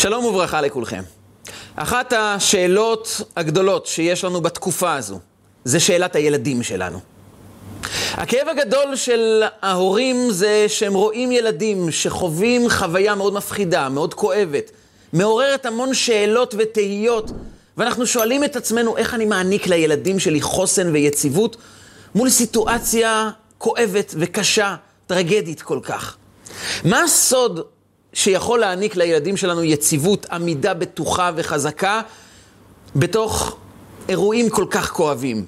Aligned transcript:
שלום 0.00 0.24
וברכה 0.24 0.60
לכולכם. 0.60 1.02
אחת 1.76 2.12
השאלות 2.12 3.20
הגדולות 3.36 3.86
שיש 3.86 4.24
לנו 4.24 4.40
בתקופה 4.40 4.94
הזו, 4.94 5.18
זה 5.64 5.80
שאלת 5.80 6.16
הילדים 6.16 6.62
שלנו. 6.62 6.98
הכאב 8.12 8.48
הגדול 8.48 8.96
של 8.96 9.42
ההורים 9.62 10.30
זה 10.30 10.64
שהם 10.68 10.94
רואים 10.94 11.32
ילדים 11.32 11.90
שחווים 11.90 12.70
חוויה 12.70 13.14
מאוד 13.14 13.32
מפחידה, 13.32 13.88
מאוד 13.88 14.14
כואבת, 14.14 14.70
מעוררת 15.12 15.66
המון 15.66 15.94
שאלות 15.94 16.54
ותהיות, 16.58 17.30
ואנחנו 17.76 18.06
שואלים 18.06 18.44
את 18.44 18.56
עצמנו 18.56 18.96
איך 18.96 19.14
אני 19.14 19.24
מעניק 19.24 19.66
לילדים 19.66 20.18
שלי 20.18 20.40
חוסן 20.40 20.92
ויציבות 20.92 21.56
מול 22.14 22.30
סיטואציה 22.30 23.30
כואבת 23.58 24.14
וקשה, 24.18 24.76
טרגדית 25.06 25.62
כל 25.62 25.80
כך. 25.82 26.16
מה 26.84 27.02
הסוד 27.02 27.60
שיכול 28.12 28.60
להעניק 28.60 28.96
לילדים 28.96 29.36
שלנו 29.36 29.64
יציבות, 29.64 30.26
עמידה 30.32 30.74
בטוחה 30.74 31.30
וחזקה 31.36 32.00
בתוך 32.96 33.56
אירועים 34.08 34.50
כל 34.50 34.66
כך 34.70 34.90
כואבים. 34.90 35.44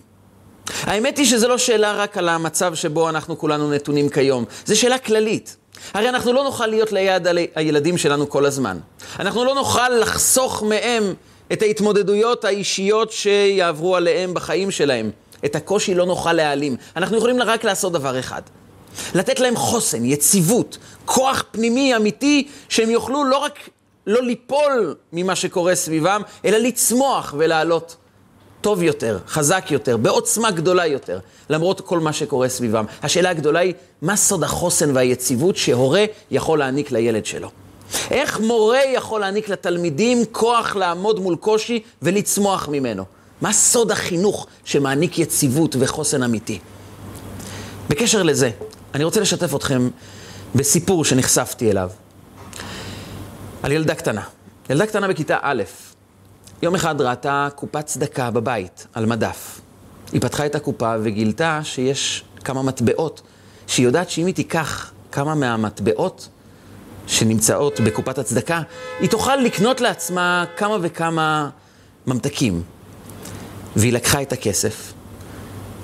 האמת 0.82 1.18
היא 1.18 1.26
שזו 1.26 1.48
לא 1.48 1.58
שאלה 1.58 1.92
רק 1.92 2.18
על 2.18 2.28
המצב 2.28 2.74
שבו 2.74 3.08
אנחנו 3.08 3.38
כולנו 3.38 3.70
נתונים 3.70 4.08
כיום, 4.08 4.44
זו 4.66 4.80
שאלה 4.80 4.98
כללית. 4.98 5.56
הרי 5.94 6.08
אנחנו 6.08 6.32
לא 6.32 6.44
נוכל 6.44 6.66
להיות 6.66 6.92
ליד 6.92 7.26
הילדים 7.54 7.98
שלנו 7.98 8.28
כל 8.28 8.46
הזמן. 8.46 8.78
אנחנו 9.18 9.44
לא 9.44 9.54
נוכל 9.54 9.88
לחסוך 9.88 10.62
מהם 10.62 11.14
את 11.52 11.62
ההתמודדויות 11.62 12.44
האישיות 12.44 13.12
שיעברו 13.12 13.96
עליהם 13.96 14.34
בחיים 14.34 14.70
שלהם. 14.70 15.10
את 15.44 15.56
הקושי 15.56 15.94
לא 15.94 16.06
נוכל 16.06 16.32
להעלים. 16.32 16.76
אנחנו 16.96 17.16
יכולים 17.16 17.42
רק 17.42 17.64
לעשות 17.64 17.92
דבר 17.92 18.18
אחד. 18.18 18.42
לתת 19.14 19.40
להם 19.40 19.56
חוסן, 19.56 20.04
יציבות, 20.04 20.78
כוח 21.04 21.44
פנימי 21.50 21.96
אמיתי, 21.96 22.48
שהם 22.68 22.90
יוכלו 22.90 23.24
לא 23.24 23.38
רק 23.38 23.58
לא 24.06 24.22
ליפול 24.22 24.94
ממה 25.12 25.36
שקורה 25.36 25.74
סביבם, 25.74 26.22
אלא 26.44 26.58
לצמוח 26.58 27.34
ולעלות 27.38 27.96
טוב 28.60 28.82
יותר, 28.82 29.18
חזק 29.28 29.66
יותר, 29.70 29.96
בעוצמה 29.96 30.50
גדולה 30.50 30.86
יותר, 30.86 31.18
למרות 31.50 31.80
כל 31.80 32.00
מה 32.00 32.12
שקורה 32.12 32.48
סביבם. 32.48 32.84
השאלה 33.02 33.30
הגדולה 33.30 33.60
היא, 33.60 33.74
מה 34.02 34.16
סוד 34.16 34.44
החוסן 34.44 34.96
והיציבות 34.96 35.56
שהורה 35.56 36.04
יכול 36.30 36.58
להעניק 36.58 36.92
לילד 36.92 37.26
שלו? 37.26 37.48
איך 38.10 38.40
מורה 38.40 38.80
יכול 38.94 39.20
להעניק 39.20 39.48
לתלמידים 39.48 40.24
כוח 40.32 40.76
לעמוד 40.76 41.20
מול 41.20 41.36
קושי 41.36 41.82
ולצמוח 42.02 42.68
ממנו? 42.68 43.04
מה 43.40 43.52
סוד 43.52 43.90
החינוך 43.90 44.46
שמעניק 44.64 45.18
יציבות 45.18 45.76
וחוסן 45.78 46.22
אמיתי? 46.22 46.58
בקשר 47.88 48.22
לזה, 48.22 48.50
אני 48.94 49.04
רוצה 49.04 49.20
לשתף 49.20 49.54
אתכם 49.54 49.88
בסיפור 50.54 51.04
שנחשפתי 51.04 51.70
אליו, 51.70 51.90
על 53.62 53.72
ילדה 53.72 53.94
קטנה. 53.94 54.22
ילדה 54.70 54.86
קטנה 54.86 55.08
בכיתה 55.08 55.38
א', 55.42 55.62
יום 56.62 56.74
אחד 56.74 57.00
ראתה 57.00 57.48
קופת 57.54 57.86
צדקה 57.86 58.30
בבית, 58.30 58.86
על 58.94 59.06
מדף. 59.06 59.60
היא 60.12 60.20
פתחה 60.20 60.46
את 60.46 60.54
הקופה 60.54 60.94
וגילתה 61.02 61.60
שיש 61.64 62.24
כמה 62.44 62.62
מטבעות, 62.62 63.22
שהיא 63.66 63.86
יודעת 63.86 64.10
שאם 64.10 64.26
היא 64.26 64.34
תיקח 64.34 64.92
כמה 65.12 65.34
מהמטבעות 65.34 66.28
שנמצאות 67.06 67.80
בקופת 67.80 68.18
הצדקה, 68.18 68.62
היא 69.00 69.08
תוכל 69.08 69.36
לקנות 69.36 69.80
לעצמה 69.80 70.44
כמה 70.56 70.76
וכמה 70.82 71.50
ממתקים. 72.06 72.62
והיא 73.76 73.92
לקחה 73.92 74.22
את 74.22 74.32
הכסף, 74.32 74.92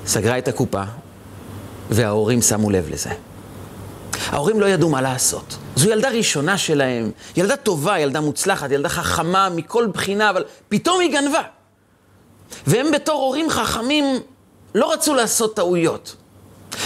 סגרה 0.06 0.39
את 0.39 0.48
הקופה, 0.48 0.83
וההורים 1.91 2.42
שמו 2.42 2.70
לב 2.70 2.89
לזה. 2.91 3.11
ההורים 4.27 4.61
לא 4.61 4.67
ידעו 4.67 4.89
מה 4.89 5.03
לעשות. 5.03 5.56
זו 5.77 5.91
ילדה 5.91 6.08
ראשונה 6.08 6.58
שלהם, 6.58 7.11
ילדה 7.36 7.56
טובה, 7.56 7.98
ילדה 7.98 8.20
מוצלחת, 8.20 8.70
ילדה 8.70 8.89
חכמה 8.89 9.48
מכל 9.48 9.86
בחינה, 9.86 10.30
אבל 10.30 10.45
פתאום 10.69 11.00
היא 11.00 11.12
גנבה. 11.12 11.42
והם 12.67 12.91
בתור 12.92 13.22
הורים 13.22 13.50
חכמים 13.50 14.05
לא 14.75 14.92
רצו 14.92 15.14
לעשות 15.14 15.56
טעויות. 15.56 16.17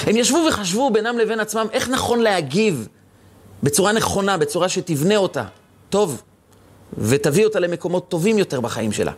הם 0.03 0.17
ישבו 0.17 0.45
וחשבו 0.49 0.91
בינם 0.91 1.19
לבין 1.19 1.41
עצמם 1.41 1.67
איך 1.73 1.89
נכון 1.89 2.21
להגיב 2.21 2.89
בצורה 3.63 3.93
נכונה, 3.93 4.37
בצורה 4.37 4.69
שתבנה 4.69 5.17
אותה 5.17 5.45
טוב, 5.91 6.23
ותביא 6.99 7.45
אותה 7.45 7.61
למקומות 7.61 8.09
טובים 8.09 8.39
יותר 8.39 8.61
בחיים 8.61 8.93
שלה. 8.93 9.13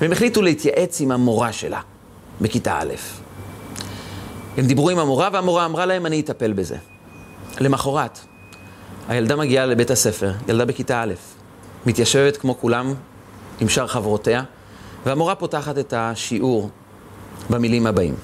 והם 0.00 0.12
החליטו 0.12 0.42
להתייעץ 0.42 1.00
עם 1.00 1.12
המורה 1.12 1.52
שלה 1.52 1.80
בכיתה 2.40 2.78
א'. 2.78 3.25
הם 4.56 4.66
דיברו 4.66 4.90
עם 4.90 4.98
המורה, 4.98 5.28
והמורה 5.32 5.64
אמרה 5.64 5.86
להם, 5.86 6.06
אני 6.06 6.20
אטפל 6.20 6.52
בזה. 6.52 6.76
למחרת, 7.60 8.18
הילדה 9.08 9.36
מגיעה 9.36 9.66
לבית 9.66 9.90
הספר, 9.90 10.32
ילדה 10.48 10.64
בכיתה 10.64 11.02
א', 11.02 11.14
מתיישבת 11.86 12.36
כמו 12.36 12.58
כולם 12.58 12.94
עם 13.60 13.68
שאר 13.68 13.86
חברותיה, 13.86 14.42
והמורה 15.06 15.34
פותחת 15.34 15.78
את 15.78 15.94
השיעור 15.96 16.70
במילים 17.50 17.86
הבאים. 17.86 18.14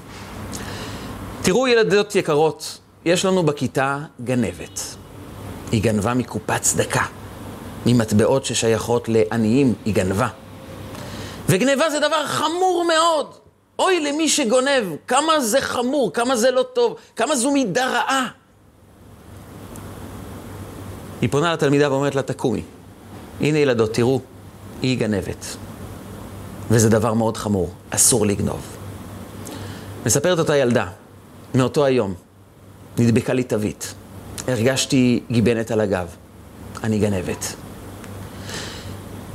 תראו, 1.41 1.67
ילדות 1.67 2.15
יקרות, 2.15 2.79
יש 3.05 3.25
לנו 3.25 3.43
בכיתה 3.43 3.99
גנבת. 4.23 4.81
היא 5.71 5.83
גנבה 5.83 6.13
מקופת 6.13 6.61
צדקה, 6.61 7.05
ממטבעות 7.85 8.45
ששייכות 8.45 9.09
לעניים, 9.09 9.73
היא 9.85 9.93
גנבה. 9.95 10.27
וגניבה 11.49 11.89
זה 11.89 11.99
דבר 11.99 12.25
חמור 12.25 12.85
מאוד. 12.87 13.42
אוי 13.79 13.99
למי 13.99 14.29
שגונב, 14.29 14.83
כמה 15.07 15.39
זה 15.39 15.61
חמור, 15.61 16.13
כמה 16.13 16.35
זה 16.35 16.51
לא 16.51 16.63
טוב, 16.63 16.95
כמה 17.15 17.35
זו 17.35 17.51
מידה 17.51 17.87
רעה. 17.87 18.27
היא 21.21 21.29
פונה 21.29 21.53
לתלמידה 21.53 21.91
ואומרת 21.91 22.15
לה, 22.15 22.21
תקומי. 22.21 22.63
הנה 23.41 23.57
ילדות, 23.57 23.93
תראו, 23.93 24.21
היא 24.81 24.99
גנבת. 24.99 25.45
וזה 26.69 26.89
דבר 26.89 27.13
מאוד 27.13 27.37
חמור, 27.37 27.69
אסור 27.89 28.25
לגנוב. 28.25 28.61
מספרת 30.05 30.39
אותה 30.39 30.57
ילדה, 30.57 30.87
מאותו 31.55 31.85
היום, 31.85 32.13
נדבקה 32.97 33.33
לי 33.33 33.43
תווית. 33.43 33.93
הרגשתי 34.47 35.23
גיבנת 35.31 35.71
על 35.71 35.81
הגב. 35.81 36.07
אני 36.83 36.99
גנבת. 36.99 37.55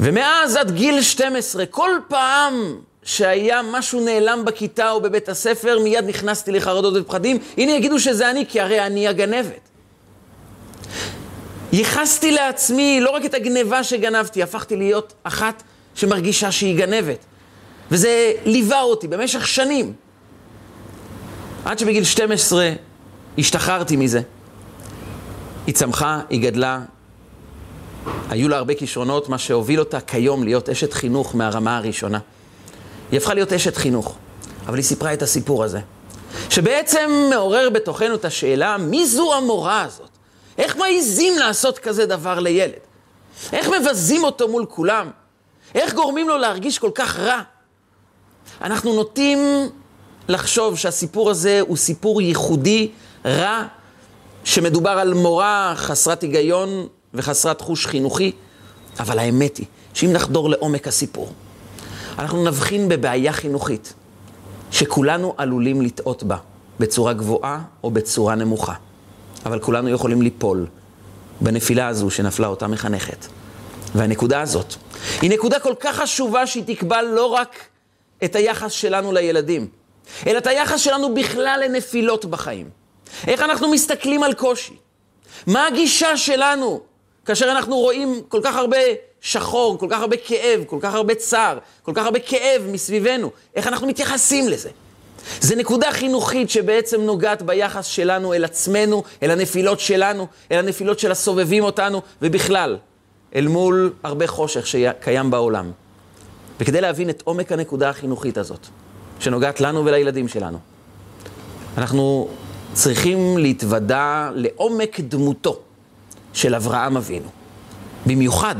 ומאז 0.00 0.56
עד 0.56 0.70
גיל 0.70 1.02
12, 1.02 1.66
כל 1.66 1.90
פעם 2.08 2.78
שהיה 3.08 3.60
משהו 3.72 4.00
נעלם 4.00 4.44
בכיתה 4.44 4.90
או 4.90 5.00
בבית 5.00 5.28
הספר, 5.28 5.78
מיד 5.78 6.04
נכנסתי 6.04 6.52
לחרדות 6.52 6.94
ופחדים. 6.96 7.38
הנה 7.56 7.72
יגידו 7.72 8.00
שזה 8.00 8.30
אני, 8.30 8.46
כי 8.48 8.60
הרי 8.60 8.86
אני 8.86 9.08
הגנבת. 9.08 9.68
ייחסתי 11.72 12.32
לעצמי 12.32 13.00
לא 13.00 13.10
רק 13.10 13.24
את 13.24 13.34
הגניבה 13.34 13.84
שגנבתי, 13.84 14.42
הפכתי 14.42 14.76
להיות 14.76 15.12
אחת 15.22 15.62
שמרגישה 15.94 16.52
שהיא 16.52 16.78
גנבת. 16.78 17.24
וזה 17.90 18.32
ליווה 18.44 18.82
אותי 18.82 19.08
במשך 19.08 19.46
שנים. 19.46 19.92
עד 21.64 21.78
שבגיל 21.78 22.04
12 22.04 22.72
השתחררתי 23.38 23.96
מזה. 23.96 24.20
היא 25.66 25.74
צמחה, 25.74 26.20
היא 26.30 26.42
גדלה, 26.42 26.80
היו 28.30 28.48
לה 28.48 28.56
הרבה 28.56 28.74
כישרונות, 28.74 29.28
מה 29.28 29.38
שהוביל 29.38 29.80
אותה 29.80 30.00
כיום 30.00 30.44
להיות 30.44 30.68
אשת 30.68 30.92
חינוך 30.92 31.34
מהרמה 31.34 31.76
הראשונה. 31.76 32.18
היא 33.10 33.18
הפכה 33.18 33.34
להיות 33.34 33.52
אשת 33.52 33.76
חינוך, 33.76 34.16
אבל 34.66 34.76
היא 34.76 34.84
סיפרה 34.84 35.12
את 35.12 35.22
הסיפור 35.22 35.64
הזה, 35.64 35.80
שבעצם 36.50 37.10
מעורר 37.30 37.70
בתוכנו 37.70 38.14
את 38.14 38.24
השאלה, 38.24 38.76
מי 38.76 39.06
זו 39.06 39.34
המורה 39.34 39.82
הזאת? 39.82 40.08
איך 40.58 40.76
מעיזים 40.76 41.38
לעשות 41.38 41.78
כזה 41.78 42.06
דבר 42.06 42.38
לילד? 42.38 42.72
איך 43.52 43.68
מבזים 43.68 44.24
אותו 44.24 44.48
מול 44.48 44.66
כולם? 44.68 45.10
איך 45.74 45.94
גורמים 45.94 46.28
לו 46.28 46.38
להרגיש 46.38 46.78
כל 46.78 46.90
כך 46.94 47.18
רע? 47.18 47.42
אנחנו 48.62 48.94
נוטים 48.96 49.38
לחשוב 50.28 50.78
שהסיפור 50.78 51.30
הזה 51.30 51.60
הוא 51.60 51.76
סיפור 51.76 52.22
ייחודי, 52.22 52.90
רע, 53.26 53.64
שמדובר 54.44 54.90
על 54.90 55.14
מורה 55.14 55.72
חסרת 55.76 56.22
היגיון 56.22 56.86
וחסרת 57.14 57.60
חוש 57.60 57.86
חינוכי, 57.86 58.32
אבל 59.00 59.18
האמת 59.18 59.56
היא 59.56 59.66
שאם 59.94 60.12
נחדור 60.12 60.50
לעומק 60.50 60.88
הסיפור, 60.88 61.32
אנחנו 62.18 62.44
נבחין 62.44 62.88
בבעיה 62.88 63.32
חינוכית, 63.32 63.94
שכולנו 64.70 65.34
עלולים 65.36 65.82
לטעות 65.82 66.22
בה, 66.22 66.36
בצורה 66.80 67.12
גבוהה 67.12 67.60
או 67.84 67.90
בצורה 67.90 68.34
נמוכה. 68.34 68.74
אבל 69.46 69.58
כולנו 69.58 69.88
יכולים 69.88 70.22
ליפול 70.22 70.66
בנפילה 71.40 71.88
הזו 71.88 72.10
שנפלה 72.10 72.46
אותה 72.46 72.66
מחנכת. 72.66 73.26
והנקודה 73.94 74.40
הזאת 74.40 74.74
היא 75.22 75.30
נקודה 75.30 75.60
כל 75.60 75.74
כך 75.80 75.96
חשובה 75.96 76.46
שהיא 76.46 76.64
תקבע 76.66 77.02
לא 77.02 77.26
רק 77.26 77.58
את 78.24 78.36
היחס 78.36 78.72
שלנו 78.72 79.12
לילדים, 79.12 79.68
אלא 80.26 80.38
את 80.38 80.46
היחס 80.46 80.80
שלנו 80.80 81.14
בכלל 81.14 81.60
לנפילות 81.64 82.24
בחיים. 82.24 82.70
איך 83.26 83.42
אנחנו 83.42 83.70
מסתכלים 83.70 84.22
על 84.22 84.34
קושי? 84.34 84.76
מה 85.46 85.66
הגישה 85.66 86.16
שלנו 86.16 86.80
כאשר 87.24 87.50
אנחנו 87.50 87.76
רואים 87.76 88.22
כל 88.28 88.40
כך 88.44 88.56
הרבה 88.56 88.78
שחור, 89.20 89.78
כל 89.78 89.86
כך 89.90 90.00
הרבה 90.00 90.16
כאב, 90.16 90.64
כל 90.66 90.78
כך 90.80 90.94
הרבה 90.94 91.14
צער, 91.14 91.58
כל 91.82 91.92
כך 91.94 92.04
הרבה 92.04 92.18
כאב 92.18 92.62
מסביבנו? 92.72 93.30
איך 93.54 93.66
אנחנו 93.66 93.86
מתייחסים 93.86 94.48
לזה? 94.48 94.70
זה 95.40 95.56
נקודה 95.56 95.92
חינוכית 95.92 96.50
שבעצם 96.50 97.00
נוגעת 97.00 97.42
ביחס 97.42 97.86
שלנו 97.86 98.34
אל 98.34 98.44
עצמנו, 98.44 99.02
אל 99.22 99.30
הנפילות 99.30 99.80
שלנו, 99.80 100.26
אל 100.52 100.58
הנפילות 100.58 100.98
של 100.98 101.10
הסובבים 101.10 101.64
אותנו, 101.64 102.02
ובכלל, 102.22 102.76
אל 103.34 103.48
מול 103.48 103.92
הרבה 104.02 104.26
חושך 104.26 104.66
שקיים 104.66 105.30
בעולם. 105.30 105.70
וכדי 106.60 106.80
להבין 106.80 107.10
את 107.10 107.22
עומק 107.24 107.52
הנקודה 107.52 107.88
החינוכית 107.90 108.38
הזאת, 108.38 108.66
שנוגעת 109.20 109.60
לנו 109.60 109.84
ולילדים 109.84 110.28
שלנו, 110.28 110.58
אנחנו 111.78 112.28
צריכים 112.72 113.38
להתוודע 113.38 114.30
לעומק 114.34 115.00
דמותו 115.00 115.60
של 116.32 116.54
אברהם 116.54 116.96
אבינו. 116.96 117.28
במיוחד 118.06 118.54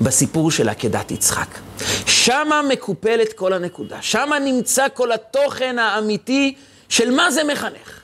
בסיפור 0.00 0.50
של 0.50 0.68
עקדת 0.68 1.10
יצחק. 1.10 1.58
שמה 2.06 2.62
מקופלת 2.62 3.32
כל 3.32 3.52
הנקודה, 3.52 3.96
שמה 4.00 4.38
נמצא 4.38 4.86
כל 4.94 5.12
התוכן 5.12 5.78
האמיתי 5.78 6.54
של 6.88 7.10
מה 7.10 7.30
זה 7.30 7.44
מחנך. 7.44 8.00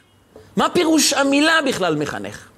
מה 0.57 0.69
פירוש 0.69 1.13
המילה 1.13 1.59
בכלל 1.69 1.97
מחנך? 1.97 2.49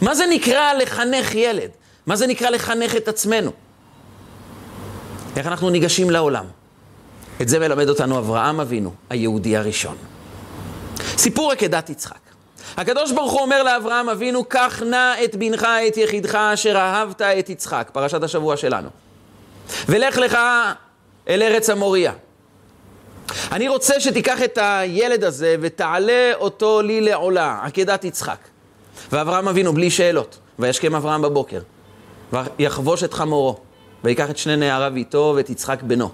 מה 0.00 0.14
זה 0.14 0.26
נקרא 0.26 0.72
לחנך 0.72 1.34
ילד? 1.34 1.70
מה 2.06 2.16
זה 2.16 2.26
נקרא 2.26 2.50
לחנך 2.50 2.96
את 2.96 3.08
עצמנו? 3.08 3.50
איך 5.36 5.46
אנחנו 5.46 5.70
ניגשים 5.70 6.10
לעולם? 6.10 6.44
את 7.42 7.48
זה 7.48 7.58
מלמד 7.58 7.88
אותנו 7.88 8.18
אברהם 8.18 8.60
אבינו, 8.60 8.92
היהודי 9.10 9.56
הראשון. 9.56 9.96
סיפור 11.16 11.52
עקדת 11.52 11.90
יצחק. 11.90 12.29
הקדוש 12.76 13.12
ברוך 13.12 13.32
הוא 13.32 13.40
אומר 13.40 13.62
לאברהם 13.62 14.08
אבינו, 14.08 14.44
קח 14.44 14.82
נא 14.82 15.24
את 15.24 15.36
בנך, 15.36 15.66
את 15.88 15.96
יחידך, 15.96 16.34
אשר 16.34 16.76
אהבת 16.76 17.22
את 17.22 17.50
יצחק, 17.50 17.90
פרשת 17.92 18.22
השבוע 18.22 18.56
שלנו. 18.56 18.88
ולך 19.88 20.18
לך 20.18 20.38
אל 21.28 21.42
ארץ 21.42 21.70
המוריה. 21.70 22.12
אני 23.52 23.68
רוצה 23.68 24.00
שתיקח 24.00 24.42
את 24.42 24.58
הילד 24.62 25.24
הזה 25.24 25.56
ותעלה 25.60 26.32
אותו 26.34 26.82
לי 26.82 27.00
לעולה, 27.00 27.60
עקדת 27.62 28.04
יצחק. 28.04 28.38
ואברהם 29.12 29.48
אבינו, 29.48 29.72
בלי 29.72 29.90
שאלות, 29.90 30.38
וישכם 30.58 30.94
אברהם 30.94 31.22
בבוקר, 31.22 31.60
ויחבוש 32.32 33.04
את 33.04 33.14
חמורו, 33.14 33.56
ויקח 34.04 34.30
את 34.30 34.38
שני 34.38 34.56
נעריו 34.56 34.96
איתו 34.96 35.32
ואת 35.36 35.50
יצחק 35.50 35.82
בנו. 35.82 36.10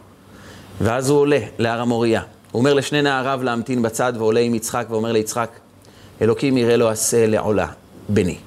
ואז 0.80 1.10
הוא 1.10 1.18
עולה 1.18 1.38
להר 1.58 1.80
המוריה. 1.80 2.22
הוא 2.52 2.60
אומר 2.60 2.74
לשני 2.74 3.02
נעריו 3.02 3.40
להמתין 3.42 3.82
בצד, 3.82 4.12
ועולה 4.16 4.40
עם 4.40 4.54
יצחק, 4.54 4.86
ואומר 4.90 5.12
ליצחק, 5.12 5.50
אלוקים 6.22 6.56
יראה 6.56 6.76
לו 6.76 6.88
עשה 6.88 7.26
לעולה, 7.26 7.66
בני, 8.08 8.38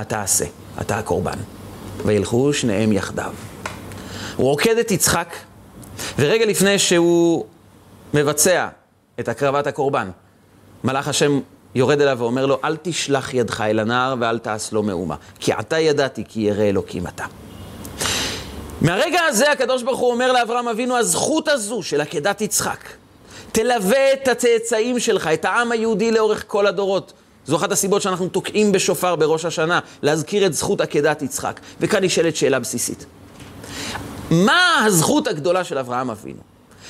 אתה 0.00 0.22
עשה, 0.22 0.44
אתה 0.80 0.98
הקורבן. 0.98 1.38
וילכו 2.04 2.52
שניהם 2.52 2.92
יחדיו. 2.92 3.32
הוא 4.36 4.50
עוקד 4.50 4.78
את 4.78 4.90
יצחק, 4.90 5.36
ורגע 6.18 6.46
לפני 6.46 6.78
שהוא 6.78 7.44
מבצע 8.14 8.68
את 9.20 9.28
הקרבת 9.28 9.66
הקורבן, 9.66 10.10
מלאך 10.84 11.08
השם 11.08 11.40
יורד 11.74 12.00
אליו 12.00 12.16
ואומר 12.18 12.46
לו, 12.46 12.58
אל 12.64 12.76
תשלח 12.82 13.34
ידך 13.34 13.60
אל 13.60 13.78
הנער 13.78 14.14
ואל 14.20 14.38
תעש 14.38 14.72
לו 14.72 14.82
מאומה, 14.82 15.16
כי 15.40 15.52
עתה 15.52 15.78
ידעתי 15.78 16.24
כי 16.28 16.40
ירא 16.40 16.62
אלוקים 16.62 17.06
אתה. 17.06 17.24
מהרגע 18.80 19.20
הזה 19.28 19.52
הקדוש 19.52 19.82
ברוך 19.82 20.00
הוא 20.00 20.10
אומר 20.10 20.32
לאברהם 20.32 20.68
אבינו, 20.68 20.96
הזכות 20.96 21.48
הזו 21.48 21.82
של 21.82 22.00
עקדת 22.00 22.40
יצחק, 22.40 22.80
תלווה 23.58 24.12
את 24.12 24.28
הצאצאים 24.28 24.98
שלך, 24.98 25.26
את 25.26 25.44
העם 25.44 25.72
היהודי 25.72 26.10
לאורך 26.10 26.44
כל 26.46 26.66
הדורות. 26.66 27.12
זו 27.46 27.56
אחת 27.56 27.72
הסיבות 27.72 28.02
שאנחנו 28.02 28.28
תוקעים 28.28 28.72
בשופר 28.72 29.16
בראש 29.16 29.44
השנה, 29.44 29.80
להזכיר 30.02 30.46
את 30.46 30.54
זכות 30.54 30.80
עקדת 30.80 31.22
יצחק. 31.22 31.60
וכאן 31.80 32.04
נשאלת 32.04 32.36
שאלה 32.36 32.58
בסיסית. 32.58 33.06
מה 34.30 34.84
הזכות 34.86 35.26
הגדולה 35.26 35.64
של 35.64 35.78
אברהם 35.78 36.10
אבינו? 36.10 36.40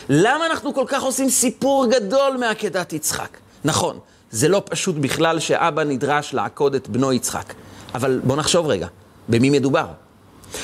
למה 0.08 0.46
אנחנו 0.46 0.74
כל 0.74 0.84
כך 0.86 1.02
עושים 1.02 1.30
סיפור 1.30 1.86
גדול 1.86 2.36
מעקדת 2.36 2.92
יצחק? 2.92 3.38
נכון, 3.64 3.98
זה 4.30 4.48
לא 4.48 4.62
פשוט 4.64 4.96
בכלל 4.96 5.40
שאבא 5.40 5.84
נדרש 5.84 6.34
לעקוד 6.34 6.74
את 6.74 6.88
בנו 6.88 7.12
יצחק. 7.12 7.54
אבל 7.94 8.20
בואו 8.24 8.38
נחשוב 8.38 8.66
רגע, 8.66 8.86
במי 9.28 9.50
מדובר? 9.50 9.86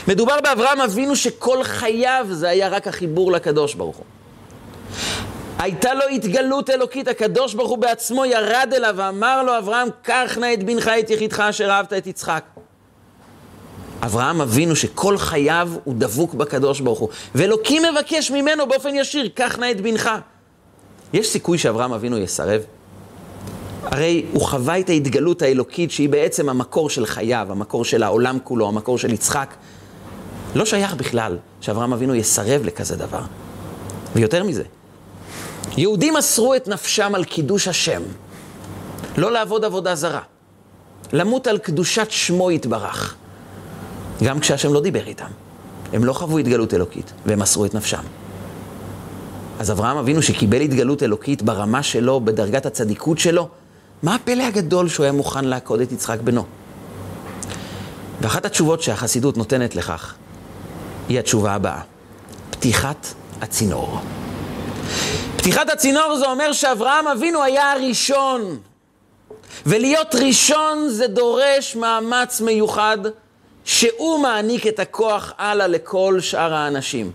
מדובר 0.09 0.41
באברהם 0.43 0.81
אבינו 0.81 1.17
שכל 1.17 1.63
חייו 1.63 2.27
זה 2.31 2.49
היה 2.49 2.69
רק 2.69 2.89
החיבור 2.89 3.33
לקדוש 3.33 3.75
ברוך 3.75 3.97
הוא. 3.97 4.05
הייתה 5.59 5.95
לו 5.95 6.03
התגלות 6.15 6.71
אלוקית, 6.71 7.09
הקדוש 7.09 7.55
ברוך 7.55 7.71
הוא 7.71 7.79
בעצמו 7.79 8.25
ירד 8.25 8.71
אליו 8.77 8.95
ואמר 8.97 9.43
לו, 9.43 9.59
אברהם, 9.59 9.89
קח 10.03 10.39
נא 10.41 10.53
את 10.55 10.63
בנך 10.63 10.89
את 10.89 11.11
יחידך 11.11 11.41
אשר 11.41 11.71
אהבת 11.71 11.93
את 11.93 12.07
יצחק. 12.07 12.45
אברהם 14.03 14.41
אבינו 14.41 14.77
שכל 14.77 15.19
חייו 15.19 15.71
הוא 15.85 15.95
דבוק 15.99 16.35
בקדוש 16.35 16.81
ברוך 16.81 16.99
הוא, 16.99 17.09
ואלוקים 17.35 17.83
מבקש 17.93 18.31
ממנו 18.31 18.67
באופן 18.67 18.95
ישיר, 18.95 19.29
קח 19.35 19.59
נא 19.59 19.71
את 19.71 19.81
בנך. 19.81 20.11
יש 21.13 21.29
סיכוי 21.29 21.59
שאברהם 21.59 21.93
אבינו 21.93 22.19
יסרב? 22.19 22.63
הרי 23.85 24.27
הוא 24.33 24.43
חווה 24.43 24.79
את 24.79 24.89
ההתגלות 24.89 25.43
האלוקית 25.43 25.91
שהיא 25.91 26.09
בעצם 26.09 26.49
המקור 26.49 26.91
של 26.91 27.07
חייו, 27.07 27.47
המקור 27.51 27.85
של 27.85 28.03
העולם 28.03 28.39
כולו, 28.45 28.69
המקור 28.69 28.99
של 28.99 29.13
יצחק. 29.13 29.55
לא 30.55 30.65
שייך 30.65 30.95
בכלל 30.95 31.39
שאברהם 31.61 31.93
אבינו 31.93 32.15
יסרב 32.15 32.63
לכזה 32.65 32.97
דבר. 32.97 33.21
ויותר 34.15 34.45
מזה, 34.45 34.63
יהודים 35.77 36.15
מסרו 36.15 36.55
את 36.55 36.69
נפשם 36.69 37.15
על 37.15 37.25
קידוש 37.25 37.69
השם, 37.69 38.03
לא 39.17 39.33
לעבוד 39.33 39.65
עבודה 39.65 39.95
זרה, 39.95 40.21
למות 41.13 41.47
על 41.47 41.59
קדושת 41.59 42.07
שמו 42.11 42.51
יתברך, 42.51 43.15
גם 44.23 44.41
כשהשם 44.41 44.73
לא 44.73 44.81
דיבר 44.81 45.07
איתם. 45.07 45.31
הם 45.93 46.05
לא 46.05 46.13
חוו 46.13 46.39
התגלות 46.39 46.75
אלוקית, 46.75 47.13
והם 47.27 47.39
מסרו 47.39 47.65
את 47.65 47.75
נפשם. 47.75 48.03
אז 49.59 49.71
אברהם 49.71 49.97
אבינו 49.97 50.23
שקיבל 50.23 50.61
התגלות 50.61 51.03
אלוקית 51.03 51.43
ברמה 51.43 51.83
שלו, 51.83 52.21
בדרגת 52.21 52.67
הצדיקות 52.67 53.19
שלו, 53.19 53.49
מה 54.03 54.15
הפלא 54.15 54.43
הגדול 54.43 54.89
שהוא 54.89 55.05
היה 55.05 55.13
מוכן 55.13 55.45
לעקוד 55.45 55.81
את 55.81 55.93
יצחק 55.93 56.19
בנו? 56.25 56.45
ואחת 58.21 58.45
התשובות 58.45 58.83
שהחסידות 58.83 59.37
נותנת 59.37 59.77
לכך, 59.77 60.15
היא 61.09 61.19
התשובה 61.19 61.55
הבאה, 61.55 61.81
פתיחת 62.51 63.07
הצינור. 63.41 64.01
פתיחת 65.45 65.71
הצינור 65.71 66.17
זה 66.17 66.27
אומר 66.27 66.53
שאברהם 66.53 67.09
אבינו 67.09 67.43
היה 67.43 67.73
הראשון. 67.73 68.59
ולהיות 69.67 70.15
ראשון 70.15 70.89
זה 70.89 71.07
דורש 71.07 71.77
מאמץ 71.77 72.41
מיוחד 72.41 72.99
שהוא 73.65 74.19
מעניק 74.19 74.67
את 74.67 74.79
הכוח 74.79 75.33
הלאה 75.39 75.67
לכל 75.67 76.21
שאר 76.21 76.55
האנשים. 76.55 77.13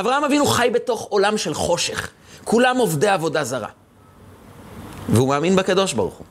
אברהם 0.00 0.24
אבינו 0.24 0.46
חי 0.46 0.70
בתוך 0.72 1.06
עולם 1.10 1.38
של 1.38 1.54
חושך, 1.54 2.10
כולם 2.44 2.76
עובדי 2.76 3.08
עבודה 3.08 3.44
זרה. 3.44 3.68
והוא 5.08 5.28
מאמין 5.28 5.56
בקדוש 5.56 5.92
ברוך 5.92 6.14
הוא. 6.14 6.26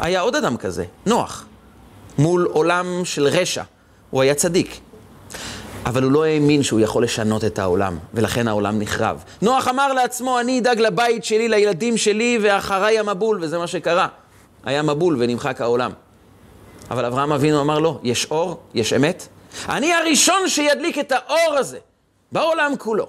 היה 0.00 0.20
עוד 0.20 0.36
אדם 0.36 0.56
כזה, 0.56 0.84
נוח, 1.06 1.44
מול 2.18 2.48
עולם 2.52 3.04
של 3.04 3.26
רשע. 3.26 3.62
הוא 4.10 4.22
היה 4.22 4.34
צדיק. 4.34 4.80
אבל 5.86 6.02
הוא 6.02 6.12
לא 6.12 6.24
האמין 6.24 6.62
שהוא 6.62 6.80
יכול 6.80 7.04
לשנות 7.04 7.44
את 7.44 7.58
העולם, 7.58 7.98
ולכן 8.14 8.48
העולם 8.48 8.78
נחרב. 8.78 9.24
נוח 9.42 9.68
אמר 9.68 9.92
לעצמו, 9.92 10.40
אני 10.40 10.58
אדאג 10.58 10.80
לבית 10.80 11.24
שלי, 11.24 11.48
לילדים 11.48 11.96
שלי, 11.96 12.38
ואחריי 12.42 12.98
המבול, 12.98 13.38
וזה 13.42 13.58
מה 13.58 13.66
שקרה. 13.66 14.08
היה 14.64 14.82
מבול 14.82 15.16
ונמחק 15.18 15.60
העולם. 15.60 15.90
אבל 16.90 17.04
אברהם 17.04 17.32
אבינו 17.32 17.60
אמר 17.60 17.78
לו, 17.78 18.00
יש 18.02 18.26
אור, 18.30 18.60
יש 18.74 18.92
אמת. 18.92 19.28
אני 19.68 19.94
הראשון 19.94 20.48
שידליק 20.48 20.98
את 20.98 21.12
האור 21.12 21.56
הזה 21.58 21.78
בעולם 22.32 22.72
כולו. 22.78 23.06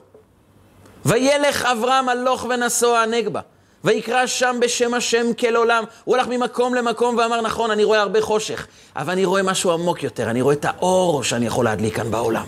וילך 1.06 1.66
אברהם 1.66 2.10
הלוך 2.10 2.46
ונסוע 2.50 3.00
הנגבה. 3.00 3.42
ויקרא 3.86 4.26
שם 4.26 4.58
בשם 4.62 4.94
השם 4.94 5.34
כל 5.40 5.56
עולם. 5.56 5.84
הוא 6.04 6.16
הלך 6.16 6.28
ממקום 6.28 6.76
למקום 6.76 7.18
ואמר, 7.18 7.42
נכון, 7.42 7.72
אני 7.72 7.84
רואה 7.84 8.02
הרבה 8.02 8.22
חושך, 8.22 8.68
אבל 8.96 9.14
אני 9.14 9.26
רואה 9.26 9.44
משהו 9.44 9.72
עמוק 9.72 10.04
יותר, 10.04 10.30
אני 10.30 10.42
רואה 10.42 10.56
את 10.56 10.66
האור 10.66 11.24
שאני 11.24 11.46
יכול 11.46 11.66
להדליק 11.66 11.96
כאן 11.96 12.12
בעולם. 12.12 12.46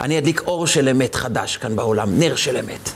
אני 0.00 0.18
אדליק 0.18 0.42
אור 0.46 0.66
של 0.66 0.88
אמת 0.88 1.14
חדש 1.14 1.56
כאן 1.56 1.76
בעולם, 1.76 2.18
נר 2.18 2.36
של 2.36 2.56
אמת. 2.56 2.90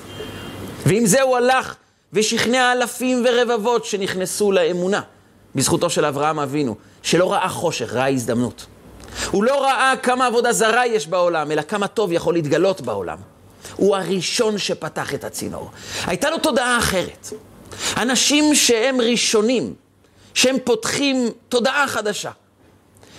ועם 0.86 1.06
זה 1.06 1.22
הוא 1.22 1.36
הלך 1.36 1.74
ושכנע 2.12 2.72
אלפים 2.72 3.24
ורבבות 3.28 3.84
שנכנסו 3.84 4.52
לאמונה, 4.52 5.00
בזכותו 5.54 5.90
של 5.90 6.04
אברהם 6.04 6.38
אבינו, 6.38 6.74
שלא 7.02 7.32
ראה 7.32 7.48
חושך, 7.48 7.92
ראה 7.92 8.08
הזדמנות. 8.08 8.66
הוא 9.30 9.44
לא 9.44 9.62
ראה 9.62 9.92
כמה 10.02 10.26
עבודה 10.26 10.52
זרה 10.52 10.86
יש 10.86 11.06
בעולם, 11.06 11.50
אלא 11.50 11.62
כמה 11.62 11.86
טוב 11.86 12.12
יכול 12.12 12.34
להתגלות 12.34 12.80
בעולם. 12.80 13.18
הוא 13.76 13.96
הראשון 13.96 14.58
שפתח 14.58 15.14
את 15.14 15.24
הצינור. 15.24 15.70
הייתה 16.06 16.30
לו 16.30 16.38
תודעה 16.38 16.78
אחרת. 16.78 17.28
אנשים 17.96 18.54
שהם 18.54 19.00
ראשונים, 19.00 19.74
שהם 20.34 20.56
פותחים 20.64 21.30
תודעה 21.48 21.88
חדשה. 21.88 22.30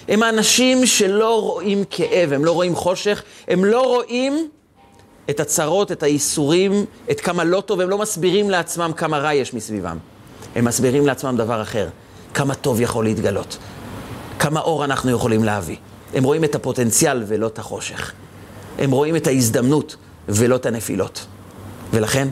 הם 0.07 0.24
האנשים 0.24 0.85
שלא 0.85 1.41
רואים 1.41 1.83
כאב, 1.89 2.33
הם 2.33 2.45
לא 2.45 2.51
רואים 2.51 2.75
חושך, 2.75 3.24
הם 3.47 3.65
לא 3.65 3.81
רואים 3.81 4.50
את 5.29 5.39
הצרות, 5.39 5.91
את 5.91 6.03
הייסורים, 6.03 6.85
את 7.12 7.21
כמה 7.21 7.43
לא 7.43 7.62
טוב, 7.62 7.81
הם 7.81 7.89
לא 7.89 7.97
מסבירים 7.97 8.50
לעצמם 8.50 8.91
כמה 8.97 9.17
רע 9.17 9.33
יש 9.33 9.53
מסביבם. 9.53 9.97
הם 10.55 10.65
מסבירים 10.65 11.07
לעצמם 11.07 11.35
דבר 11.38 11.62
אחר, 11.62 11.89
כמה 12.33 12.55
טוב 12.55 12.81
יכול 12.81 13.05
להתגלות, 13.05 13.57
כמה 14.39 14.59
אור 14.59 14.85
אנחנו 14.85 15.12
יכולים 15.12 15.43
להביא. 15.43 15.77
הם 16.13 16.24
רואים 16.24 16.43
את 16.43 16.55
הפוטנציאל 16.55 17.24
ולא 17.27 17.47
את 17.47 17.59
החושך. 17.59 18.12
הם 18.77 18.91
רואים 18.91 19.15
את 19.15 19.27
ההזדמנות 19.27 19.95
ולא 20.29 20.55
את 20.55 20.65
הנפילות. 20.65 21.25
ולכן, 21.93 22.27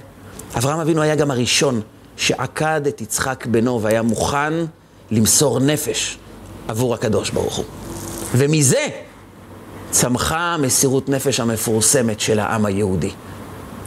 אברהם 0.57 0.79
אבינו 0.79 1.01
היה 1.01 1.15
גם 1.15 1.31
הראשון 1.31 1.81
שעקד 2.17 2.87
את 2.87 3.01
יצחק 3.01 3.45
בנו 3.45 3.81
והיה 3.81 4.01
מוכן 4.01 4.53
למסור 5.11 5.59
נפש 5.59 6.17
עבור 6.67 6.93
הקדוש 6.93 7.29
ברוך 7.29 7.55
הוא. 7.55 7.65
ומזה 8.35 8.87
צמחה 9.91 10.57
מסירות 10.57 11.09
נפש 11.09 11.39
המפורסמת 11.39 12.19
של 12.19 12.39
העם 12.39 12.65
היהודי, 12.65 13.11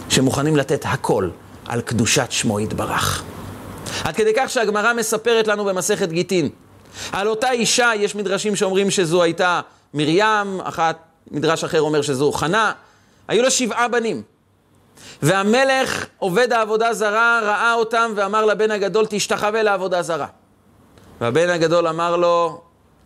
שמוכנים 0.09 0.57
לתת 0.57 0.85
הכל 0.85 1.29
על 1.65 1.81
קדושת 1.81 2.27
שמו 2.31 2.61
יתברך. 2.61 3.23
עד 4.05 4.17
כדי 4.17 4.33
כך 4.37 4.51
שהגמרא 4.51 4.93
מספרת 4.93 5.49
לנו 5.49 5.65
במסכת 5.65 6.09
גיטין. 6.09 6.49
על 7.13 7.29
אותה 7.29 7.51
אישה, 7.51 7.91
יש 7.97 8.15
מדרשים 8.15 8.57
שאומרים 8.57 8.91
שזו 8.91 9.23
הייתה 9.23 9.61
מרים, 9.95 10.61
אחת, 10.65 10.97
מדרש 11.31 11.65
אחר 11.65 11.81
אומר 11.81 12.03
שזו 12.03 12.33
חנה, 12.33 12.73
היו 13.29 13.43
לה 13.43 13.51
שבעה 13.51 13.89
בנים. 13.89 14.23
והמלך, 15.23 16.07
עובד 16.19 16.53
העבודה 16.53 16.95
זרה, 16.95 17.41
ראה 17.43 17.75
אותם 17.75 18.13
ואמר 18.17 18.45
לבן 18.45 18.71
הגדול, 18.71 19.07
תשתחווה 19.09 19.63
לעבודה 19.63 20.03
זרה. 20.03 20.27
והבן 21.21 21.49
הגדול 21.49 21.89
אמר 21.89 22.17
לו, 22.17 22.61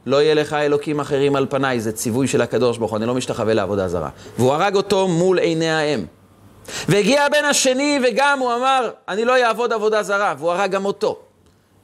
לא 0.06 0.23
יהיה 0.23 0.35
לך 0.35 0.52
אלוקים 0.52 1.00
אחרים 1.00 1.37
על 1.37 1.47
פניי, 1.50 1.80
זה 1.80 1.92
ציווי 1.92 2.26
של 2.26 2.42
הקדוש 2.42 2.78
ברוך 2.78 2.90
הוא, 2.90 2.97
אני 2.97 3.06
לא 3.06 3.14
משתחווה 3.14 3.54
לעבודה 3.54 3.88
זרה. 3.88 4.09
והוא 4.38 4.52
הרג 4.52 4.76
אותו 4.76 5.09
מול 5.09 5.38
עיני 5.38 5.70
האם. 5.70 6.04
והגיע 6.88 7.25
הבן 7.25 7.44
השני, 7.44 8.00
וגם 8.04 8.38
הוא 8.38 8.54
אמר, 8.54 8.90
אני 9.09 9.25
לא 9.25 9.44
אעבוד 9.44 9.73
עבודה 9.73 10.02
זרה, 10.02 10.35
והוא 10.38 10.50
הרג 10.50 10.70
גם 10.70 10.85
אותו. 10.85 11.18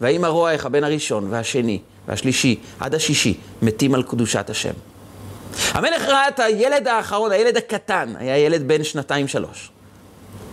והאמא 0.01 0.27
רואה 0.27 0.53
איך 0.53 0.67
הבן 0.67 0.85
הראשון, 0.85 1.27
והשני, 1.31 1.81
והשלישי, 2.09 2.61
עד 2.81 2.95
השישי, 2.95 3.35
מתים 3.63 3.95
על 3.95 4.03
קדושת 4.03 4.51
השם. 4.51 4.73
המלך 5.73 6.03
ראה 6.03 6.29
את 6.29 6.41
הילד 6.41 6.89
האחרון, 6.89 7.33
הילד 7.33 7.57
הקטן, 7.57 8.13
היה 8.19 8.39
ילד 8.39 8.69
בן 8.69 8.85
שנתיים-שלוש. 8.85 9.71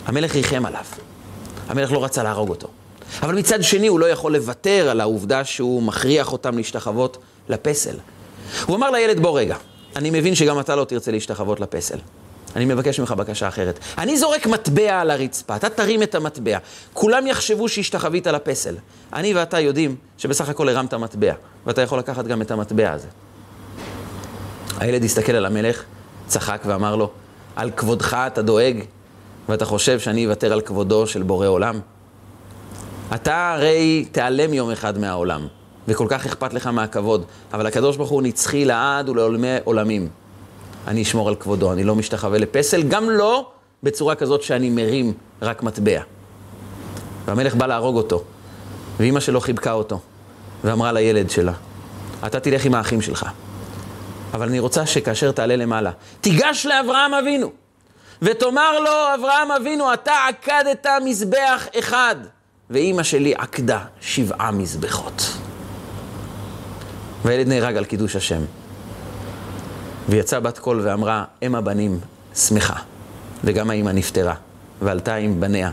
המלך 0.05 0.35
ריחם 0.35 0.65
עליו. 0.65 0.83
המלך 1.67 1.91
לא 1.91 2.03
רצה 2.03 2.23
להרוג 2.23 2.49
אותו. 2.49 2.67
אבל 3.21 3.35
מצד 3.35 3.63
שני, 3.63 3.87
הוא 3.87 3.99
לא 3.99 4.05
יכול 4.05 4.33
לוותר 4.33 4.89
על 4.89 5.01
העובדה 5.01 5.43
שהוא 5.43 5.83
מכריח 5.83 6.31
אותם 6.31 6.57
להשתחוות 6.57 7.17
לפסל. 7.49 7.95
הוא 8.65 8.75
אמר 8.75 8.91
לילד, 8.91 9.19
בוא 9.19 9.39
רגע, 9.39 9.55
אני 9.95 10.09
מבין 10.09 10.35
שגם 10.35 10.59
אתה 10.59 10.75
לא 10.75 10.85
תרצה 10.85 11.11
להשתחוות 11.11 11.59
לפסל. 11.59 11.97
אני 12.55 12.65
מבקש 12.65 12.99
ממך 12.99 13.11
בקשה 13.11 13.47
אחרת. 13.47 13.79
אני 13.97 14.17
זורק 14.17 14.47
מטבע 14.47 15.01
על 15.01 15.11
הרצפה, 15.11 15.55
אתה 15.55 15.69
תרים 15.69 16.03
את 16.03 16.15
המטבע. 16.15 16.57
כולם 16.93 17.27
יחשבו 17.27 17.69
שהשתחווית 17.69 18.27
לפסל. 18.27 18.75
אני 19.13 19.33
ואתה 19.33 19.59
יודעים 19.59 19.95
שבסך 20.17 20.49
הכל 20.49 20.69
הרמת 20.69 20.93
מטבע, 20.93 21.33
ואתה 21.65 21.81
יכול 21.81 21.99
לקחת 21.99 22.25
גם 22.25 22.41
את 22.41 22.51
המטבע 22.51 22.91
הזה. 22.91 23.07
הילד 24.79 25.03
הסתכל 25.03 25.31
על 25.31 25.45
המלך, 25.45 25.83
צחק 26.27 26.61
ואמר 26.65 26.95
לו, 26.95 27.09
על 27.55 27.71
כבודך 27.71 28.17
אתה 28.27 28.41
דואג, 28.41 28.77
ואתה 29.49 29.65
חושב 29.65 29.99
שאני 29.99 30.25
אוותר 30.25 30.53
על 30.53 30.61
כבודו 30.61 31.07
של 31.07 31.23
בורא 31.23 31.47
עולם? 31.47 31.79
אתה 33.15 33.53
הרי 33.53 34.05
תיעלם 34.11 34.53
יום 34.53 34.71
אחד 34.71 34.97
מהעולם, 34.97 35.47
וכל 35.87 36.05
כך 36.09 36.25
אכפת 36.25 36.53
לך 36.53 36.67
מהכבוד, 36.67 37.25
אבל 37.53 37.65
הקדוש 37.65 37.97
ברוך 37.97 38.09
הוא 38.09 38.21
נצחי 38.21 38.65
לעד 38.65 39.09
ולעולמי 39.09 39.47
עולמים. 39.63 40.07
אני 40.87 41.01
אשמור 41.01 41.29
על 41.29 41.35
כבודו, 41.35 41.73
אני 41.73 41.83
לא 41.83 41.95
משתחווה 41.95 42.37
לפסל, 42.37 42.83
גם 42.83 43.09
לא 43.09 43.51
בצורה 43.83 44.15
כזאת 44.15 44.43
שאני 44.43 44.69
מרים 44.69 45.13
רק 45.41 45.63
מטבע. 45.63 46.01
והמלך 47.25 47.55
בא 47.55 47.65
להרוג 47.65 47.95
אותו, 47.95 48.23
ואימא 48.99 49.19
שלו 49.19 49.41
חיבקה 49.41 49.71
אותו, 49.71 49.99
ואמרה 50.63 50.91
לילד 50.91 51.29
שלה, 51.29 51.53
אתה 52.25 52.39
תלך 52.39 52.65
עם 52.65 52.75
האחים 52.75 53.01
שלך, 53.01 53.25
אבל 54.33 54.47
אני 54.47 54.59
רוצה 54.59 54.85
שכאשר 54.85 55.31
תעלה 55.31 55.55
למעלה, 55.55 55.91
תיגש 56.21 56.65
לאברהם 56.65 57.13
אבינו, 57.13 57.51
ותאמר 58.21 58.79
לו, 58.79 59.15
אברהם 59.15 59.51
אבינו, 59.51 59.93
אתה 59.93 60.13
עקדת 60.29 60.87
מזבח 61.05 61.67
אחד, 61.79 62.15
ואימא 62.69 63.03
שלי 63.03 63.33
עקדה 63.35 63.79
שבעה 64.01 64.51
מזבחות. 64.51 65.37
והילד 67.25 67.47
נהרג 67.47 67.77
על 67.77 67.85
קידוש 67.85 68.15
השם. 68.15 68.41
ויצאה 70.09 70.39
בת 70.39 70.59
קול 70.59 70.81
ואמרה, 70.83 71.23
אם 71.43 71.55
הבנים 71.55 71.99
שמחה, 72.35 72.75
וגם 73.43 73.69
האימא 73.69 73.89
נפטרה, 73.89 74.35
ועלתה 74.81 75.15
עם 75.15 75.39
בניה 75.39 75.71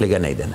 לגן 0.00 0.24
עדן. 0.24 0.48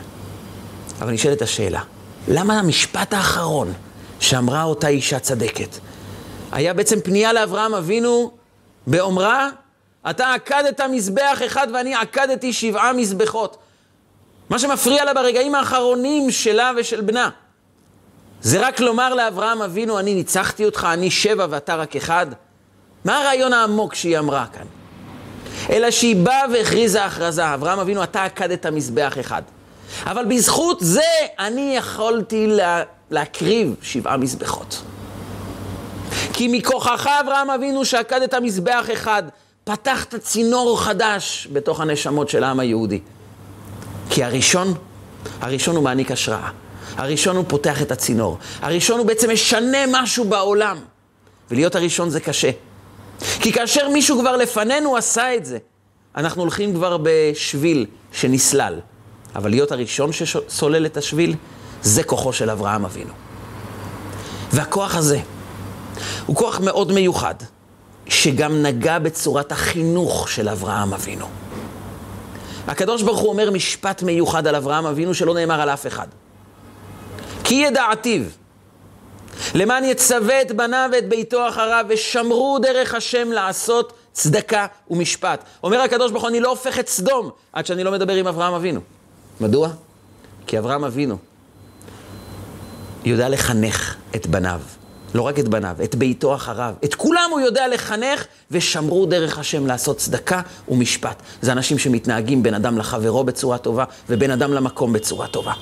אבל 1.01 1.11
נשאלת 1.11 1.41
השאלה, 1.41 1.81
למה 2.27 2.59
המשפט 2.59 3.13
האחרון 3.13 3.73
שאמרה 4.19 4.63
אותה 4.63 4.87
אישה 4.87 5.19
צדקת, 5.19 5.77
היה 6.51 6.73
בעצם 6.73 6.99
פנייה 7.01 7.33
לאברהם 7.33 7.73
אבינו 7.73 8.31
באומרה, 8.87 9.49
אתה 10.09 10.33
עקדת 10.33 10.81
מזבח 10.81 11.39
אחד 11.45 11.67
ואני 11.73 11.95
עקדתי 11.95 12.53
שבעה 12.53 12.93
מזבחות. 12.93 13.57
מה 14.49 14.59
שמפריע 14.59 15.05
לה 15.05 15.13
ברגעים 15.13 15.55
האחרונים 15.55 16.31
שלה 16.31 16.71
ושל 16.77 17.01
בנה, 17.01 17.29
זה 18.41 18.67
רק 18.67 18.79
לומר 18.79 19.13
לאברהם 19.13 19.61
אבינו, 19.61 19.99
אני 19.99 20.13
ניצחתי 20.13 20.65
אותך, 20.65 20.87
אני 20.93 21.11
שבע 21.11 21.47
ואתה 21.49 21.75
רק 21.75 21.95
אחד? 21.95 22.27
מה 23.05 23.21
הרעיון 23.21 23.53
העמוק 23.53 23.95
שהיא 23.95 24.19
אמרה 24.19 24.45
כאן? 24.53 24.65
אלא 25.69 25.91
שהיא 25.91 26.15
באה 26.15 26.43
והכריזה 26.53 27.05
הכרזה, 27.05 27.53
אברהם 27.53 27.79
אבינו, 27.79 28.03
אתה 28.03 28.23
עקדת 28.23 28.65
מזבח 28.65 29.13
אחד. 29.19 29.41
אבל 30.05 30.25
בזכות 30.25 30.77
זה 30.81 31.01
אני 31.39 31.75
יכולתי 31.77 32.47
לה, 32.47 32.83
להקריב 33.11 33.75
שבעה 33.81 34.17
מזבחות. 34.17 34.81
כי 36.33 36.47
מכוחך, 36.51 37.07
אברהם 37.21 37.49
אבינו, 37.49 37.85
שעקדת 37.85 38.33
מזבח 38.33 38.85
אחד, 38.93 39.23
פתחת 39.67 40.15
צינור 40.15 40.81
חדש 40.81 41.47
בתוך 41.53 41.79
הנשמות 41.79 42.29
של 42.29 42.43
העם 42.43 42.59
היהודי. 42.59 42.99
כי 44.09 44.23
הראשון, 44.23 44.73
הראשון 45.41 45.75
הוא 45.75 45.83
מעניק 45.83 46.11
השראה. 46.11 46.49
הראשון 46.97 47.35
הוא 47.35 47.45
פותח 47.47 47.81
את 47.81 47.91
הצינור. 47.91 48.37
הראשון 48.61 48.99
הוא 48.99 49.07
בעצם 49.07 49.31
משנה 49.31 49.77
משהו 49.91 50.25
בעולם. 50.25 50.77
ולהיות 51.51 51.75
הראשון 51.75 52.09
זה 52.09 52.19
קשה. 52.19 52.51
כי 53.19 53.51
כאשר 53.51 53.89
מישהו 53.89 54.19
כבר 54.19 54.37
לפנינו 54.37 54.97
עשה 54.97 55.35
את 55.35 55.45
זה, 55.45 55.57
אנחנו 56.15 56.41
הולכים 56.41 56.73
כבר 56.73 56.97
בשביל 57.03 57.85
שנסלל. 58.11 58.79
אבל 59.35 59.49
להיות 59.49 59.71
הראשון 59.71 60.11
שסולל 60.13 60.85
את 60.85 60.97
השביל, 60.97 61.35
זה 61.81 62.03
כוחו 62.03 62.33
של 62.33 62.49
אברהם 62.49 62.85
אבינו. 62.85 63.13
והכוח 64.51 64.95
הזה 64.95 65.19
הוא 66.25 66.35
כוח 66.35 66.59
מאוד 66.59 66.91
מיוחד, 66.91 67.35
שגם 68.09 68.61
נגע 68.61 68.99
בצורת 68.99 69.51
החינוך 69.51 70.29
של 70.29 70.49
אברהם 70.49 70.93
אבינו. 70.93 71.25
הקדוש 72.67 73.01
ברוך 73.01 73.19
הוא 73.19 73.29
אומר 73.29 73.51
משפט 73.51 74.03
מיוחד 74.03 74.47
על 74.47 74.55
אברהם 74.55 74.85
אבינו 74.85 75.13
שלא 75.13 75.33
נאמר 75.33 75.61
על 75.61 75.69
אף 75.69 75.87
אחד. 75.87 76.07
כי 77.43 77.55
ידעתיו, 77.55 78.21
למען 79.55 79.83
יצווה 79.83 80.41
את 80.41 80.51
בניו 80.51 80.89
ואת 80.93 81.09
ביתו 81.09 81.49
אחריו, 81.49 81.85
ושמרו 81.89 82.59
דרך 82.61 82.93
השם 82.93 83.31
לעשות 83.31 83.93
צדקה 84.13 84.65
ומשפט. 84.89 85.43
אומר 85.63 85.81
הקדוש 85.81 86.11
ברוך 86.11 86.23
הוא, 86.23 86.29
אני 86.29 86.39
לא 86.39 86.49
הופך 86.49 86.79
את 86.79 86.87
סדום 86.87 87.29
עד 87.53 87.65
שאני 87.65 87.83
לא 87.83 87.91
מדבר 87.91 88.13
עם 88.13 88.27
אברהם 88.27 88.53
אבינו. 88.53 88.81
מדוע? 89.41 89.69
כי 90.47 90.59
אברהם 90.59 90.83
אבינו 90.83 91.17
יודע 93.05 93.29
לחנך 93.29 93.95
את 94.15 94.27
בניו. 94.27 94.61
לא 95.13 95.21
רק 95.21 95.39
את 95.39 95.47
בניו, 95.47 95.75
את 95.83 95.95
ביתו 95.95 96.35
אחריו. 96.35 96.73
את 96.83 96.95
כולם 96.95 97.29
הוא 97.31 97.39
יודע 97.39 97.67
לחנך, 97.67 98.25
ושמרו 98.51 99.05
דרך 99.05 99.39
השם 99.39 99.67
לעשות 99.67 99.97
צדקה 99.97 100.41
ומשפט. 100.69 101.21
זה 101.41 101.51
אנשים 101.51 101.77
שמתנהגים 101.77 102.43
בין 102.43 102.53
אדם 102.53 102.77
לחברו 102.77 103.23
בצורה 103.23 103.57
טובה, 103.57 103.83
ובין 104.09 104.31
אדם 104.31 104.53
למקום 104.53 104.93
בצורה 104.93 105.27
טובה. 105.27 105.53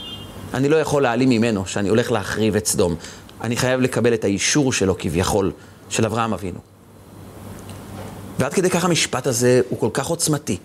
אני 0.53 0.69
לא 0.69 0.75
יכול 0.75 1.03
להעלים 1.03 1.29
ממנו 1.29 1.65
שאני 1.65 1.89
הולך 1.89 2.11
להחריב 2.11 2.55
את 2.55 2.65
סדום. 2.65 2.95
אני 3.41 3.57
חייב 3.57 3.81
לקבל 3.81 4.13
את 4.13 4.23
האישור 4.23 4.73
שלו 4.73 4.95
כביכול, 4.97 5.51
של 5.89 6.05
אברהם 6.05 6.33
אבינו. 6.33 6.59
ועד 8.39 8.53
כדי 8.53 8.69
כך 8.69 8.85
המשפט 8.85 9.27
הזה 9.27 9.61
הוא 9.69 9.79
כל 9.79 9.89
כך 9.93 10.07
עוצמתי, 10.07 10.57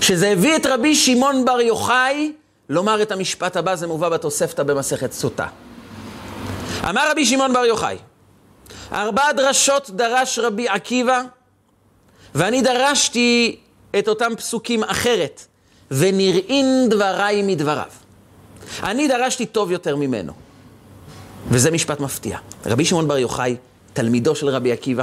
שזה 0.00 0.28
הביא 0.28 0.56
את 0.56 0.66
רבי 0.66 0.94
שמעון 0.94 1.44
בר 1.44 1.60
יוחאי 1.60 2.32
לומר 2.68 3.02
את 3.02 3.12
המשפט 3.12 3.56
הבא, 3.56 3.74
זה 3.74 3.86
מובא 3.86 4.08
בתוספתא 4.08 4.62
במסכת 4.62 5.12
סוטה. 5.12 5.46
אמר 6.88 7.10
רבי 7.10 7.26
שמעון 7.26 7.52
בר 7.52 7.64
יוחאי, 7.64 7.96
ארבע 8.92 9.32
דרשות 9.32 9.90
דרש 9.90 10.38
רבי 10.38 10.68
עקיבא, 10.68 11.22
ואני 12.34 12.62
דרשתי 12.62 13.56
את 13.98 14.08
אותם 14.08 14.32
פסוקים 14.36 14.84
אחרת, 14.84 15.46
ונראין 15.90 16.88
דבריי 16.90 17.42
מדבריו. 17.42 17.90
אני 18.82 19.08
דרשתי 19.08 19.46
טוב 19.46 19.70
יותר 19.70 19.96
ממנו. 19.96 20.32
וזה 21.48 21.70
משפט 21.70 22.00
מפתיע. 22.00 22.38
רבי 22.66 22.84
שמעון 22.84 23.08
בר 23.08 23.18
יוחאי, 23.18 23.56
תלמידו 23.92 24.34
של 24.34 24.48
רבי 24.48 24.72
עקיבא, 24.72 25.02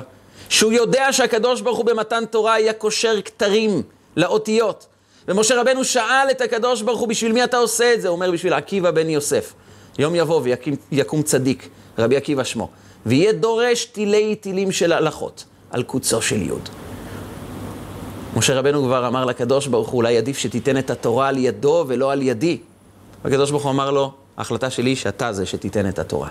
שהוא 0.50 0.72
יודע 0.74 1.14
שהקדוש 1.14 1.62
ברוך 1.62 1.78
הוא 1.78 1.86
במתן 1.86 2.26
תורה 2.26 2.54
היה 2.54 2.74
קושר 2.74 3.22
כתרים 3.22 3.82
לאותיות. 4.18 4.88
ומשה 5.28 5.62
רבנו 5.62 5.84
שאל 5.84 6.28
את 6.32 6.42
הקדוש 6.42 6.82
ברוך 6.82 7.00
הוא, 7.00 7.08
בשביל 7.08 7.32
מי 7.32 7.44
אתה 7.44 7.58
עושה 7.58 7.94
את 7.94 8.02
זה? 8.02 8.08
הוא 8.08 8.16
אומר, 8.16 8.32
בשביל 8.32 8.54
עקיבא 8.54 8.92
בן 8.92 9.10
יוסף. 9.10 9.54
יום 10.00 10.16
יבוא 10.16 10.42
ויקום 10.92 11.22
צדיק, 11.22 11.70
רבי 11.98 12.18
עקיבא 12.18 12.44
שמו, 12.44 12.70
ויהיה 13.06 13.34
דורש 13.34 13.86
תילי 13.86 14.36
תילים 14.36 14.72
של 14.72 14.94
הלכות 14.94 15.46
על 15.72 15.84
קוצו 15.84 16.22
של 16.22 16.42
יוד. 16.42 16.70
משה 18.36 18.60
רבנו 18.60 18.84
כבר 18.84 19.08
אמר 19.08 19.26
לקדוש 19.26 19.68
ברוך 19.68 19.90
הוא, 19.90 19.98
אולי 19.98 20.18
עדיף 20.18 20.38
שתיתן 20.38 20.78
את 20.78 20.90
התורה 20.90 21.28
על 21.28 21.38
ידו 21.38 21.86
ולא 21.88 22.12
על 22.12 22.22
ידי. 22.22 22.58
והקדוש 23.24 23.52
ברוך 23.52 23.64
הוא 23.64 23.72
אמר 23.72 23.92
לו, 23.92 24.12
ההחלטה 24.38 24.70
שלי 24.70 24.96
שאתה 24.96 25.34
זה 25.34 25.46
שתיתן 25.46 25.90
את 25.90 26.00
התורה. 26.00 26.30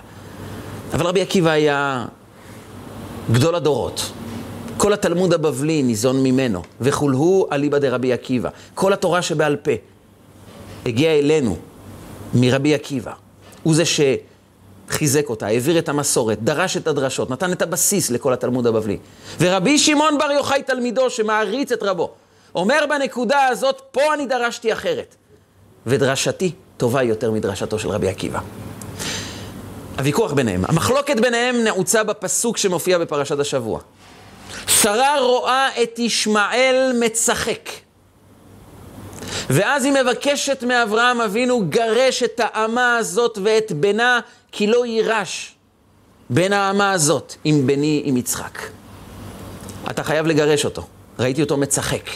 אבל 0.93 1.05
רבי 1.05 1.21
עקיבא 1.21 1.49
היה 1.49 2.05
גדול 3.31 3.55
הדורות. 3.55 4.11
כל 4.77 4.93
התלמוד 4.93 5.33
הבבלי 5.33 5.83
ניזון 5.83 6.23
ממנו, 6.23 6.61
וכולהו 6.81 7.47
אליבא 7.51 7.77
דרבי 7.77 8.13
עקיבא. 8.13 8.49
כל 8.75 8.93
התורה 8.93 9.21
שבעל 9.21 9.55
פה 9.55 9.71
הגיעה 10.85 11.19
אלינו 11.19 11.57
מרבי 12.33 12.73
עקיבא. 12.73 13.11
הוא 13.67 13.75
זה 13.75 13.83
שחיזק 13.85 15.29
אותה, 15.29 15.47
העביר 15.47 15.79
את 15.79 15.89
המסורת, 15.89 16.43
דרש 16.43 16.77
את 16.77 16.87
הדרשות, 16.87 17.29
נתן 17.29 17.51
את 17.51 17.61
הבסיס 17.61 18.09
לכל 18.09 18.33
התלמוד 18.33 18.67
הבבלי. 18.67 18.97
ורבי 19.39 19.77
שמעון 19.77 20.17
בר 20.17 20.31
יוחאי 20.31 20.63
תלמידו, 20.63 21.09
שמעריץ 21.09 21.71
את 21.71 21.83
רבו, 21.83 22.11
אומר 22.55 22.79
בנקודה 22.89 23.45
הזאת, 23.45 23.81
פה 23.91 24.13
אני 24.13 24.25
דרשתי 24.25 24.73
אחרת. 24.73 25.15
ודרשתי 25.85 26.51
טובה 26.77 27.03
יותר 27.03 27.31
מדרשתו 27.31 27.79
של 27.79 27.89
רבי 27.89 28.07
עקיבא. 28.07 28.39
הוויכוח 29.97 30.33
ביניהם, 30.33 30.63
המחלוקת 30.67 31.19
ביניהם 31.19 31.63
נעוצה 31.63 32.03
בפסוק 32.03 32.57
שמופיע 32.57 32.97
בפרשת 32.97 33.39
השבוע. 33.39 33.79
שרה 34.67 35.19
רואה 35.19 35.69
את 35.83 35.99
ישמעאל 35.99 36.91
מצחק. 36.99 37.69
ואז 39.49 39.85
היא 39.85 39.93
מבקשת 39.93 40.63
מאברהם 40.63 41.21
אבינו, 41.21 41.65
גרש 41.69 42.23
את 42.23 42.41
האמה 42.43 42.97
הזאת 42.97 43.37
ואת 43.43 43.71
בנה, 43.71 44.19
כי 44.51 44.67
לא 44.67 44.85
יירש 44.85 45.55
בין 46.29 46.53
האמה 46.53 46.91
הזאת 46.91 47.35
עם 47.43 47.67
בני, 47.67 48.01
עם 48.05 48.17
יצחק. 48.17 48.59
אתה 49.89 50.03
חייב 50.03 50.27
לגרש 50.27 50.65
אותו. 50.65 50.87
ראיתי 51.19 51.41
אותו 51.41 51.57
מצחק. 51.57 52.09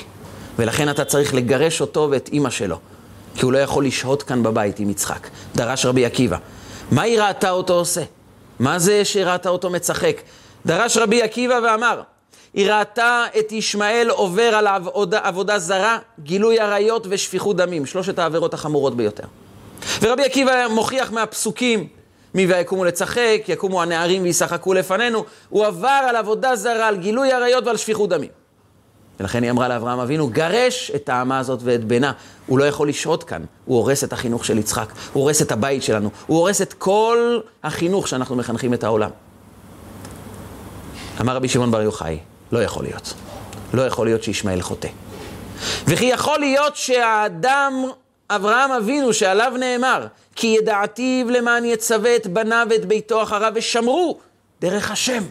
ולכן 0.59 0.89
אתה 0.89 1.05
צריך 1.05 1.33
לגרש 1.33 1.81
אותו 1.81 2.07
ואת 2.11 2.29
אימא 2.33 2.49
שלו. 2.49 2.77
כי 3.35 3.45
הוא 3.45 3.53
לא 3.53 3.57
יכול 3.57 3.85
לשהות 3.85 4.23
כאן 4.23 4.43
בבית 4.43 4.79
עם 4.79 4.89
יצחק. 4.89 5.27
דרש 5.55 5.85
רבי 5.85 6.05
עקיבא. 6.05 6.37
מה 6.91 7.01
היא 7.01 7.21
ראתה 7.21 7.49
אותו 7.49 7.73
עושה? 7.73 8.01
מה 8.59 8.79
זה 8.79 9.05
שראתה 9.05 9.49
אותו 9.49 9.69
מצחק? 9.69 10.21
דרש 10.65 10.97
רבי 10.97 11.21
עקיבא 11.21 11.59
ואמר, 11.63 12.01
היא 12.53 12.71
ראתה 12.71 13.25
את 13.39 13.51
ישמעאל 13.51 14.09
עובר 14.09 14.55
על 14.55 14.67
עבודה, 14.67 15.19
עבודה 15.23 15.59
זרה, 15.59 15.97
גילוי 16.23 16.59
עריות 16.59 17.07
ושפיכות 17.09 17.57
דמים, 17.57 17.85
שלושת 17.85 18.19
העבירות 18.19 18.53
החמורות 18.53 18.97
ביותר. 18.97 19.23
ורבי 20.01 20.23
עקיבא 20.23 20.67
מוכיח 20.67 21.11
מהפסוקים, 21.11 21.87
מי 22.33 22.45
ויקומו 22.45 22.85
לצחק, 22.85 23.41
יקומו 23.47 23.81
הנערים 23.81 24.23
וישחקו 24.23 24.73
לפנינו, 24.73 25.25
הוא 25.49 25.65
עבר 25.65 26.01
על 26.09 26.15
עבודה 26.15 26.55
זרה, 26.55 26.87
על 26.87 26.97
גילוי 26.97 27.31
עריות 27.31 27.67
ועל 27.67 27.77
שפיכות 27.77 28.09
דמים. 28.09 28.29
ולכן 29.19 29.43
היא 29.43 29.51
אמרה 29.51 29.67
לאברהם 29.67 29.99
אבינו, 29.99 30.27
גרש 30.27 30.91
את 30.95 31.09
האמה 31.09 31.39
הזאת 31.39 31.59
ואת 31.63 31.83
בנה. 31.83 32.11
הוא 32.47 32.59
לא 32.59 32.63
יכול 32.63 32.89
לשהות 32.89 33.23
כאן, 33.23 33.43
הוא 33.65 33.77
הורס 33.77 34.03
את 34.03 34.13
החינוך 34.13 34.45
של 34.45 34.57
יצחק, 34.57 34.93
הוא 35.13 35.23
הורס 35.23 35.41
את 35.41 35.51
הבית 35.51 35.83
שלנו, 35.83 36.09
הוא 36.27 36.37
הורס 36.37 36.61
את 36.61 36.73
כל 36.73 37.39
החינוך 37.63 38.07
שאנחנו 38.07 38.35
מחנכים 38.35 38.73
את 38.73 38.83
העולם. 38.83 39.09
אמר 41.21 41.35
רבי 41.35 41.47
שמעון 41.47 41.71
בר 41.71 41.81
יוחאי, 41.81 42.19
לא 42.51 42.63
יכול 42.63 42.83
להיות. 42.83 43.13
לא 43.73 43.81
יכול 43.81 44.07
להיות 44.07 44.23
שישמעאל 44.23 44.61
חוטא. 44.61 44.89
וכי 45.87 46.05
יכול 46.05 46.39
להיות 46.39 46.75
שהאדם, 46.75 47.73
אברהם 48.29 48.71
אבינו, 48.71 49.13
שעליו 49.13 49.53
נאמר, 49.59 50.07
כי 50.35 50.47
ידעתיו 50.47 51.29
למען 51.29 51.65
יצווה 51.65 52.15
את 52.15 52.27
בניו 52.27 52.67
ואת 52.69 52.85
ביתו 52.85 53.23
אחריו 53.23 53.51
ושמרו 53.55 54.19
דרך 54.61 54.91
השם. 54.91 55.23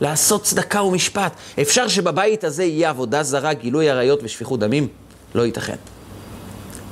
לעשות 0.00 0.42
צדקה 0.42 0.82
ומשפט. 0.82 1.32
אפשר 1.62 1.88
שבבית 1.88 2.44
הזה 2.44 2.64
יהיה 2.64 2.90
עבודה 2.90 3.22
זרה, 3.22 3.52
גילוי 3.52 3.90
עריות 3.90 4.20
ושפיכות 4.22 4.60
דמים? 4.60 4.88
לא 5.34 5.46
ייתכן. 5.46 5.76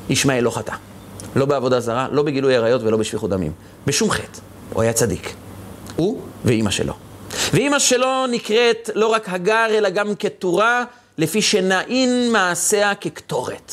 ישמעאל 0.09 0.45
לא 0.45 0.51
חטא. 0.51 0.75
לא 1.37 1.45
בעבודה 1.45 1.81
זרה, 1.81 2.09
לא 2.13 2.23
בגילוי 2.23 2.57
עריות 2.57 2.83
ולא 2.83 2.97
בשפיכות 2.97 3.31
דמים. 3.31 3.53
בשום 3.87 4.11
חטא. 4.11 4.41
הוא 4.73 4.83
היה 4.83 4.93
צדיק. 4.93 5.35
הוא 5.97 6.21
ואימא 6.45 6.71
שלו. 6.71 6.95
ואימא 7.53 7.79
שלו 7.79 8.27
נקראת 8.27 8.91
לא 8.95 9.07
רק 9.07 9.29
הגר, 9.29 9.67
אלא 9.69 9.91
גם 9.91 10.15
כתורה, 10.15 10.85
לפי 11.19 11.43
שנעין 11.43 12.33
מעשיה 12.33 12.95
כקטורת. 12.95 13.73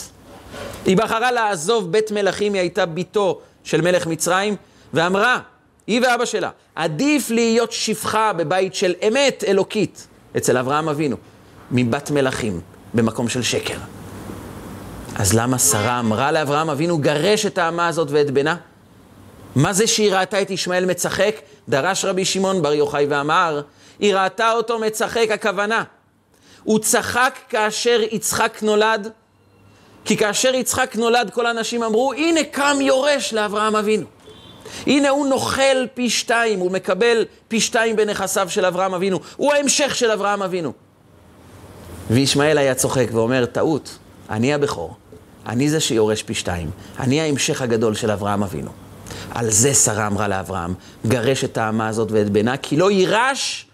היא 0.85 0.97
בחרה 0.97 1.31
לעזוב 1.31 1.91
בית 1.91 2.11
מלכים, 2.11 2.53
היא 2.53 2.61
הייתה 2.61 2.85
בתו 2.85 3.39
של 3.63 3.81
מלך 3.81 4.07
מצרים, 4.07 4.55
ואמרה, 4.93 5.39
היא 5.87 6.01
ואבא 6.01 6.25
שלה, 6.25 6.49
עדיף 6.75 7.29
להיות 7.29 7.71
שפחה 7.71 8.33
בבית 8.33 8.75
של 8.75 8.93
אמת 9.07 9.43
אלוקית 9.47 10.07
אצל 10.37 10.57
אברהם 10.57 10.89
אבינו, 10.89 11.17
מבת 11.71 12.11
מלכים 12.11 12.61
במקום 12.93 13.29
של 13.29 13.41
שקר. 13.41 13.77
אז 15.15 15.33
למה 15.33 15.59
שרה 15.59 15.99
אמרה 15.99 16.31
לאברהם 16.31 16.69
אבינו, 16.69 16.97
גרש 16.97 17.45
את 17.45 17.57
האמה 17.57 17.87
הזאת 17.87 18.07
ואת 18.11 18.31
בנה? 18.31 18.55
מה 19.55 19.73
זה 19.73 19.87
שהיא 19.87 20.13
ראתה 20.13 20.41
את 20.41 20.51
ישמעאל 20.51 20.85
מצחק? 20.85 21.35
דרש 21.69 22.05
רבי 22.05 22.25
שמעון 22.25 22.61
בר 22.61 22.73
יוחאי 22.73 23.05
ואמר, 23.09 23.61
היא 23.99 24.15
ראתה 24.15 24.51
אותו 24.51 24.79
מצחק, 24.79 25.27
הכוונה. 25.33 25.83
הוא 26.63 26.79
צחק 26.79 27.37
כאשר 27.49 28.01
יצחק 28.11 28.59
נולד, 28.61 29.11
כי 30.05 30.17
כאשר 30.17 30.55
יצחק 30.55 30.95
נולד, 30.95 31.29
כל 31.33 31.45
האנשים 31.45 31.83
אמרו, 31.83 32.13
הנה 32.13 32.43
קם 32.43 32.77
יורש 32.81 33.33
לאברהם 33.33 33.75
אבינו. 33.75 34.05
הנה 34.87 35.09
הוא 35.09 35.27
נוכל 35.27 35.87
פי 35.93 36.09
שתיים, 36.09 36.59
הוא 36.59 36.71
מקבל 36.71 37.25
פי 37.47 37.59
שתיים 37.59 37.95
בנכסיו 37.95 38.49
של 38.49 38.65
אברהם 38.65 38.93
אבינו. 38.93 39.19
הוא 39.37 39.53
ההמשך 39.53 39.95
של 39.95 40.11
אברהם 40.11 40.43
אבינו. 40.43 40.73
וישמעאל 42.09 42.57
היה 42.57 42.75
צוחק 42.75 43.07
ואומר, 43.11 43.45
טעות, 43.45 43.97
אני 44.29 44.53
הבכור, 44.53 44.95
אני 45.45 45.69
זה 45.69 45.79
שיורש 45.79 46.23
פי 46.23 46.33
שתיים, 46.33 46.69
אני 46.99 47.21
ההמשך 47.21 47.61
הגדול 47.61 47.95
של 47.95 48.11
אברהם 48.11 48.43
אבינו. 48.43 48.71
על 49.31 49.49
זה 49.49 49.73
שרה 49.73 50.07
אמרה 50.07 50.27
לאברהם, 50.27 50.73
גרש 51.07 51.43
את 51.43 51.57
האמה 51.57 51.87
הזאת 51.87 52.11
ואת 52.11 52.29
בנה, 52.29 52.57
כי 52.57 52.77
לא 52.77 52.91
יירש 52.91 53.65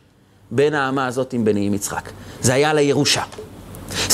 בין 0.51 0.73
האמה 0.73 1.07
הזאת 1.07 1.33
עם 1.33 1.45
בני 1.45 1.65
עם 1.65 1.73
יצחק. 1.73 2.09
זה 2.41 2.53
היה 2.53 2.69
על 2.69 2.77
הירושה. 2.77 3.23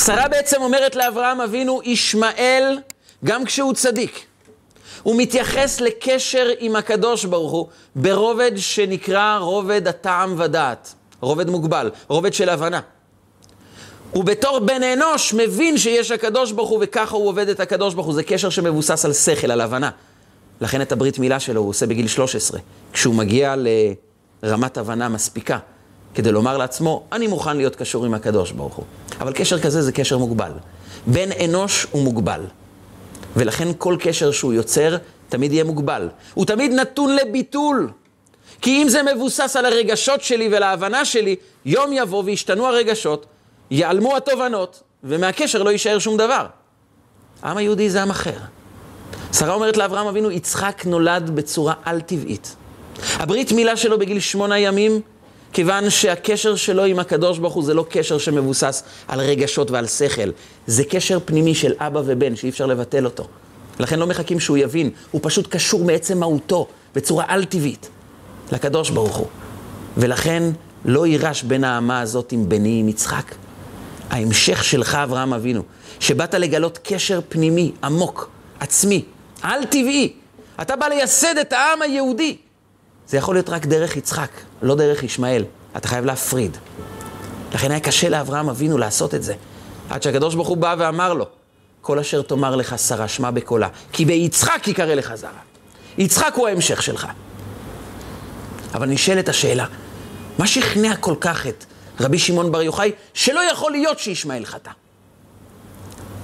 שרה 0.06 0.28
בעצם 0.28 0.62
אומרת 0.62 0.96
לאברהם 0.96 1.42
אבינו, 1.42 1.82
ישמעאל, 1.84 2.80
גם 3.26 3.46
כשהוא 3.46 3.74
צדיק, 3.74 4.26
הוא 5.04 5.16
מתייחס 5.18 5.82
לקשר 5.82 6.48
עם 6.60 6.76
הקדוש 6.76 7.26
ברוך 7.26 7.52
הוא 7.52 7.68
ברובד 7.96 8.52
שנקרא 8.56 9.38
רובד 9.38 9.88
הטעם 9.88 10.36
ודעת, 10.38 10.94
רובד 11.22 11.50
מוגבל, 11.50 11.92
רובד 12.08 12.34
של 12.34 12.50
הבנה. 12.50 12.80
הוא 14.12 14.24
בתור 14.24 14.60
בן 14.60 14.84
אנוש 14.84 15.34
מבין 15.34 15.78
שיש 15.78 16.12
הקדוש 16.12 16.52
ברוך 16.52 16.70
הוא 16.70 16.80
וככה 16.82 17.16
הוא 17.16 17.28
עובד 17.28 17.50
את 17.50 17.60
הקדוש 17.60 17.94
ברוך 17.94 18.06
הוא. 18.06 18.16
זה 18.16 18.24
קשר 18.24 18.50
שמבוסס 18.50 19.06
על 19.06 19.14
שכל, 19.14 19.52
על 19.52 19.62
הבנה. 19.62 19.90
לכן 20.62 20.82
את 20.82 20.92
הברית 20.92 21.20
מילה 21.20 21.40
שלו 21.40 21.62
הוא 21.62 21.70
עושה 21.70 21.86
בגיל 21.86 22.08
13, 22.08 22.60
כשהוא 22.94 23.16
מגיע 23.16 23.56
לרמת 24.44 24.78
הבנה 24.78 25.10
מספיקה, 25.10 25.60
כדי 26.16 26.32
לומר 26.32 26.58
לעצמו, 26.58 27.04
אני 27.12 27.28
מוכן 27.28 27.58
להיות 27.58 27.76
קשור 27.76 28.06
עם 28.06 28.14
הקדוש 28.14 28.52
ברוך 28.52 28.76
הוא. 28.76 28.86
אבל 29.20 29.34
קשר 29.34 29.60
כזה 29.60 29.82
זה 29.82 29.92
קשר 29.92 30.18
מוגבל. 30.18 30.52
בן 31.08 31.30
אנוש 31.46 31.88
הוא 31.92 32.04
מוגבל. 32.04 32.42
ולכן 33.36 33.68
כל 33.78 33.96
קשר 34.00 34.32
שהוא 34.32 34.54
יוצר 34.54 34.98
תמיד 35.30 35.54
יהיה 35.54 35.64
מוגבל. 35.64 36.10
הוא 36.34 36.46
תמיד 36.46 36.72
נתון 36.72 37.16
לביטול. 37.16 37.90
כי 38.62 38.84
אם 38.84 38.90
זה 38.90 39.02
מבוסס 39.04 39.56
על 39.56 39.66
הרגשות 39.66 40.22
שלי 40.22 40.50
ולהבנה 40.52 41.06
שלי, 41.06 41.36
יום 41.66 41.94
יבוא 41.94 42.24
וישתנו 42.26 42.68
הרגשות, 42.68 43.26
ייעלמו 43.72 44.18
התובנות, 44.18 44.84
ומהקשר 45.04 45.64
לא 45.64 45.70
יישאר 45.70 46.00
שום 46.00 46.18
דבר. 46.18 46.46
העם 47.42 47.58
היהודי 47.58 47.90
זה 47.90 48.02
עם 48.02 48.10
אחר. 48.10 48.38
שרה 49.34 49.54
אומרת 49.54 49.78
לאברהם 49.78 50.08
אבינו, 50.08 50.32
יצחק 50.32 50.84
נולד 50.86 51.30
בצורה 51.36 51.74
על-טבעית. 51.86 52.56
הברית 53.14 53.52
מילה 53.52 53.78
שלו 53.78 54.00
בגיל 54.00 54.20
שמונה 54.20 54.60
ימים, 54.60 55.02
כיוון 55.54 55.90
שהקשר 55.90 56.56
שלו 56.56 56.84
עם 56.86 57.00
הקדוש 57.00 57.40
ברוך 57.40 57.54
הוא 57.54 57.64
זה 57.64 57.74
לא 57.74 57.86
קשר 57.90 58.18
שמבוסס 58.18 58.84
על 59.08 59.20
רגשות 59.20 59.72
ועל 59.72 59.88
שכל, 59.88 60.30
זה 60.68 60.84
קשר 60.84 61.18
פנימי 61.26 61.56
של 61.56 61.74
אבא 61.78 62.02
ובן 62.06 62.36
שאי 62.36 62.50
אפשר 62.50 62.66
לבטל 62.66 63.06
אותו. 63.06 63.28
לכן 63.80 64.00
לא 64.00 64.08
מחכים 64.08 64.40
שהוא 64.40 64.58
יבין, 64.58 64.90
הוא 65.12 65.22
פשוט 65.24 65.48
קשור 65.48 65.86
מעצם 65.86 66.20
מהותו, 66.20 66.68
בצורה 66.96 67.26
על-טבעית, 67.28 67.90
לקדוש 68.52 68.90
ברוך 68.90 69.16
הוא. 69.16 69.28
ולכן 69.98 70.44
לא 70.86 71.08
יירש 71.08 71.44
בין 71.44 71.64
האמה 71.64 72.02
הזאת 72.02 72.32
עם 72.32 72.50
בני, 72.50 72.80
עם 72.80 72.90
יצחק. 72.90 73.36
ההמשך 74.10 74.64
שלך, 74.64 74.96
אברהם 74.96 75.34
אבינו, 75.34 75.64
שבאת 76.00 76.34
לגלות 76.34 76.80
קשר 76.84 77.20
פנימי, 77.30 77.72
עמוק, 77.84 78.30
עצמי, 78.60 79.04
על-טבעי. 79.42 80.14
אתה 80.62 80.76
בא 80.76 80.88
לייסד 80.88 81.38
את 81.38 81.54
העם 81.54 81.82
היהודי. 81.82 82.38
זה 83.08 83.18
יכול 83.18 83.36
להיות 83.36 83.50
רק 83.50 83.66
דרך 83.66 83.98
יצחק, 83.98 84.30
לא 84.62 84.76
דרך 84.76 85.04
ישמעאל. 85.04 85.44
אתה 85.78 85.88
חייב 85.88 86.06
להפריד. 86.06 86.58
לכן 87.54 87.72
היה 87.72 87.80
קשה 87.80 88.10
לאברהם 88.10 88.50
אבינו 88.50 88.78
לעשות 88.78 89.16
את 89.16 89.24
זה. 89.24 89.34
עד 89.90 90.04
שהקדוש 90.04 90.36
ברוך 90.36 90.48
הוא 90.48 90.58
בא 90.58 90.76
ואמר 90.78 91.14
לו, 91.14 91.26
כל 91.82 92.00
אשר 92.00 92.22
תאמר 92.22 92.56
לך 92.56 92.80
שרה, 92.80 93.08
שמע 93.08 93.32
בקולה, 93.32 93.68
כי 93.92 94.06
ביצחק 94.06 94.68
יקרא 94.68 94.94
לך 94.94 95.16
זרה. 95.16 95.40
יצחק 95.98 96.34
הוא 96.36 96.48
ההמשך 96.48 96.84
שלך. 96.84 97.08
אבל 98.74 98.88
נשאלת 98.88 99.30
השאלה, 99.30 99.66
מה 100.38 100.48
שכנע 100.48 100.96
כל 100.96 101.16
כך 101.22 101.48
את 101.48 101.66
רבי 102.00 102.20
שמעון 102.20 102.52
בר 102.52 102.62
יוחאי, 102.62 102.92
שלא 103.14 103.40
יכול 103.52 103.72
להיות 103.72 104.00
שישמעאל 104.00 104.46
חטא? 104.46 104.72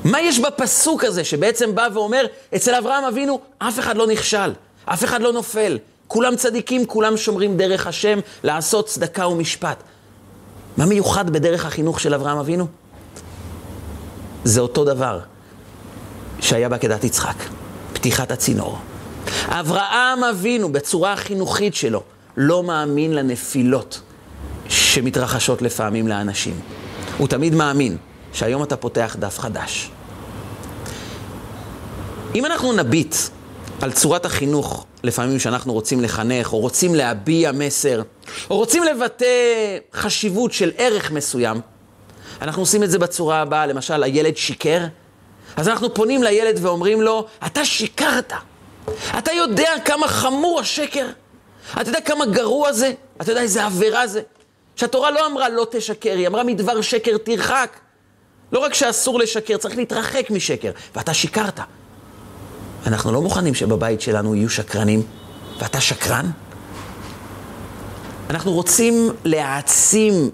מה 0.08 0.22
יש 0.22 0.40
בפסוק 0.40 1.04
הזה 1.04 1.24
שבעצם 1.24 1.76
בא 1.76 1.88
ואומר, 1.94 2.26
אצל 2.56 2.76
אברהם 2.76 3.04
אבינו 3.04 3.40
אף 3.58 3.80
אחד 3.80 3.98
לא 3.98 4.08
נכשל, 4.08 4.54
אף 4.86 5.04
אחד 5.04 5.22
לא 5.22 5.34
נופל, 5.34 5.78
כולם 6.08 6.36
צדיקים, 6.36 6.86
כולם 6.86 7.18
שומרים 7.18 7.58
דרך 7.58 7.88
השם 7.88 8.20
לעשות 8.44 8.88
צדקה 8.88 9.28
ומשפט. 9.28 9.84
מה 10.78 10.86
מיוחד 10.86 11.30
בדרך 11.30 11.66
החינוך 11.66 12.00
של 12.00 12.14
אברהם 12.14 12.38
אבינו? 12.38 12.68
זה 14.44 14.62
אותו 14.62 14.86
דבר 14.86 15.20
שהיה 16.40 16.70
בעקדת 16.70 17.04
יצחק, 17.04 17.44
פתיחת 17.94 18.32
הצינור. 18.32 18.78
אברהם 19.48 20.24
אבינו, 20.24 20.72
בצורה 20.72 21.14
החינוכית 21.14 21.76
שלו, 21.76 22.04
לא 22.38 22.64
מאמין 22.64 23.14
לנפילות 23.14 24.02
שמתרחשות 24.70 25.62
לפעמים 25.62 26.08
לאנשים. 26.08 26.60
הוא 27.18 27.28
תמיד 27.28 27.56
מאמין 27.56 27.98
שהיום 28.34 28.64
אתה 28.64 28.78
פותח 28.78 29.16
דף 29.20 29.40
חדש. 29.40 29.92
אם 32.38 32.46
אנחנו 32.46 32.74
נביט 32.74 33.16
על 33.82 33.92
צורת 33.92 34.26
החינוך, 34.26 34.86
לפעמים 35.04 35.40
שאנחנו 35.40 35.74
רוצים 35.74 36.04
לחנך, 36.04 36.54
או 36.54 36.60
רוצים 36.60 36.96
להביע 36.96 37.52
מסר, 37.52 38.02
או 38.50 38.58
רוצים 38.58 38.84
לבטא 38.84 39.26
חשיבות 39.94 40.54
של 40.54 40.72
ערך 40.78 41.12
מסוים, 41.12 41.62
אנחנו 42.42 42.62
עושים 42.62 42.84
את 42.84 42.92
זה 42.92 43.00
בצורה 43.00 43.42
הבאה, 43.42 43.66
למשל, 43.66 44.04
הילד 44.04 44.38
שיקר, 44.38 44.86
אז 45.56 45.68
אנחנו 45.68 45.94
פונים 45.94 46.24
לילד 46.24 46.60
ואומרים 46.62 47.02
לו, 47.02 47.26
אתה 47.46 47.66
שיקרת. 47.66 48.34
אתה 49.18 49.32
יודע 49.32 49.72
כמה 49.86 50.08
חמור 50.08 50.60
השקר? 50.60 51.08
אתה 51.82 51.90
יודע 51.90 52.02
כמה 52.02 52.26
גרוע 52.26 52.74
זה? 52.74 52.94
אתה 53.22 53.32
יודע 53.32 53.42
איזה 53.42 53.66
עבירה 53.66 54.08
זה? 54.08 54.22
שהתורה 54.76 55.12
לא 55.12 55.28
אמרה 55.28 55.50
לא 55.50 55.68
תשקר, 55.72 56.14
היא 56.14 56.28
אמרה 56.28 56.44
מדבר 56.44 56.82
שקר 56.82 57.18
תרחק. 57.18 57.78
לא 58.52 58.60
רק 58.60 58.74
שאסור 58.74 59.20
לשקר, 59.20 59.58
צריך 59.58 59.78
להתרחק 59.78 60.30
משקר. 60.30 60.72
ואתה 60.96 61.14
שיקרת. 61.14 61.60
אנחנו 62.86 63.12
לא 63.12 63.22
מוכנים 63.22 63.54
שבבית 63.54 64.02
שלנו 64.02 64.36
יהיו 64.36 64.50
שקרנים, 64.50 65.02
ואתה 65.60 65.82
שקרן? 65.82 66.32
אנחנו 68.30 68.54
רוצים 68.54 69.10
להעצים 69.26 70.30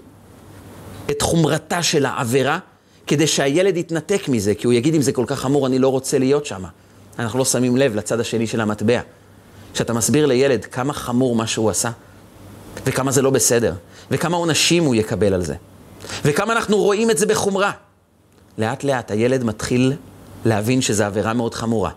את 1.10 1.22
חומרתה 1.22 1.82
של 1.82 2.06
העבירה, 2.06 2.58
כדי 3.06 3.26
שהילד 3.26 3.76
יתנתק 3.76 4.28
מזה, 4.28 4.54
כי 4.54 4.66
הוא 4.66 4.74
יגיד 4.74 4.94
אם 4.94 5.02
זה 5.02 5.12
כל 5.12 5.24
כך 5.26 5.40
חמור, 5.40 5.66
אני 5.66 5.78
לא 5.78 5.88
רוצה 5.88 6.18
להיות 6.18 6.46
שם. 6.46 6.64
אנחנו 7.18 7.38
לא 7.38 7.44
שמים 7.44 7.76
לב 7.76 7.94
לצד 7.94 8.20
השני 8.20 8.46
של 8.46 8.60
המטבע. 8.60 9.00
כשאתה 9.74 9.92
מסביר 9.92 10.26
לילד 10.26 10.64
כמה 10.64 10.92
חמור 10.92 11.36
מה 11.36 11.46
שהוא 11.46 11.70
עשה, 11.70 11.90
וכמה 12.86 13.12
זה 13.12 13.22
לא 13.22 13.30
בסדר, 13.30 13.74
וכמה 14.10 14.36
עונשים 14.36 14.84
הוא 14.84 14.94
יקבל 14.94 15.34
על 15.34 15.44
זה, 15.44 15.54
וכמה 16.24 16.52
אנחנו 16.52 16.76
רואים 16.76 17.10
את 17.10 17.18
זה 17.18 17.26
בחומרה. 17.26 17.72
לאט 18.58 18.84
לאט 18.84 19.10
הילד 19.10 19.44
מתחיל 19.44 19.92
להבין 20.44 20.82
שזו 20.82 21.04
עבירה 21.04 21.32
מאוד 21.32 21.54
חמורה. 21.54 21.90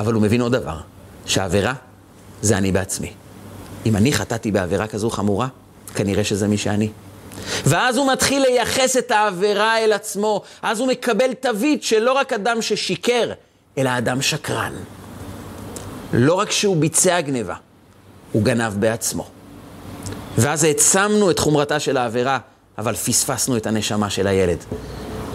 אבל 0.00 0.12
הוא 0.12 0.22
מבין 0.22 0.40
עוד 0.40 0.52
דבר, 0.52 0.76
שהעבירה 1.26 1.74
זה 2.42 2.58
אני 2.58 2.72
בעצמי. 2.72 3.12
אם 3.86 3.96
אני 3.96 4.12
חטאתי 4.12 4.50
בעבירה 4.50 4.86
כזו 4.86 5.10
חמורה, 5.10 5.48
כנראה 5.94 6.24
שזה 6.24 6.48
מי 6.48 6.58
שאני. 6.58 6.88
ואז 7.64 7.96
הוא 7.96 8.12
מתחיל 8.12 8.42
לייחס 8.42 8.96
את 8.96 9.10
העבירה 9.10 9.78
אל 9.78 9.92
עצמו, 9.92 10.42
אז 10.62 10.80
הוא 10.80 10.88
מקבל 10.88 11.34
תווית 11.34 11.82
שלא 11.82 12.12
רק 12.12 12.32
אדם 12.32 12.62
ששיקר, 12.62 13.32
אלא 13.78 13.90
אדם 13.98 14.22
שקרן. 14.22 14.72
לא 16.12 16.34
רק 16.34 16.50
שהוא 16.50 16.76
ביצע 16.76 17.20
גניבה, 17.20 17.54
הוא 18.32 18.42
גנב 18.42 18.72
בעצמו. 18.78 19.28
ואז 20.38 20.64
העצמנו 20.64 21.30
את 21.30 21.38
חומרתה 21.38 21.80
של 21.80 21.96
העבירה, 21.96 22.38
אבל 22.78 22.94
פספסנו 22.94 23.56
את 23.56 23.66
הנשמה 23.66 24.10
של 24.10 24.26
הילד. 24.26 24.58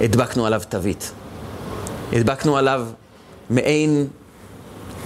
הדבקנו 0.02 0.46
עליו 0.46 0.62
תווית. 0.70 1.12
הדבקנו 2.14 2.58
עליו 2.58 2.88
מעין 3.50 4.08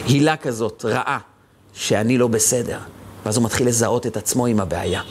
הילה 0.05 0.37
כזאת, 0.37 0.85
רעה, 0.85 1.19
שאני 1.73 2.17
לא 2.17 2.27
בסדר. 2.27 2.79
ואז 3.25 3.37
הוא 3.37 3.45
מתחיל 3.45 3.67
לזהות 3.67 4.07
את 4.07 4.17
עצמו 4.17 4.45
עם 4.45 4.59
הבעיה. 4.59 5.01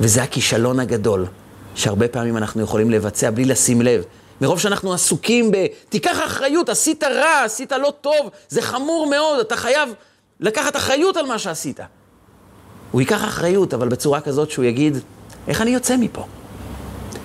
וזה 0.00 0.22
הכישלון 0.22 0.80
הגדול, 0.80 1.26
שהרבה 1.74 2.08
פעמים 2.08 2.36
אנחנו 2.36 2.62
יכולים 2.62 2.90
לבצע 2.90 3.30
בלי 3.30 3.44
לשים 3.44 3.82
לב. 3.82 4.02
מרוב 4.40 4.60
שאנחנו 4.60 4.92
עסוקים 4.92 5.50
ב... 5.50 5.56
תיקח 5.88 6.18
אחריות, 6.24 6.68
עשית 6.68 7.04
רע, 7.04 7.44
עשית 7.44 7.72
לא 7.72 7.92
טוב, 8.00 8.30
זה 8.48 8.62
חמור 8.62 9.06
מאוד, 9.10 9.40
אתה 9.40 9.56
חייב 9.56 9.88
לקחת 10.40 10.76
אחריות 10.76 11.16
על 11.16 11.26
מה 11.26 11.38
שעשית. 11.38 11.80
הוא 12.90 13.00
ייקח 13.00 13.24
אחריות, 13.24 13.74
אבל 13.74 13.88
בצורה 13.88 14.20
כזאת 14.20 14.50
שהוא 14.50 14.64
יגיד, 14.64 14.98
איך 15.48 15.60
אני 15.60 15.70
יוצא 15.70 15.96
מפה? 15.96 16.24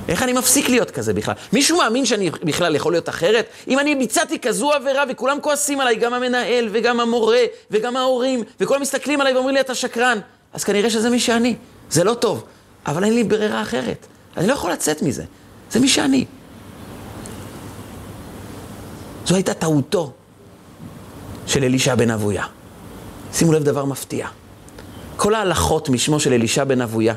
איך 0.08 0.24
אני 0.24 0.34
מפסיק 0.34 0.70
להיות 0.70 0.92
כזה 0.92 1.14
בכלל? 1.14 1.34
מישהו 1.54 1.78
מאמין 1.78 2.06
שאני 2.06 2.30
בכלל 2.44 2.76
יכול 2.76 2.94
להיות 2.94 3.10
אחרת? 3.10 3.46
אם 3.68 3.80
אני 3.80 3.96
ביצעתי 3.96 4.40
כזו 4.40 4.72
עבירה 4.72 5.04
וכולם 5.10 5.42
כועסים 5.42 5.82
עליי, 5.82 5.96
גם 5.96 6.14
המנהל 6.14 6.70
וגם 6.72 7.00
המורה 7.00 7.44
וגם 7.72 7.98
ההורים, 7.98 8.44
וכולם 8.60 8.82
מסתכלים 8.82 9.22
עליי 9.22 9.34
ואומרים 9.34 9.56
לי, 9.56 9.62
אתה 9.62 9.76
שקרן, 9.76 10.20
אז 10.54 10.64
כנראה 10.64 10.90
שזה 10.90 11.10
מי 11.10 11.20
שאני. 11.20 11.56
זה 11.90 12.04
לא 12.04 12.14
טוב, 12.14 12.44
אבל 12.88 13.04
אין 13.04 13.14
לי 13.14 13.24
ברירה 13.24 13.62
אחרת. 13.62 14.06
אני 14.38 14.48
לא 14.48 14.54
יכול 14.54 14.72
לצאת 14.72 15.02
מזה. 15.02 15.24
זה 15.72 15.80
מי 15.80 15.88
שאני. 15.88 16.26
זו 19.26 19.36
הייתה 19.36 19.54
טעותו 19.54 20.12
של 21.48 21.64
אלישע 21.64 21.96
בן 21.96 22.12
אבויה. 22.12 22.44
שימו 23.34 23.54
לב 23.54 23.64
דבר 23.64 23.86
מפתיע. 23.86 24.28
כל 25.16 25.36
ההלכות 25.36 25.90
משמו 25.90 26.20
של 26.20 26.34
אלישע 26.34 26.64
בן 26.64 26.82
אבויה, 26.82 27.14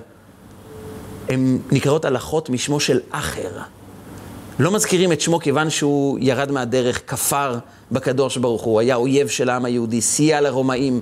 הן 1.28 1.58
נקראות 1.70 2.04
הלכות 2.04 2.50
משמו 2.50 2.80
של 2.80 3.00
אחר. 3.10 3.50
לא 4.58 4.70
מזכירים 4.70 5.12
את 5.12 5.20
שמו 5.20 5.40
כיוון 5.40 5.70
שהוא 5.70 6.18
ירד 6.20 6.50
מהדרך, 6.50 7.02
כפר 7.06 7.58
בקדוש 7.92 8.36
ברוך 8.36 8.62
הוא, 8.62 8.80
היה 8.80 8.96
אויב 8.96 9.28
של 9.28 9.50
העם 9.50 9.64
היהודי, 9.64 10.00
סייע 10.00 10.40
לרומאים. 10.40 11.00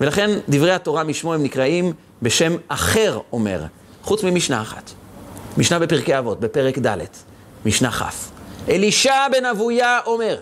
ולכן 0.00 0.30
דברי 0.48 0.72
התורה 0.72 1.04
משמו 1.04 1.34
הם 1.34 1.42
נקראים 1.42 1.92
בשם 2.22 2.56
אחר 2.68 3.18
אומר, 3.32 3.62
חוץ 4.02 4.22
ממשנה 4.24 4.62
אחת. 4.62 4.90
משנה 5.56 5.78
בפרקי 5.78 6.18
אבות, 6.18 6.40
בפרק 6.40 6.78
ד', 6.78 6.98
משנה 7.66 7.90
כ'. 7.90 8.02
אלישע 8.68 9.28
בן 9.32 9.44
אבויה 9.44 10.00
אומר, 10.06 10.36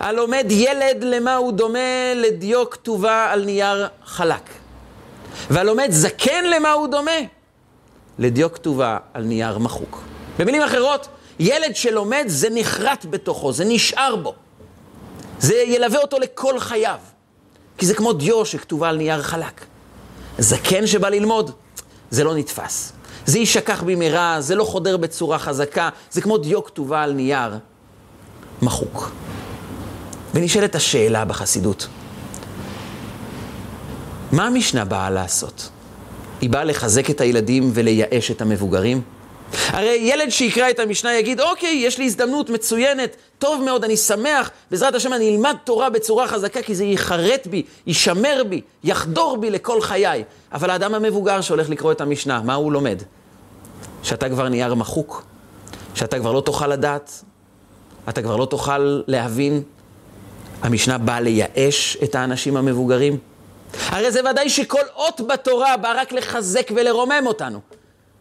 הלומד 0.00 0.46
ילד 0.50 1.04
למה 1.04 1.36
הוא 1.36 1.52
דומה 1.52 2.14
לדיו 2.14 2.70
כתובה 2.70 3.26
על 3.30 3.44
נייר 3.44 3.86
חלק. 4.04 4.42
והלומד 5.50 5.88
זקן 5.90 6.44
למה 6.44 6.72
הוא 6.72 6.88
דומה? 6.88 7.37
לדיו 8.18 8.52
כתובה 8.52 8.98
על 9.14 9.22
נייר 9.24 9.58
מחוק. 9.58 10.02
במילים 10.38 10.62
אחרות, 10.62 11.08
ילד 11.38 11.76
שלומד 11.76 12.24
זה 12.26 12.48
נחרט 12.50 13.06
בתוכו, 13.10 13.52
זה 13.52 13.64
נשאר 13.64 14.16
בו. 14.16 14.34
זה 15.38 15.54
ילווה 15.54 15.98
אותו 15.98 16.18
לכל 16.18 16.60
חייו. 16.60 16.98
כי 17.78 17.86
זה 17.86 17.94
כמו 17.94 18.12
דיו 18.12 18.46
שכתובה 18.46 18.88
על 18.88 18.96
נייר 18.96 19.22
חלק. 19.22 19.64
זקן 20.38 20.86
שבא 20.86 21.08
ללמוד, 21.08 21.50
זה 22.10 22.24
לא 22.24 22.34
נתפס. 22.34 22.92
זה 23.26 23.38
יישכח 23.38 23.82
במהרה, 23.86 24.40
זה 24.40 24.54
לא 24.54 24.64
חודר 24.64 24.96
בצורה 24.96 25.38
חזקה, 25.38 25.88
זה 26.10 26.20
כמו 26.20 26.38
דיו 26.38 26.64
כתובה 26.64 27.02
על 27.02 27.12
נייר 27.12 27.58
מחוק. 28.62 29.10
ונשאלת 30.34 30.74
השאלה 30.74 31.24
בחסידות, 31.24 31.86
מה 34.32 34.46
המשנה 34.46 34.84
באה 34.84 35.10
לעשות? 35.10 35.68
היא 36.40 36.50
באה 36.50 36.64
לחזק 36.64 37.10
את 37.10 37.20
הילדים 37.20 37.70
ולייאש 37.74 38.30
את 38.30 38.42
המבוגרים? 38.42 39.02
הרי 39.66 39.98
ילד 40.00 40.28
שיקרא 40.28 40.70
את 40.70 40.78
המשנה 40.78 41.14
יגיד, 41.14 41.40
אוקיי, 41.40 41.74
יש 41.74 41.98
לי 41.98 42.04
הזדמנות 42.04 42.50
מצוינת, 42.50 43.16
טוב 43.38 43.62
מאוד, 43.64 43.84
אני 43.84 43.96
שמח, 43.96 44.50
בעזרת 44.70 44.94
השם 44.94 45.12
אני 45.12 45.36
אלמד 45.36 45.56
תורה 45.64 45.90
בצורה 45.90 46.28
חזקה, 46.28 46.62
כי 46.62 46.74
זה 46.74 46.84
ייחרט 46.84 47.46
בי, 47.46 47.62
יישמר 47.86 48.42
בי, 48.48 48.60
יחדור 48.84 49.36
בי 49.36 49.50
לכל 49.50 49.80
חיי. 49.80 50.24
אבל 50.52 50.70
האדם 50.70 50.94
המבוגר 50.94 51.40
שהולך 51.40 51.70
לקרוא 51.70 51.92
את 51.92 52.00
המשנה, 52.00 52.42
מה 52.42 52.54
הוא 52.54 52.72
לומד? 52.72 53.02
שאתה 54.02 54.28
כבר 54.28 54.48
נייר 54.48 54.74
מחוק, 54.74 55.24
שאתה 55.94 56.18
כבר 56.18 56.32
לא 56.32 56.40
תוכל 56.40 56.66
לדעת, 56.66 57.22
אתה 58.08 58.22
כבר 58.22 58.36
לא 58.36 58.46
תוכל 58.46 59.02
להבין. 59.06 59.62
המשנה 60.62 60.98
באה 60.98 61.20
לייאש 61.20 61.96
את 62.04 62.14
האנשים 62.14 62.56
המבוגרים. 62.56 63.18
הרי 63.86 64.12
זה 64.12 64.20
ודאי 64.30 64.48
שכל 64.48 64.82
אות 64.94 65.20
בתורה 65.28 65.76
בא 65.76 65.92
רק 65.96 66.12
לחזק 66.12 66.70
ולרומם 66.76 67.22
אותנו. 67.26 67.60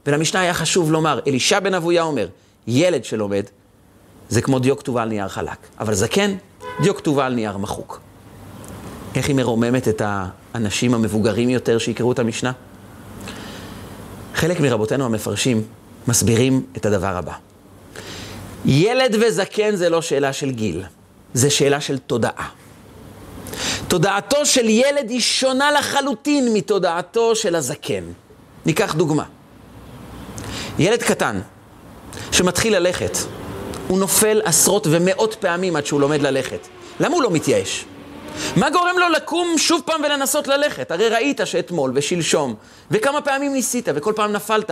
ולמשנה 0.06 0.42
היה 0.42 0.54
חשוב 0.54 0.92
לומר, 0.92 1.20
אלישע 1.28 1.60
בן 1.60 1.74
אבויה 1.74 2.04
אומר, 2.04 2.28
ילד 2.68 3.06
שלומד 3.06 3.44
זה 4.30 4.42
כמו 4.42 4.60
דיו 4.60 4.78
כתובה 4.78 5.02
על 5.02 5.10
נייר 5.10 5.28
חלק, 5.28 5.58
אבל 5.80 5.94
זקן, 5.94 6.36
דיו 6.82 6.96
כתובה 6.96 7.26
על 7.26 7.34
נייר 7.34 7.58
מחוק. 7.58 8.00
איך 9.16 9.28
היא 9.28 9.36
מרוממת 9.36 9.88
את 9.88 10.02
האנשים 10.06 10.94
המבוגרים 10.94 11.50
יותר 11.50 11.78
שיקראו 11.78 12.12
את 12.12 12.20
המשנה? 12.20 12.52
חלק 14.36 14.60
מרבותינו 14.60 15.06
המפרשים 15.06 15.64
מסבירים 16.08 16.66
את 16.78 16.86
הדבר 16.86 17.18
הבא. 17.18 17.34
ילד 18.66 19.16
וזקן 19.22 19.76
זה 19.76 19.90
לא 19.90 20.02
שאלה 20.02 20.34
של 20.34 20.52
גיל, 20.52 20.84
זה 21.34 21.50
שאלה 21.50 21.82
של 21.82 21.98
תודעה. 21.98 22.50
תודעתו 23.88 24.46
של 24.46 24.70
ילד 24.70 25.10
היא 25.10 25.22
שונה 25.22 25.72
לחלוטין 25.72 26.54
מתודעתו 26.54 27.36
של 27.36 27.56
הזקן. 27.56 28.04
ניקח 28.66 28.94
דוגמה. 28.96 29.24
ילד 30.80 31.04
קטן 31.04 31.40
שמתחיל 32.32 32.76
ללכת, 32.76 33.18
הוא 33.88 34.00
נופל 34.00 34.42
עשרות 34.46 34.88
ומאות 34.90 35.36
פעמים 35.40 35.76
עד 35.76 35.86
שהוא 35.86 36.02
לומד 36.02 36.22
ללכת. 36.22 36.68
למה 37.00 37.16
הוא 37.16 37.24
לא 37.24 37.32
מתייאש? 37.32 37.86
מה 38.56 38.70
גורם 38.70 39.00
לו 39.00 39.10
לקום 39.10 39.58
שוב 39.58 39.82
פעם 39.86 40.02
ולנסות 40.04 40.48
ללכת? 40.48 40.92
הרי 40.92 41.10
ראית 41.10 41.42
שאתמול 41.46 41.92
ושלשום, 41.96 42.56
וכמה 42.92 43.22
פעמים 43.22 43.54
ניסית 43.54 43.88
וכל 43.96 44.14
פעם 44.16 44.32
נפלת. 44.32 44.72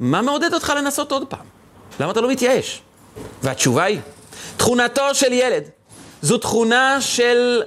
מה 0.00 0.22
מעודד 0.22 0.54
אותך 0.54 0.72
לנסות 0.76 1.12
עוד 1.12 1.26
פעם? 1.28 1.46
למה 2.00 2.12
אתה 2.12 2.20
לא 2.20 2.28
מתייאש? 2.28 2.82
והתשובה 3.42 3.82
היא, 3.82 4.00
תכונתו 4.56 5.14
של 5.14 5.32
ילד 5.32 5.62
זו 6.22 6.38
תכונה 6.38 7.00
של 7.00 7.62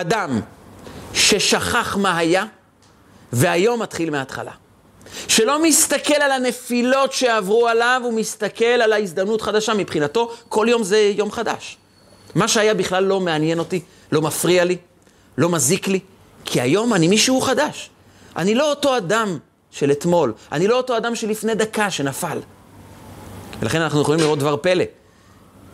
אדם 0.00 0.40
ששכח 1.14 1.96
מה 1.96 2.18
היה, 2.18 2.44
והיום 3.32 3.82
מתחיל 3.82 4.10
מההתחלה. 4.10 4.52
שלא 5.28 5.62
מסתכל 5.62 6.14
על 6.14 6.32
הנפילות 6.32 7.12
שעברו 7.12 7.68
עליו, 7.68 8.00
הוא 8.04 8.12
מסתכל 8.12 8.64
על 8.64 8.92
ההזדמנות 8.92 9.42
חדשה. 9.42 9.74
מבחינתו, 9.74 10.32
כל 10.48 10.66
יום 10.70 10.82
זה 10.82 11.12
יום 11.16 11.30
חדש. 11.30 11.76
מה 12.34 12.48
שהיה 12.48 12.74
בכלל 12.74 13.04
לא 13.04 13.20
מעניין 13.20 13.58
אותי, 13.58 13.80
לא 14.12 14.22
מפריע 14.22 14.64
לי, 14.64 14.76
לא 15.38 15.48
מזיק 15.48 15.88
לי, 15.88 16.00
כי 16.44 16.60
היום 16.60 16.94
אני 16.94 17.08
מישהו 17.08 17.40
חדש. 17.40 17.90
אני 18.36 18.54
לא 18.54 18.70
אותו 18.70 18.96
אדם 18.96 19.38
של 19.70 19.90
אתמול, 19.90 20.32
אני 20.52 20.68
לא 20.68 20.76
אותו 20.76 20.96
אדם 20.96 21.14
שלפני 21.14 21.54
דקה 21.54 21.90
שנפל. 21.90 22.38
ולכן 23.60 23.80
אנחנו 23.80 24.00
יכולים 24.00 24.20
לראות 24.20 24.38
דבר 24.38 24.56
פלא. 24.56 24.84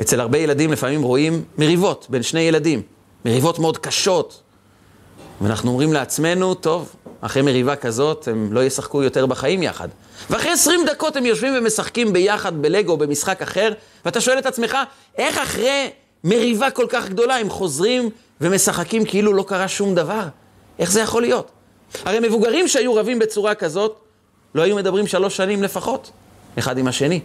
אצל 0.00 0.20
הרבה 0.20 0.38
ילדים 0.38 0.72
לפעמים 0.72 1.02
רואים 1.02 1.44
מריבות 1.58 2.06
בין 2.08 2.22
שני 2.22 2.40
ילדים, 2.40 2.82
מריבות 3.24 3.58
מאוד 3.58 3.78
קשות. 3.78 4.40
ואנחנו 5.40 5.70
אומרים 5.70 5.92
לעצמנו, 5.92 6.54
טוב, 6.54 6.94
אחרי 7.20 7.42
מריבה 7.42 7.76
כזאת 7.76 8.28
הם 8.28 8.52
לא 8.52 8.64
ישחקו 8.64 9.02
יותר 9.02 9.26
בחיים 9.26 9.62
יחד. 9.62 9.88
ואחרי 10.30 10.50
20 10.50 10.80
דקות 10.86 11.16
הם 11.16 11.26
יושבים 11.26 11.54
ומשחקים 11.58 12.12
ביחד 12.12 12.62
בלגו 12.62 12.92
או 12.92 12.96
במשחק 12.96 13.42
אחר, 13.42 13.72
ואתה 14.04 14.20
שואל 14.20 14.38
את 14.38 14.46
עצמך, 14.46 14.76
איך 15.18 15.38
אחרי 15.38 15.90
מריבה 16.24 16.70
כל 16.70 16.86
כך 16.88 17.08
גדולה 17.08 17.36
הם 17.36 17.50
חוזרים 17.50 18.10
ומשחקים 18.40 19.04
כאילו 19.04 19.32
לא 19.32 19.44
קרה 19.48 19.68
שום 19.68 19.94
דבר? 19.94 20.22
איך 20.78 20.92
זה 20.92 21.00
יכול 21.00 21.22
להיות? 21.22 21.50
הרי 22.04 22.28
מבוגרים 22.28 22.68
שהיו 22.68 22.94
רבים 22.94 23.18
בצורה 23.18 23.54
כזאת, 23.54 23.96
לא 24.54 24.62
היו 24.62 24.76
מדברים 24.76 25.06
שלוש 25.06 25.36
שנים 25.36 25.62
לפחות, 25.62 26.10
אחד 26.58 26.78
עם 26.78 26.88
השני. 26.88 27.20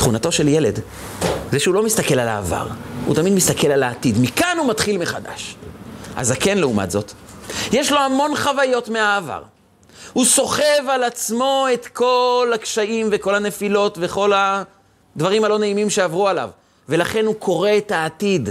תכונתו 0.00 0.32
של 0.32 0.48
ילד, 0.48 0.80
זה 1.52 1.58
שהוא 1.58 1.74
לא 1.74 1.82
מסתכל 1.82 2.18
על 2.18 2.28
העבר, 2.28 2.66
הוא 3.06 3.14
תמיד 3.14 3.32
מסתכל 3.32 3.66
על 3.66 3.82
העתיד. 3.82 4.16
מכאן 4.20 4.56
הוא 4.58 4.68
מתחיל 4.68 4.98
מחדש. 4.98 5.56
הזקן, 6.16 6.58
לעומת 6.58 6.90
זאת, 6.90 7.12
יש 7.72 7.92
לו 7.92 7.98
המון 7.98 8.36
חוויות 8.36 8.88
מהעבר. 8.88 9.42
הוא 10.12 10.24
סוחב 10.24 10.88
על 10.88 11.04
עצמו 11.04 11.66
את 11.74 11.86
כל 11.86 12.52
הקשיים 12.54 13.08
וכל 13.12 13.34
הנפילות 13.34 13.98
וכל 14.00 14.32
הדברים 15.16 15.44
הלא 15.44 15.58
נעימים 15.58 15.90
שעברו 15.90 16.28
עליו, 16.28 16.50
ולכן 16.88 17.26
הוא 17.26 17.34
קורא 17.34 17.70
את 17.78 17.92
העתיד 17.92 18.48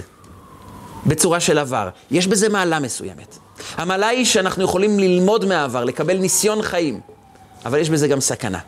בצורה 1.05 1.39
של 1.39 1.57
עבר. 1.57 1.89
יש 2.11 2.27
בזה 2.27 2.49
מעלה 2.49 2.79
מסוימת. 2.79 3.37
המעלה 3.77 4.07
היא 4.07 4.25
שאנחנו 4.25 4.63
יכולים 4.63 4.99
ללמוד 4.99 5.45
מהעבר, 5.45 5.83
לקבל 5.83 6.17
ניסיון 6.17 6.61
חיים, 6.61 6.99
אבל 7.65 7.79
יש 7.79 7.89
בזה 7.89 8.07
גם 8.07 8.19
סכנה. 8.19 8.59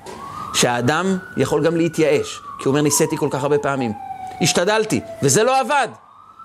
שהאדם 0.54 1.17
יכול 1.38 1.65
גם 1.65 1.76
להתייאש, 1.76 2.41
כי 2.62 2.67
הוא 2.67 2.71
אומר, 2.71 2.82
ניסיתי 2.82 3.17
כל 3.17 3.28
כך 3.32 3.43
הרבה 3.43 3.58
פעמים. 3.58 3.93
השתדלתי, 4.41 5.02
וזה 5.24 5.43
לא 5.43 5.60
עבד. 5.60 5.88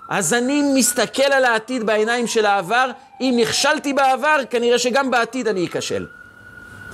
אז 0.09 0.33
אני 0.33 0.63
מסתכל 0.75 1.23
על 1.23 1.45
העתיד 1.45 1.85
בעיניים 1.85 2.27
של 2.27 2.45
העבר, 2.45 2.91
אם 3.21 3.37
נכשלתי 3.41 3.93
בעבר, 3.93 4.37
כנראה 4.49 4.79
שגם 4.79 5.11
בעתיד 5.11 5.47
אני 5.47 5.65
אכשל. 5.65 6.05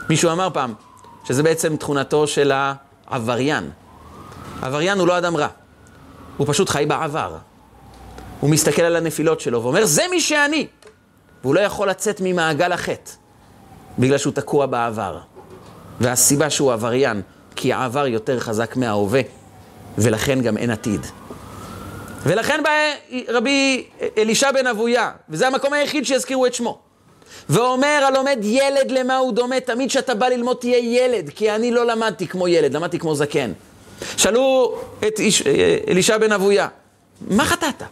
מישהו 0.09 0.31
אמר 0.31 0.49
פעם, 0.53 0.73
שזה 1.23 1.43
בעצם 1.43 1.75
תכונתו 1.75 2.27
של 2.27 2.51
העבריין. 3.09 3.71
עבריין 4.61 4.99
הוא 4.99 5.07
לא 5.07 5.17
אדם 5.17 5.37
רע, 5.37 5.47
הוא 6.37 6.47
פשוט 6.47 6.69
חי 6.69 6.85
בעבר. 6.87 7.35
הוא 8.39 8.49
מסתכל 8.49 8.81
על 8.81 8.95
הנפילות 8.95 9.39
שלו 9.39 9.63
ואומר, 9.63 9.85
זה 9.85 10.03
מי 10.09 10.21
שאני! 10.21 10.67
והוא 11.43 11.55
לא 11.55 11.59
יכול 11.59 11.89
לצאת 11.89 12.21
ממעגל 12.23 12.71
החטא, 12.71 13.11
בגלל 13.99 14.17
שהוא 14.17 14.33
תקוע 14.33 14.65
בעבר. 14.65 15.19
והסיבה 15.99 16.49
שהוא 16.49 16.73
עבריין, 16.73 17.21
כי 17.55 17.73
העבר 17.73 18.07
יותר 18.07 18.39
חזק 18.39 18.75
מההווה, 18.75 19.21
ולכן 19.97 20.41
גם 20.41 20.57
אין 20.57 20.69
עתיד. 20.69 21.05
ולכן 22.25 22.63
בא 22.63 22.69
רבי 23.27 23.87
אלישע 24.17 24.51
בן 24.51 24.67
אבויה, 24.67 25.11
וזה 25.29 25.47
המקום 25.47 25.73
היחיד 25.73 26.05
שיזכירו 26.05 26.45
את 26.45 26.53
שמו. 26.53 26.79
ואומר 27.49 28.03
הלומד 28.07 28.37
ילד 28.41 28.91
למה 28.91 29.17
הוא 29.17 29.33
דומה, 29.33 29.59
תמיד 29.59 29.89
כשאתה 29.89 30.15
בא 30.15 30.27
ללמוד 30.27 30.57
תהיה 30.57 30.77
ילד, 30.77 31.29
כי 31.35 31.51
אני 31.51 31.71
לא 31.71 31.85
למדתי 31.85 32.27
כמו 32.27 32.47
ילד, 32.47 32.73
למדתי 32.73 32.99
כמו 32.99 33.15
זקן. 33.15 33.51
שאלו 34.17 34.75
את 35.07 35.19
איש, 35.19 35.43
אלישע 35.87 36.17
בן 36.17 36.31
אבויה, 36.31 36.67
מה 37.27 37.45
חטאת? 37.45 37.83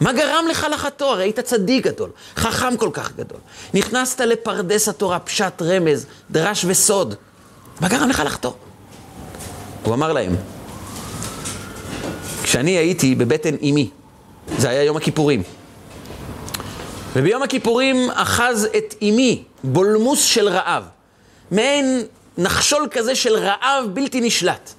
מה 0.00 0.12
גרם 0.12 0.44
לך 0.50 0.66
לחטוא? 0.72 1.08
הרי 1.08 1.24
היית 1.24 1.40
צדיק 1.40 1.86
גדול, 1.86 2.10
חכם 2.36 2.76
כל 2.76 2.90
כך 2.92 3.12
גדול. 3.16 3.38
נכנסת 3.74 4.20
לפרדס 4.20 4.88
התורה, 4.88 5.18
פשט 5.18 5.62
רמז, 5.62 6.06
דרש 6.30 6.64
וסוד. 6.68 7.14
מה 7.80 7.88
גרם 7.88 8.08
לך 8.08 8.22
לחטוא? 8.26 8.52
הוא 9.84 9.94
אמר 9.94 10.12
להם, 10.12 10.36
כשאני 12.42 12.70
הייתי 12.70 13.14
בבטן 13.14 13.54
אימי, 13.54 13.90
זה 14.58 14.70
היה 14.70 14.84
יום 14.84 14.96
הכיפורים, 14.96 15.42
וביום 17.16 17.42
הכיפורים 17.42 18.10
אחז 18.10 18.68
את 18.76 18.94
אימי 19.02 19.44
בולמוס 19.64 20.22
של 20.22 20.48
רעב, 20.48 20.84
מעין 21.50 22.02
נחשול 22.38 22.88
כזה 22.90 23.14
של 23.14 23.36
רעב 23.36 23.84
בלתי 23.92 24.20
נשלט. 24.20 24.70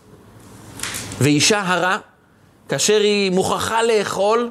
ואישה 1.22 1.62
הרה, 1.62 1.98
כאשר 2.70 3.00
היא 3.00 3.32
מוכרחה 3.32 3.84
לאכול, 3.84 4.50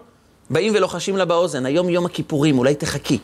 באים 0.51 0.75
ולוחשים 0.75 1.17
לה 1.17 1.25
באוזן, 1.25 1.67
היום 1.67 1.89
יום 1.89 2.07
הכיפורים, 2.07 2.59
אולי 2.59 2.75
תחכי. 2.75 3.19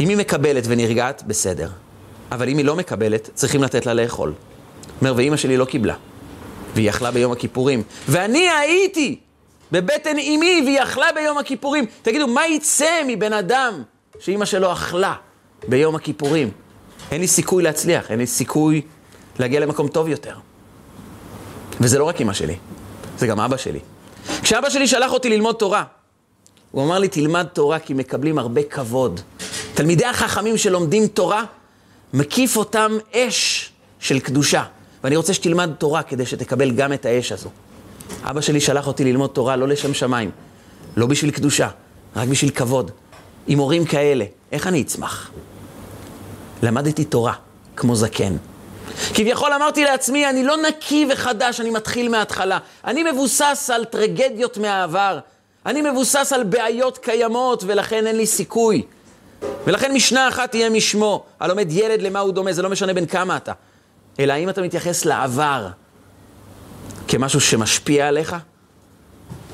אם 0.00 0.08
היא 0.08 0.16
מקבלת 0.16 0.64
ונרגעת, 0.66 1.22
בסדר. 1.26 1.68
אבל 2.32 2.48
אם 2.48 2.58
היא 2.58 2.64
לא 2.64 2.76
מקבלת, 2.76 3.30
צריכים 3.34 3.62
לתת 3.62 3.86
לה 3.86 3.94
לאכול. 3.94 4.32
אומר, 5.00 5.14
ואימא 5.16 5.36
שלי 5.36 5.56
לא 5.56 5.64
קיבלה. 5.64 5.94
והיא 6.74 6.90
אכלה 6.90 7.10
ביום 7.10 7.32
הכיפורים. 7.32 7.82
ואני 8.08 8.48
הייתי 8.50 9.18
בבטן 9.72 10.18
אמי 10.18 10.62
והיא 10.64 10.82
אכלה 10.82 11.06
ביום 11.14 11.38
הכיפורים. 11.38 11.86
תגידו, 12.02 12.26
מה 12.26 12.46
יצא 12.46 13.02
מבן 13.06 13.32
אדם 13.32 13.82
שאימא 14.20 14.44
שלו 14.44 14.72
אכלה 14.72 15.14
ביום 15.68 15.94
הכיפורים? 15.94 16.50
אין 17.10 17.20
לי 17.20 17.26
סיכוי 17.26 17.62
להצליח, 17.62 18.10
אין 18.10 18.18
לי 18.18 18.26
סיכוי 18.26 18.82
להגיע 19.38 19.60
למקום 19.60 19.88
טוב 19.88 20.08
יותר. 20.08 20.36
וזה 21.80 21.98
לא 21.98 22.04
רק 22.04 22.20
אימא 22.20 22.32
שלי, 22.32 22.56
זה 23.18 23.26
גם 23.26 23.40
אבא 23.40 23.56
שלי. 23.56 23.80
כשאבא 24.42 24.70
שלי 24.70 24.86
שלח 24.86 25.12
אותי 25.12 25.28
ללמוד 25.28 25.56
תורה, 25.56 25.84
הוא 26.70 26.84
אמר 26.84 26.98
לי, 26.98 27.08
תלמד 27.08 27.46
תורה 27.52 27.78
כי 27.78 27.94
מקבלים 27.94 28.38
הרבה 28.38 28.62
כבוד. 28.62 29.20
תלמידי 29.74 30.04
החכמים 30.04 30.56
שלומדים 30.56 31.06
תורה, 31.06 31.44
מקיף 32.14 32.56
אותם 32.56 32.92
אש 33.14 33.72
של 34.00 34.20
קדושה. 34.20 34.62
ואני 35.08 35.16
רוצה 35.16 35.34
שתלמד 35.34 35.70
תורה 35.78 36.02
כדי 36.02 36.26
שתקבל 36.26 36.70
גם 36.70 36.92
את 36.92 37.06
האש 37.06 37.32
הזו. 37.32 37.48
אבא 38.22 38.40
שלי 38.40 38.60
שלח 38.60 38.86
אותי 38.86 39.04
ללמוד 39.04 39.30
תורה 39.30 39.56
לא 39.56 39.68
לשם 39.68 39.94
שמיים, 39.94 40.30
לא 40.96 41.06
בשביל 41.06 41.30
קדושה, 41.30 41.68
רק 42.16 42.28
בשביל 42.28 42.50
כבוד. 42.50 42.90
עם 43.46 43.58
הורים 43.58 43.84
כאלה, 43.84 44.24
איך 44.52 44.66
אני 44.66 44.82
אצמח? 44.82 45.30
למדתי 46.62 47.04
תורה, 47.04 47.32
כמו 47.76 47.96
זקן. 47.96 48.36
כביכול 49.14 49.52
אמרתי 49.52 49.84
לעצמי, 49.84 50.28
אני 50.28 50.44
לא 50.44 50.56
נקי 50.56 51.06
וחדש, 51.12 51.60
אני 51.60 51.70
מתחיל 51.70 52.08
מההתחלה. 52.08 52.58
אני 52.84 53.12
מבוסס 53.12 53.70
על 53.74 53.84
טרגדיות 53.84 54.58
מהעבר. 54.58 55.18
אני 55.66 55.90
מבוסס 55.90 56.32
על 56.34 56.42
בעיות 56.42 56.98
קיימות, 56.98 57.64
ולכן 57.66 58.06
אין 58.06 58.16
לי 58.16 58.26
סיכוי. 58.26 58.82
ולכן 59.66 59.94
משנה 59.94 60.28
אחת 60.28 60.50
תהיה 60.50 60.70
משמו. 60.70 61.24
הלומד 61.40 61.72
ילד 61.72 62.02
למה 62.02 62.20
הוא 62.20 62.32
דומה, 62.32 62.52
זה 62.52 62.62
לא 62.62 62.70
משנה 62.70 62.94
בין 62.94 63.06
כמה 63.06 63.36
אתה. 63.36 63.52
אלא 64.20 64.32
האם 64.32 64.48
אתה 64.48 64.62
מתייחס 64.62 65.04
לעבר 65.04 65.68
כמשהו 67.08 67.40
שמשפיע 67.40 68.08
עליך, 68.08 68.36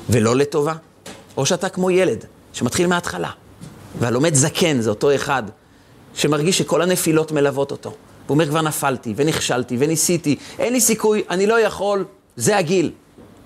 ולא 0.09 0.35
לטובה, 0.35 0.73
או 1.37 1.45
שאתה 1.45 1.69
כמו 1.69 1.91
ילד 1.91 2.25
שמתחיל 2.53 2.87
מההתחלה. 2.87 3.29
והלומד 3.99 4.33
זקן 4.33 4.81
זה 4.81 4.89
אותו 4.89 5.15
אחד 5.15 5.43
שמרגיש 6.13 6.57
שכל 6.57 6.81
הנפילות 6.81 7.31
מלוות 7.31 7.71
אותו. 7.71 7.89
הוא 7.89 7.97
אומר, 8.35 8.47
כבר 8.47 8.61
נפלתי, 8.61 9.13
ונכשלתי, 9.15 9.75
וניסיתי, 9.79 10.35
אין 10.59 10.73
לי 10.73 10.81
סיכוי, 10.81 11.23
אני 11.29 11.47
לא 11.47 11.59
יכול, 11.59 12.05
זה 12.35 12.57
הגיל. 12.57 12.91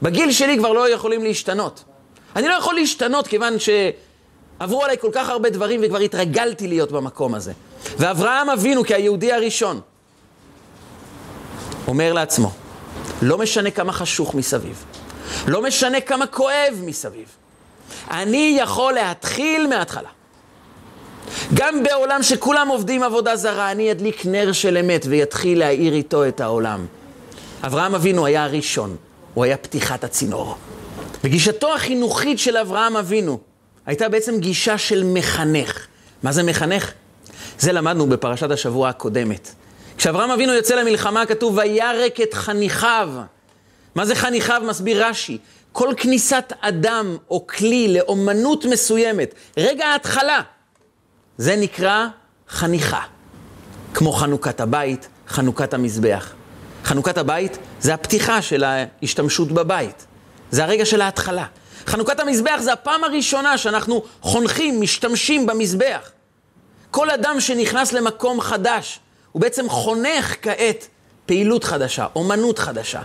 בגיל 0.01 0.31
שלי 0.31 0.57
כבר 0.57 0.73
לא 0.73 0.89
יכולים 0.89 1.23
להשתנות. 1.23 1.83
אני 2.35 2.47
לא 2.47 2.53
יכול 2.53 2.75
להשתנות 2.75 3.27
כיוון 3.27 3.53
שעברו 3.59 4.83
עליי 4.83 4.97
כל 4.97 5.09
כך 5.11 5.29
הרבה 5.29 5.49
דברים 5.49 5.81
וכבר 5.83 5.97
התרגלתי 5.97 6.67
להיות 6.67 6.91
במקום 6.91 7.35
הזה. 7.35 7.53
ואברהם 7.97 8.49
אבינו, 8.49 8.83
כיהודי 8.83 9.31
הראשון, 9.31 9.81
אומר 11.89 12.13
לעצמו, 12.13 12.51
לא 13.21 13.37
משנה 13.37 13.71
כמה 13.71 13.91
חשוך 13.91 14.35
מסביב, 14.35 14.83
לא 15.47 15.61
משנה 15.61 16.01
כמה 16.01 16.27
כואב 16.27 16.81
מסביב, 16.85 17.27
אני 18.11 18.57
יכול 18.59 18.93
להתחיל 18.93 19.67
מההתחלה. 19.67 20.09
גם 21.53 21.83
בעולם 21.83 22.23
שכולם 22.23 22.67
עובדים 22.67 23.03
עבודה 23.03 23.35
זרה, 23.35 23.71
אני 23.71 23.91
אדליק 23.91 24.25
נר 24.25 24.51
של 24.51 24.77
אמת 24.77 25.05
ויתחיל 25.09 25.59
להאיר 25.59 25.93
איתו 25.93 26.27
את 26.27 26.41
העולם. 26.41 26.85
אברהם 27.63 27.95
אבינו 27.95 28.25
היה 28.25 28.43
הראשון, 28.43 28.95
הוא 29.33 29.43
היה 29.43 29.57
פתיחת 29.57 30.03
הצינור. 30.03 30.55
וגישתו 31.23 31.73
החינוכית 31.73 32.39
של 32.39 32.57
אברהם 32.57 32.97
אבינו 32.97 33.39
הייתה 33.85 34.09
בעצם 34.09 34.39
גישה 34.39 34.77
של 34.77 35.03
מחנך. 35.03 35.87
מה 36.23 36.31
זה 36.31 36.43
מחנך? 36.43 36.91
זה 37.59 37.71
למדנו 37.71 38.09
בפרשת 38.09 38.51
השבוע 38.51 38.89
הקודמת. 38.89 39.53
כשאברהם 39.99 40.31
אבינו 40.31 40.53
יוצא 40.53 40.75
למלחמה 40.75 41.25
כתוב 41.25 41.57
וירק 41.57 42.21
את 42.21 42.33
חניכיו. 42.33 43.09
מה 43.95 44.05
זה 44.05 44.15
חניכיו? 44.15 44.61
מסביר 44.65 45.05
רש"י. 45.05 45.37
כל 45.71 45.93
כניסת 45.97 46.53
אדם 46.61 47.17
או 47.29 47.47
כלי 47.47 47.93
לאומנות 47.93 48.65
מסוימת, 48.65 49.33
רגע 49.57 49.85
ההתחלה, 49.85 50.41
זה 51.37 51.55
נקרא 51.55 52.07
חניכה. 52.49 53.01
כמו 53.93 54.11
חנוכת 54.11 54.61
הבית, 54.61 55.07
חנוכת 55.27 55.73
המזבח. 55.73 56.33
חנוכת 56.83 57.17
הבית 57.17 57.57
זה 57.79 57.93
הפתיחה 57.93 58.41
של 58.41 58.63
ההשתמשות 58.63 59.51
בבית. 59.51 60.05
זה 60.51 60.63
הרגע 60.63 60.85
של 60.85 61.01
ההתחלה. 61.01 61.45
חנוכת 61.87 62.19
המזבח 62.19 62.57
זה 62.59 62.73
הפעם 62.73 63.03
הראשונה 63.03 63.57
שאנחנו 63.57 64.03
חונכים, 64.21 64.81
משתמשים 64.81 65.45
במזבח. 65.45 66.11
כל 66.91 67.09
אדם 67.09 67.39
שנכנס 67.39 67.93
למקום 67.93 68.41
חדש, 68.41 68.99
הוא 69.31 69.41
בעצם 69.41 69.69
חונך 69.69 70.35
כעת 70.41 70.87
פעילות 71.25 71.63
חדשה, 71.63 72.05
אומנות 72.15 72.59
חדשה. 72.59 73.01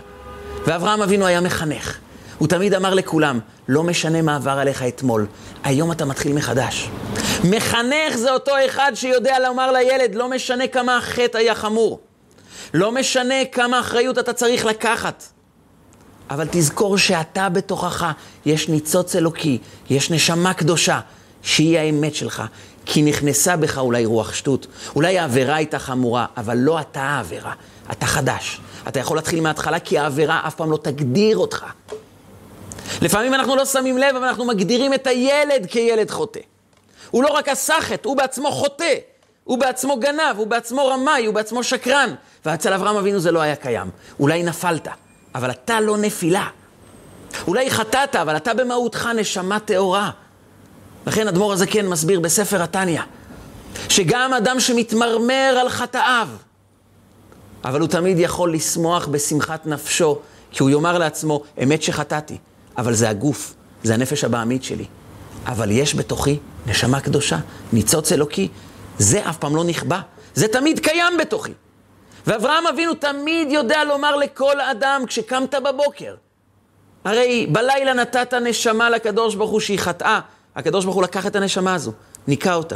ואברהם 0.65 1.01
אבינו 1.01 1.25
היה 1.25 1.41
מחנך. 1.41 1.97
הוא 2.37 2.47
תמיד 2.47 2.73
אמר 2.73 2.93
לכולם, 2.93 3.39
לא 3.67 3.83
משנה 3.83 4.21
מה 4.21 4.35
עבר 4.35 4.51
עליך 4.51 4.83
אתמול, 4.83 5.25
היום 5.63 5.91
אתה 5.91 6.05
מתחיל 6.05 6.33
מחדש. 6.33 6.89
מחנך 7.43 8.15
זה 8.15 8.31
אותו 8.31 8.51
אחד 8.65 8.91
שיודע 8.95 9.39
לומר 9.39 9.71
לילד, 9.71 10.15
לא 10.15 10.29
משנה 10.29 10.67
כמה 10.67 10.97
החטא 10.97 11.37
היה 11.37 11.55
חמור. 11.55 11.99
לא 12.73 12.91
משנה 12.91 13.45
כמה 13.51 13.79
אחריות 13.79 14.17
אתה 14.17 14.33
צריך 14.33 14.65
לקחת. 14.65 15.23
אבל 16.29 16.47
תזכור 16.51 16.97
שאתה 16.97 17.49
בתוכך, 17.49 18.11
יש 18.45 18.69
ניצוץ 18.69 19.15
אלוקי, 19.15 19.57
יש 19.89 20.11
נשמה 20.11 20.53
קדושה, 20.53 20.99
שהיא 21.41 21.79
האמת 21.79 22.15
שלך. 22.15 22.43
כי 22.85 23.01
נכנסה 23.01 23.55
בך 23.55 23.77
אולי 23.77 24.05
רוח 24.05 24.33
שטות. 24.33 24.67
אולי 24.95 25.19
העבירה 25.19 25.55
הייתה 25.55 25.79
חמורה, 25.79 26.25
אבל 26.37 26.57
לא 26.57 26.79
אתה 26.79 27.01
העבירה, 27.01 27.53
אתה 27.91 28.05
חדש. 28.05 28.61
אתה 28.87 28.99
יכול 28.99 29.17
להתחיל 29.17 29.41
מההתחלה, 29.41 29.79
כי 29.79 29.97
העבירה 29.97 30.41
אף 30.47 30.55
פעם 30.55 30.71
לא 30.71 30.77
תגדיר 30.77 31.37
אותך. 31.37 31.65
לפעמים 33.01 33.33
אנחנו 33.33 33.55
לא 33.55 33.65
שמים 33.65 33.97
לב, 33.97 34.15
אבל 34.15 34.27
אנחנו 34.27 34.45
מגדירים 34.45 34.93
את 34.93 35.07
הילד 35.07 35.65
כילד 35.69 36.11
חוטא. 36.11 36.39
הוא 37.11 37.23
לא 37.23 37.29
רק 37.29 37.49
עשה 37.49 37.75
חטא, 37.81 38.07
הוא 38.07 38.17
בעצמו 38.17 38.51
חוטא. 38.51 38.93
הוא 39.43 39.57
בעצמו 39.57 39.99
גנב, 39.99 40.35
הוא 40.37 40.47
בעצמו 40.47 40.87
רמאי, 40.87 41.25
הוא 41.25 41.33
בעצמו 41.33 41.63
שקרן. 41.63 42.13
ואצל 42.45 42.73
אברהם 42.73 42.95
אבינו 42.95 43.19
זה 43.19 43.31
לא 43.31 43.39
היה 43.41 43.55
קיים. 43.55 43.89
אולי 44.19 44.43
נפלת, 44.43 44.87
אבל 45.35 45.51
אתה 45.51 45.79
לא 45.79 45.97
נפילה. 45.97 46.47
אולי 47.47 47.71
חטאת, 47.71 48.15
אבל 48.15 48.37
אתה 48.37 48.53
במהותך 48.53 49.09
נשמה 49.15 49.59
טהורה. 49.59 50.11
לכן 51.07 51.27
אדמו"ר 51.27 51.53
הזקן 51.53 51.71
כן 51.71 51.87
מסביר 51.87 52.19
בספר 52.19 52.63
התניא, 52.63 53.01
שגם 53.89 54.33
אדם 54.33 54.59
שמתמרמר 54.59 55.57
על 55.61 55.69
חטאיו, 55.69 56.27
אבל 57.65 57.79
הוא 57.79 57.89
תמיד 57.89 58.19
יכול 58.19 58.53
לשמוח 58.53 59.07
בשמחת 59.07 59.65
נפשו, 59.65 60.19
כי 60.51 60.63
הוא 60.63 60.69
יאמר 60.69 60.97
לעצמו, 60.97 61.41
אמת 61.63 61.83
שחטאתי, 61.83 62.37
אבל 62.77 62.93
זה 62.93 63.09
הגוף, 63.09 63.53
זה 63.83 63.93
הנפש 63.93 64.23
הבעמית 64.23 64.63
שלי. 64.63 64.85
אבל 65.47 65.71
יש 65.71 65.95
בתוכי 65.95 66.39
נשמה 66.67 66.99
קדושה, 66.99 67.37
ניצוץ 67.73 68.11
אלוקי, 68.11 68.47
זה 68.97 69.29
אף 69.29 69.37
פעם 69.37 69.55
לא 69.55 69.63
נכבה, 69.63 70.01
זה 70.33 70.47
תמיד 70.47 70.79
קיים 70.79 71.17
בתוכי. 71.19 71.51
ואברהם 72.27 72.67
אבינו 72.67 72.93
תמיד 72.93 73.51
יודע 73.51 73.83
לומר 73.83 74.15
לכל 74.15 74.61
אדם 74.61 75.03
כשקמת 75.07 75.55
בבוקר, 75.55 76.15
הרי 77.05 77.47
בלילה 77.51 77.93
נתת 77.93 78.33
נשמה 78.33 78.89
לקדוש 78.89 79.35
ברוך 79.35 79.51
הוא 79.51 79.59
שהיא 79.59 79.79
חטאה, 79.79 80.19
הקדוש 80.55 80.85
ברוך 80.85 80.95
הוא 80.95 81.03
לקח 81.03 81.27
את 81.27 81.35
הנשמה 81.35 81.73
הזו, 81.73 81.91
ניקה 82.27 82.53
אותה. 82.53 82.75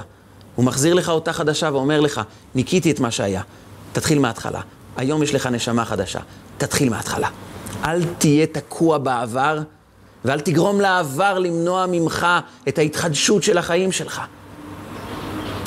הוא 0.56 0.66
מחזיר 0.66 0.94
לך 0.94 1.10
אותה 1.10 1.34
חדשה 1.34 1.70
ואומר 1.74 2.00
לך, 2.00 2.22
ניקיתי 2.56 2.92
את 2.92 3.00
מה 3.00 3.12
שהיה, 3.12 3.42
תתחיל 3.92 4.20
מההתחלה. 4.20 4.62
היום 4.98 5.24
יש 5.24 5.36
לך 5.36 5.48
נשמה 5.48 5.86
חדשה, 5.86 6.20
תתחיל 6.58 6.90
מההתחלה. 6.90 7.30
אל 7.86 8.04
תהיה 8.18 8.46
תקוע 8.46 8.98
בעבר, 8.98 9.60
ואל 10.26 10.40
תגרום 10.40 10.82
לעבר 10.82 11.40
למנוע 11.40 11.86
ממך 11.86 12.28
את 12.68 12.78
ההתחדשות 12.78 13.44
של 13.44 13.58
החיים 13.58 13.92
שלך. 13.92 14.22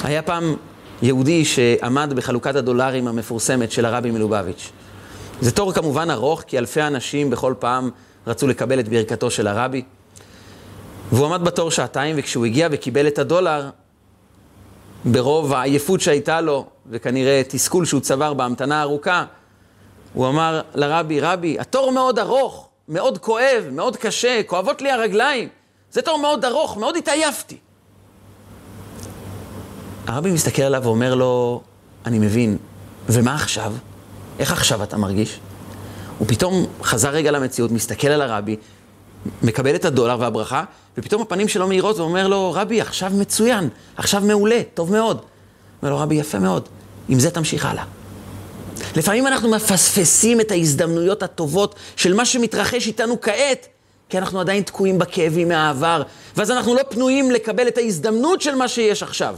היה 0.05 0.23
פעם 0.23 0.57
יהודי 1.03 1.45
שעמד 1.45 2.13
בחלוקת 2.17 2.57
הדולרים 2.57 3.09
המפורסמת 3.09 3.73
של 3.73 3.85
הרבי 3.85 4.11
מלובביץ'. 4.11 4.71
זה 5.41 5.51
תור 5.51 5.73
כמובן 5.73 6.11
ארוך, 6.11 6.43
כי 6.47 6.59
אלפי 6.59 6.83
אנשים 6.83 7.31
בכל 7.31 7.55
פעם 7.59 7.91
רצו 8.27 8.47
לקבל 8.47 8.81
את 8.81 8.89
ברכתו 8.89 9.31
של 9.31 9.47
הרבי. 9.47 9.83
והוא 11.13 11.27
עמד 11.27 11.45
בתור 11.45 11.71
שעתיים, 11.71 12.17
וכשהוא 12.19 12.47
הגיע 12.47 12.69
וקיבל 12.71 13.07
את 13.07 13.19
הדולר, 13.19 13.71
ברוב 15.05 15.53
העייפות 15.53 16.01
שהייתה 16.01 16.41
לו, 16.41 16.67
וכנראה 16.91 17.43
תסכול 17.49 17.85
שהוא 17.85 18.01
צבר 18.01 18.35
בהמתנה 18.35 18.81
הארוכה, 18.81 19.25
הוא 20.13 20.29
אמר 20.29 20.61
לרבי, 20.75 21.21
רבי, 21.21 21.59
התור 21.59 21.93
מאוד 21.93 22.19
ארוך, 22.19 22.69
מאוד 22.89 23.19
כואב, 23.19 23.65
מאוד 23.73 23.97
קשה, 23.97 24.41
כואבות 24.47 24.83
לי 24.83 24.91
הרגליים. 24.91 25.49
זה 25.93 26.03
תור 26.03 26.19
מאוד 26.19 26.45
ארוך, 26.45 26.77
מאוד 26.77 26.97
התעייפתי. 26.97 27.57
הרבי 30.07 30.33
מסתכל 30.33 30.63
עליו 30.63 30.81
ואומר 30.85 31.15
לו, 31.15 31.63
אני 32.07 32.19
מבין, 32.19 32.57
ומה 33.09 33.35
עכשיו? 33.35 33.73
איך 34.39 34.53
עכשיו 34.53 34.83
אתה 34.83 34.97
מרגיש? 34.97 35.41
הוא 36.19 36.29
פתאום 36.29 36.67
חזר 36.83 37.09
רגע 37.11 37.31
למציאות, 37.31 37.71
מסתכל 37.71 38.09
על 38.09 38.23
הרבי, 38.23 38.57
מקבל 39.43 39.75
את 39.75 39.85
הדולר 39.85 40.17
והברכה, 40.21 40.65
ופתאום 40.99 41.23
הפנים 41.23 41.49
שלו 41.49 41.69
מאירות 41.69 41.99
ואומר 41.99 42.29
לו, 42.29 42.53
רבי, 42.53 42.81
עכשיו 42.81 43.11
מצוין, 43.15 43.69
עכשיו 43.97 44.21
מעולה, 44.21 44.61
טוב 44.75 44.93
מאוד. 44.93 45.23
אומר 45.83 45.93
לו, 45.93 45.99
רבי, 45.99 46.15
יפה 46.15 46.39
מאוד, 46.39 46.69
עם 47.09 47.21
זה 47.21 47.31
תמשיך 47.31 47.65
הלאה. 47.65 47.85
לפעמים 48.97 49.27
אנחנו 49.27 49.51
מפספסים 49.51 50.41
את 50.41 50.51
ההזדמנויות 50.51 51.23
הטובות 51.23 51.75
של 51.97 52.15
מה 52.15 52.25
שמתרחש 52.25 52.87
איתנו 52.87 53.21
כעת, 53.21 53.67
כי 54.09 54.19
אנחנו 54.19 54.41
עדיין 54.41 54.63
תקועים 54.63 54.99
בכאבים 54.99 55.49
מהעבר, 55.49 56.03
ואז 56.37 56.51
אנחנו 56.51 56.75
לא 56.75 56.83
פנויים 56.89 57.31
לקבל 57.31 57.69
את 57.69 57.79
ההזדמנות 57.79 58.41
של 58.41 58.55
מה 58.55 58.69
שיש 58.69 59.03
עכשיו. 59.03 59.37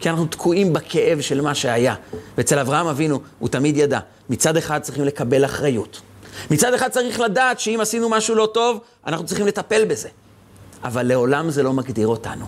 כי 0.00 0.10
אנחנו 0.10 0.26
תקועים 0.26 0.72
בכאב 0.72 1.20
של 1.20 1.40
מה 1.40 1.54
שהיה. 1.54 1.94
ואצל 2.38 2.58
אברהם 2.58 2.86
אבינו, 2.86 3.20
הוא 3.38 3.48
תמיד 3.48 3.76
ידע, 3.76 3.98
מצד 4.30 4.56
אחד 4.56 4.82
צריכים 4.82 5.04
לקבל 5.04 5.44
אחריות. 5.44 6.00
מצד 6.50 6.74
אחד 6.74 6.88
צריך 6.88 7.20
לדעת 7.20 7.60
שאם 7.60 7.78
עשינו 7.80 8.08
משהו 8.08 8.34
לא 8.34 8.48
טוב, 8.54 8.80
אנחנו 9.06 9.26
צריכים 9.26 9.46
לטפל 9.46 9.84
בזה. 9.84 10.08
אבל 10.84 11.06
לעולם 11.06 11.50
זה 11.50 11.62
לא 11.62 11.72
מגדיר 11.72 12.08
אותנו. 12.08 12.46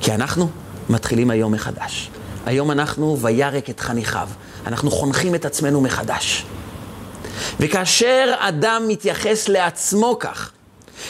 כי 0.00 0.12
אנחנו 0.12 0.48
מתחילים 0.88 1.30
היום 1.30 1.52
מחדש. 1.52 2.10
היום 2.46 2.70
אנחנו 2.70 3.18
וירק 3.20 3.70
את 3.70 3.80
חניכיו. 3.80 4.28
אנחנו 4.66 4.90
חונכים 4.90 5.34
את 5.34 5.44
עצמנו 5.44 5.80
מחדש. 5.80 6.44
וכאשר 7.60 8.34
אדם 8.38 8.88
מתייחס 8.88 9.48
לעצמו 9.48 10.16
כך, 10.20 10.52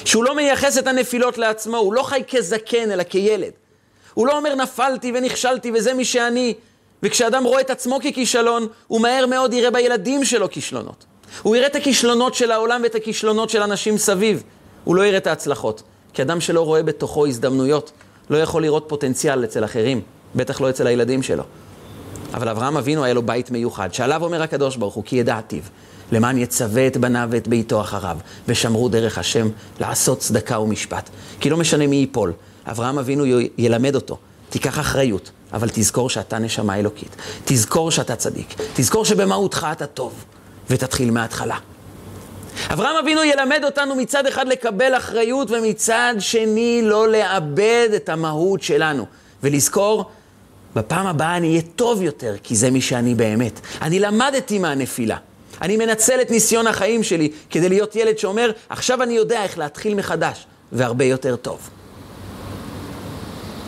שהוא 0.04 0.24
לא 0.24 0.36
מייחס 0.36 0.78
את 0.78 0.86
הנפילות 0.86 1.38
לעצמו, 1.38 1.76
הוא 1.76 1.94
לא 1.94 2.02
חי 2.02 2.22
כזקן 2.30 2.90
אלא 2.90 3.02
כילד. 3.02 3.50
הוא 4.14 4.26
לא 4.26 4.36
אומר 4.36 4.54
נפלתי 4.54 5.12
ונכשלתי 5.14 5.72
וזה 5.74 5.94
מי 5.94 6.04
שאני. 6.04 6.54
וכשאדם 7.02 7.44
רואה 7.44 7.60
את 7.60 7.70
עצמו 7.70 7.98
ככישלון, 8.00 8.66
הוא 8.86 9.00
מהר 9.00 9.26
מאוד 9.26 9.52
יראה 9.52 9.70
בילדים 9.70 10.24
שלו 10.24 10.50
כישלונות. 10.50 11.04
הוא 11.42 11.56
יראה 11.56 11.66
את 11.66 11.76
הכישלונות 11.76 12.34
של 12.34 12.50
העולם 12.50 12.80
ואת 12.82 12.94
הכישלונות 12.94 13.50
של 13.50 13.62
אנשים 13.62 13.98
סביב. 13.98 14.42
הוא 14.84 14.96
לא 14.96 15.02
יראה 15.02 15.18
את 15.18 15.26
ההצלחות. 15.26 15.82
כי 16.12 16.22
אדם 16.22 16.40
שלא 16.40 16.60
רואה 16.60 16.82
בתוכו 16.82 17.26
הזדמנויות, 17.26 17.92
לא 18.30 18.36
יכול 18.36 18.62
לראות 18.62 18.84
פוטנציאל 18.88 19.44
אצל 19.44 19.64
אחרים, 19.64 20.00
בטח 20.34 20.60
לא 20.60 20.70
אצל 20.70 20.86
הילדים 20.86 21.22
שלו. 21.22 21.42
אבל 22.34 22.48
אברהם 22.48 22.76
אבינו 22.76 23.04
היה 23.04 23.14
לו 23.14 23.22
בית 23.22 23.50
מיוחד, 23.50 23.94
שעליו 23.94 24.24
אומר 24.24 24.42
הקדוש 24.42 24.76
ברוך 24.76 24.94
הוא, 24.94 25.04
כי 25.04 25.16
ידעתיו, 25.16 25.62
למען 26.12 26.38
יצווה 26.38 26.86
את 26.86 26.96
בניו 26.96 27.28
ואת 27.32 27.48
ביתו 27.48 27.80
אחריו, 27.80 28.18
ושמרו 28.48 28.88
דרך 28.88 29.18
השם 29.18 29.48
לעשות 29.80 30.18
צדקה 30.18 30.58
ומשפט. 30.58 31.10
כי 31.40 31.50
לא 31.50 31.56
משנה 31.56 31.86
מי 31.86 31.96
ייפול, 31.96 32.32
אברהם 32.66 32.98
אבינו 32.98 33.24
ילמד 33.58 33.94
אותו, 33.94 34.16
תיקח 34.50 34.78
אחריות, 34.78 35.30
אבל 35.52 35.68
תזכור 35.72 36.10
שאתה 36.10 36.38
נשמה 36.38 36.78
אלוקית. 36.78 37.16
תזכור 37.44 37.90
שאתה 37.90 38.16
צדיק. 38.16 38.54
תזכור 38.74 39.04
שבמהותך 39.04 39.66
אתה 39.72 39.86
טוב, 39.86 40.24
ותתחיל 40.70 41.10
מההתחלה. 41.10 41.56
אברהם 42.72 42.96
אבינו 42.96 43.24
ילמד 43.24 43.60
אותנו 43.64 43.94
מצד 43.94 44.26
אחד 44.26 44.48
לקבל 44.48 44.96
אחריות, 44.96 45.50
ומצד 45.50 46.14
שני 46.18 46.80
לא 46.84 47.08
לאבד 47.08 47.88
את 47.96 48.08
המהות 48.08 48.62
שלנו. 48.62 49.06
ולזכור, 49.42 50.10
בפעם 50.76 51.06
הבאה 51.06 51.36
אני 51.36 51.48
אהיה 51.48 51.62
טוב 51.76 52.02
יותר, 52.02 52.34
כי 52.42 52.56
זה 52.56 52.70
מי 52.70 52.80
שאני 52.80 53.14
באמת. 53.14 53.60
אני 53.82 53.98
למדתי 53.98 54.58
מהנפילה. 54.58 55.16
אני 55.62 55.76
מנצל 55.76 56.20
את 56.20 56.30
ניסיון 56.30 56.66
החיים 56.66 57.02
שלי 57.02 57.30
כדי 57.50 57.68
להיות 57.68 57.96
ילד 57.96 58.18
שאומר, 58.18 58.50
עכשיו 58.68 59.02
אני 59.02 59.14
יודע 59.14 59.42
איך 59.42 59.58
להתחיל 59.58 59.94
מחדש, 59.94 60.46
והרבה 60.72 61.04
יותר 61.04 61.36
טוב. 61.36 61.70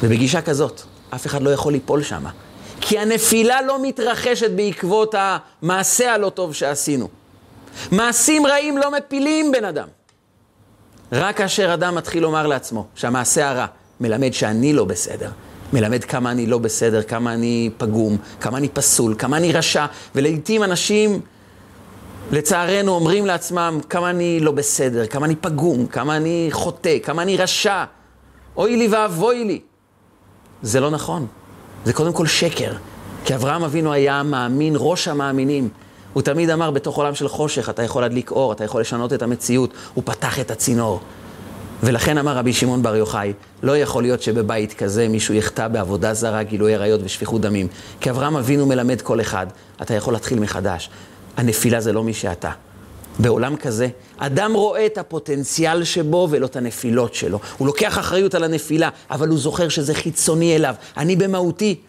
ובגישה 0.02 0.42
כזאת, 0.42 0.82
אף 1.14 1.26
אחד 1.26 1.42
לא 1.42 1.50
יכול 1.50 1.72
ליפול 1.72 2.02
שמה. 2.02 2.30
כי 2.82 2.98
הנפילה 2.98 3.62
לא 3.62 3.82
מתרחשת 3.82 4.50
בעקבות 4.50 5.14
המעשה 5.18 6.14
הלא 6.14 6.28
טוב 6.30 6.54
שעשינו. 6.54 7.08
מעשים 7.92 8.46
רעים 8.46 8.78
לא 8.78 8.90
מפילים 8.90 9.52
בן 9.52 9.64
אדם. 9.64 9.88
רק 11.12 11.36
כאשר 11.36 11.74
אדם 11.74 11.94
מתחיל 11.94 12.22
לומר 12.22 12.46
לעצמו 12.46 12.86
שהמעשה 12.94 13.50
הרע 13.50 13.66
מלמד 14.00 14.32
שאני 14.32 14.72
לא 14.72 14.84
בסדר, 14.84 15.30
מלמד 15.72 16.04
כמה 16.04 16.30
אני 16.30 16.46
לא 16.46 16.58
בסדר, 16.58 17.02
כמה 17.02 17.34
אני 17.34 17.70
פגום, 17.76 18.16
כמה 18.40 18.58
אני 18.58 18.68
פסול, 18.68 19.14
כמה 19.18 19.36
אני 19.36 19.52
רשע, 19.52 19.86
ולעיתים 20.14 20.62
אנשים, 20.62 21.20
לצערנו, 22.32 22.92
אומרים 22.92 23.26
לעצמם 23.26 23.80
כמה 23.90 24.10
אני 24.10 24.40
לא 24.40 24.52
בסדר, 24.52 25.06
כמה 25.06 25.26
אני 25.26 25.36
פגום, 25.36 25.86
כמה 25.86 26.16
אני 26.16 26.48
חוטא, 26.50 26.98
כמה 27.02 27.22
אני 27.22 27.36
רשע. 27.36 27.84
אוי 28.56 28.76
לי 28.76 28.88
ואבוי 28.88 29.44
לי. 29.44 29.60
זה 30.62 30.80
לא 30.80 30.90
נכון. 30.90 31.26
זה 31.84 31.92
קודם 31.92 32.12
כל 32.12 32.26
שקר. 32.26 32.72
כי 33.24 33.34
אברהם 33.34 33.64
אבינו 33.64 33.92
היה 33.92 34.22
מאמין, 34.22 34.74
ראש 34.76 35.08
המאמינים. 35.08 35.68
הוא 36.12 36.22
תמיד 36.22 36.50
אמר, 36.50 36.70
בתוך 36.70 36.96
עולם 36.96 37.14
של 37.14 37.28
חושך 37.28 37.68
אתה 37.68 37.82
יכול 37.82 38.02
להדליק 38.02 38.30
אור, 38.30 38.52
אתה 38.52 38.64
יכול 38.64 38.80
לשנות 38.80 39.12
את 39.12 39.22
המציאות. 39.22 39.70
הוא 39.94 40.04
פתח 40.06 40.40
את 40.40 40.50
הצינור. 40.50 41.00
ולכן 41.82 42.18
אמר 42.18 42.36
רבי 42.36 42.52
שמעון 42.52 42.82
בר 42.82 42.96
יוחאי, 42.96 43.32
לא 43.62 43.76
יכול 43.76 44.02
להיות 44.02 44.22
שבבית 44.22 44.72
כזה 44.72 45.08
מישהו 45.08 45.34
יחטא 45.34 45.68
בעבודה 45.68 46.14
זרה, 46.14 46.42
גילוי 46.42 46.74
עריות 46.74 47.00
ושפיכות 47.04 47.40
דמים. 47.40 47.66
כי 48.00 48.10
אברהם 48.10 48.36
אבינו 48.36 48.66
מלמד 48.66 49.00
כל 49.00 49.20
אחד, 49.20 49.46
אתה 49.82 49.94
יכול 49.94 50.12
להתחיל 50.12 50.38
מחדש. 50.38 50.90
הנפילה 51.36 51.80
זה 51.80 51.92
לא 51.92 52.04
מי 52.04 52.14
שאתה. 52.14 52.50
בעולם 53.18 53.56
כזה, 53.56 53.88
אדם 54.16 54.52
רואה 54.52 54.86
את 54.86 54.98
הפוטנציאל 54.98 55.84
שבו 55.84 56.28
ולא 56.30 56.46
את 56.46 56.56
הנפילות 56.56 57.14
שלו. 57.14 57.40
הוא 57.58 57.66
לוקח 57.66 57.98
אחריות 57.98 58.34
על 58.34 58.44
הנפילה, 58.44 58.88
אבל 59.10 59.28
הוא 59.28 59.38
זוכר 59.38 59.68
שזה 59.68 59.94
חיצוני 59.94 60.56
אליו. 60.56 60.74
אני 60.96 61.16
במהותי 61.16 61.80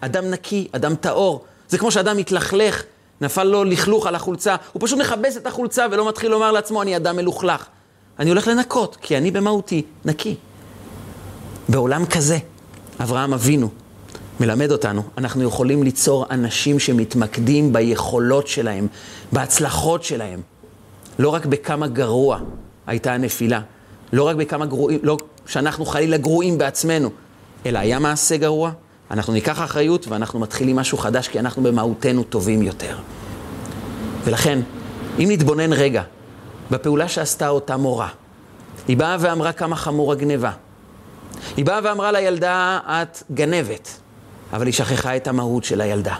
אדם 0.00 0.30
נקי, 0.30 0.68
אדם 0.72 0.94
טהור. 0.94 1.44
זה 1.68 1.78
כמו 1.78 1.90
שאדם 1.90 2.16
מתלכלך, 2.16 2.82
נפל 3.20 3.44
לו 3.44 3.64
לכלוך 3.64 4.06
על 4.06 4.14
החולצה, 4.14 4.56
הוא 4.72 4.82
פשוט 4.84 4.98
מכבס 4.98 5.36
את 5.36 5.46
החולצה 5.46 5.86
ולא 5.90 6.08
מתחיל 6.08 6.30
לומר 6.30 6.52
לעצמו, 6.52 6.82
אני 6.82 6.96
אדם 6.96 7.16
מלוכלך. 7.16 7.66
אני 8.18 8.30
הולך 8.30 8.48
לנקות, 8.48 8.96
כי 9.00 9.16
אני 9.16 9.30
במהותי 9.30 9.82
נקי. 10.04 10.34
בעולם 11.68 12.06
כזה, 12.06 12.38
אברהם 13.00 13.34
אבינו 13.34 13.68
מלמד 14.40 14.72
אותנו, 14.72 15.02
אנחנו 15.18 15.42
יכולים 15.42 15.82
ליצור 15.82 16.26
אנשים 16.30 16.78
שמתמקדים 16.78 17.72
ביכולות 17.72 18.48
שלהם, 18.48 18.86
בהצלחות 19.32 20.04
שלהם. 20.04 20.40
לא 21.20 21.28
רק 21.28 21.46
בכמה 21.46 21.86
גרוע 21.86 22.38
הייתה 22.86 23.12
הנפילה, 23.12 23.60
לא 24.12 24.22
רק 24.28 24.36
בכמה 24.36 24.66
גרועים, 24.66 25.00
לא 25.02 25.16
שאנחנו 25.46 25.86
חלילה 25.86 26.16
גרועים 26.16 26.58
בעצמנו, 26.58 27.10
אלא 27.66 27.78
היה 27.78 27.98
מעשה 27.98 28.36
גרוע, 28.36 28.70
אנחנו 29.10 29.32
ניקח 29.32 29.62
אחריות 29.64 30.08
ואנחנו 30.08 30.38
מתחילים 30.38 30.76
משהו 30.76 30.98
חדש, 30.98 31.28
כי 31.28 31.40
אנחנו 31.40 31.62
במהותנו 31.62 32.22
טובים 32.24 32.62
יותר. 32.62 32.96
ולכן, 34.24 34.58
אם 35.18 35.28
נתבונן 35.30 35.72
רגע 35.72 36.02
בפעולה 36.70 37.08
שעשתה 37.08 37.48
אותה 37.48 37.76
מורה, 37.76 38.08
היא 38.88 38.96
באה 38.96 39.16
ואמרה 39.20 39.52
כמה 39.52 39.76
חמור 39.76 40.12
הגניבה. 40.12 40.50
היא 41.56 41.64
באה 41.64 41.80
ואמרה 41.84 42.12
לילדה, 42.12 42.78
את 42.86 43.22
גנבת, 43.32 43.98
אבל 44.52 44.66
היא 44.66 44.74
שכחה 44.74 45.16
את 45.16 45.28
המהות 45.28 45.64
של 45.64 45.80
הילדה. 45.80 46.14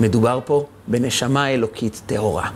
מדובר 0.00 0.40
פה 0.44 0.66
בנשמה 0.86 1.50
אלוקית 1.50 2.02
טהורה, 2.06 2.50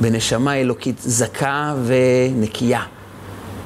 בנשמה 0.00 0.54
אלוקית 0.54 1.00
זכה 1.00 1.74
ונקייה, 1.84 2.82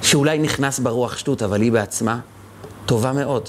שאולי 0.02 0.38
נכנס 0.38 0.78
ברוח 0.78 1.16
שטות, 1.16 1.42
אבל 1.42 1.60
היא 1.60 1.72
בעצמה 1.72 2.18
טובה 2.86 3.12
מאוד. 3.12 3.48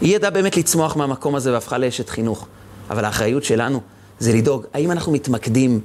היא 0.00 0.16
ידעה 0.16 0.30
באמת 0.30 0.56
לצמוח 0.56 0.96
מהמקום 0.96 1.34
הזה 1.34 1.52
והפכה 1.52 1.78
לאשת 1.78 2.08
חינוך. 2.08 2.46
אבל 2.90 3.04
האחריות 3.04 3.44
שלנו 3.44 3.80
זה 4.18 4.32
לדאוג, 4.32 4.66
האם 4.74 4.90
אנחנו 4.90 5.12
מתמקדים 5.12 5.80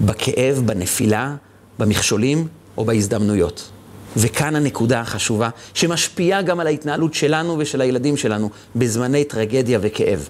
בכאב, 0.00 0.62
בנפילה, 0.66 1.34
במכשולים 1.78 2.48
או 2.78 2.84
בהזדמנויות. 2.84 3.68
וכאן 4.16 4.56
הנקודה 4.56 5.00
החשובה, 5.00 5.48
שמשפיעה 5.74 6.42
גם 6.42 6.60
על 6.60 6.66
ההתנהלות 6.66 7.14
שלנו 7.14 7.56
ושל 7.58 7.80
הילדים 7.80 8.16
שלנו 8.16 8.50
בזמני 8.76 9.24
טרגדיה 9.24 9.78
וכאב. 9.82 10.28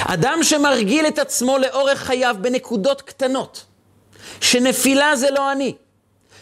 אדם 0.00 0.38
שמרגיל 0.42 1.06
את 1.06 1.18
עצמו 1.18 1.58
לאורך 1.58 1.98
חייו 1.98 2.36
בנקודות 2.40 3.02
קטנות, 3.02 3.64
שנפילה 4.40 5.16
זה 5.16 5.30
לא 5.30 5.52
אני. 5.52 5.74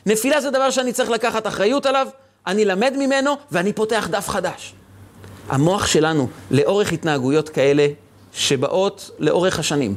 נפילה 0.06 0.40
זה 0.40 0.50
דבר 0.50 0.70
שאני 0.70 0.92
צריך 0.92 1.10
לקחת 1.10 1.46
אחריות 1.46 1.86
עליו, 1.86 2.08
אני 2.46 2.64
למד 2.64 2.94
ממנו 2.98 3.36
ואני 3.52 3.72
פותח 3.72 4.08
דף 4.10 4.28
חדש. 4.28 4.74
המוח 5.48 5.86
שלנו, 5.86 6.28
לאורך 6.50 6.92
התנהגויות 6.92 7.48
כאלה 7.48 7.86
שבאות 8.32 9.10
לאורך 9.18 9.58
השנים, 9.58 9.96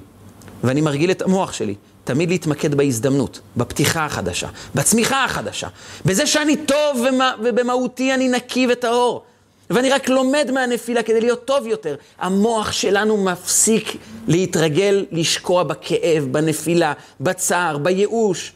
ואני 0.64 0.82
מרגיל 0.82 1.12
את 1.12 1.22
המוח 1.22 1.54
שלי, 1.54 1.76
תמיד 2.04 2.30
להתמקד 2.30 2.76
בהזדמנות, 2.76 3.40
בפתיחה 3.58 4.06
החדשה, 4.06 4.48
בצמיחה 4.76 5.24
החדשה, 5.24 5.68
בזה 6.06 6.28
שאני 6.28 6.58
טוב 6.58 7.06
ובמהותי 7.44 8.14
אני 8.14 8.28
נקי 8.28 8.68
וטהור. 8.72 9.24
ואני 9.70 9.90
רק 9.90 10.10
לומד 10.10 10.52
מהנפילה 10.54 11.04
כדי 11.04 11.22
להיות 11.22 11.46
טוב 11.46 11.68
יותר. 11.68 11.96
המוח 12.20 12.72
שלנו 12.72 13.18
מפסיק 13.18 13.98
להתרגל 14.28 15.06
לשקוע 15.12 15.64
בכאב, 15.64 16.28
בנפילה, 16.32 16.94
בצער, 17.20 17.78
בייאוש, 17.78 18.54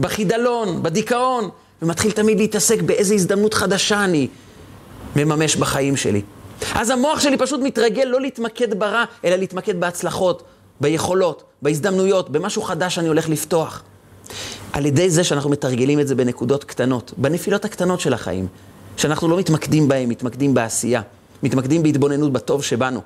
בחידלון, 0.00 0.82
בדיכאון, 0.82 1.48
ומתחיל 1.82 2.10
תמיד 2.10 2.38
להתעסק 2.38 2.82
באיזה 2.82 3.14
הזדמנות 3.14 3.54
חדשה 3.54 4.04
אני 4.04 4.28
מממש 5.16 5.56
בחיים 5.56 5.96
שלי. 5.96 6.22
אז 6.74 6.90
המוח 6.90 7.20
שלי 7.20 7.36
פשוט 7.36 7.60
מתרגל 7.60 8.04
לא 8.04 8.20
להתמקד 8.20 8.78
ברע, 8.78 9.04
אלא 9.24 9.36
להתמקד 9.36 9.80
בהצלחות, 9.80 10.42
ביכולות, 10.80 11.42
בהזדמנויות, 11.62 12.30
במשהו 12.30 12.62
חדש 12.62 12.94
שאני 12.94 13.08
הולך 13.08 13.28
לפתוח. 13.28 13.82
על 14.72 14.86
ידי 14.86 15.10
זה 15.10 15.24
שאנחנו 15.24 15.50
מתרגלים 15.50 16.00
את 16.00 16.08
זה 16.08 16.14
בנקודות 16.14 16.64
קטנות, 16.64 17.12
בנפילות 17.16 17.64
הקטנות 17.64 18.00
של 18.00 18.14
החיים, 18.14 18.46
שאנחנו 18.96 19.28
לא 19.28 19.38
מתמקדים 19.38 19.88
בהן, 19.88 20.08
מתמקדים 20.08 20.54
בעשייה, 20.54 21.02
מתמקדים 21.42 21.82
בהתבוננות 21.82 22.32
בטוב 22.32 22.62
שבנו. 22.62 23.00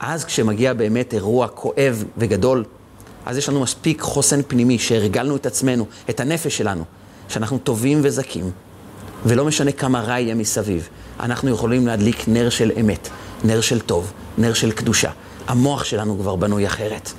אז 0.00 0.24
כשמגיע 0.24 0.74
באמת 0.74 1.14
אירוע 1.14 1.48
כואב 1.48 2.04
וגדול, 2.16 2.64
אז 3.26 3.36
יש 3.36 3.48
לנו 3.48 3.60
מספיק 3.60 4.00
חוסן 4.00 4.40
פנימי 4.48 4.78
שהרגלנו 4.78 5.36
את 5.36 5.46
עצמנו, 5.46 5.86
את 6.10 6.20
הנפש 6.20 6.56
שלנו, 6.56 6.84
שאנחנו 7.28 7.58
טובים 7.58 8.00
וזכים, 8.02 8.50
ולא 9.26 9.44
משנה 9.44 9.72
כמה 9.72 10.00
רע 10.00 10.18
יהיה 10.18 10.34
מסביב, 10.34 10.88
אנחנו 11.20 11.50
יכולים 11.50 11.86
להדליק 11.86 12.28
נר 12.28 12.50
של 12.50 12.72
אמת, 12.80 13.08
נר 13.44 13.60
של 13.60 13.80
טוב, 13.80 14.12
נר 14.38 14.52
של 14.52 14.72
קדושה. 14.72 15.10
המוח 15.48 15.84
שלנו 15.84 16.18
כבר 16.18 16.36
בנוי 16.36 16.66
אחרת. 16.66 17.12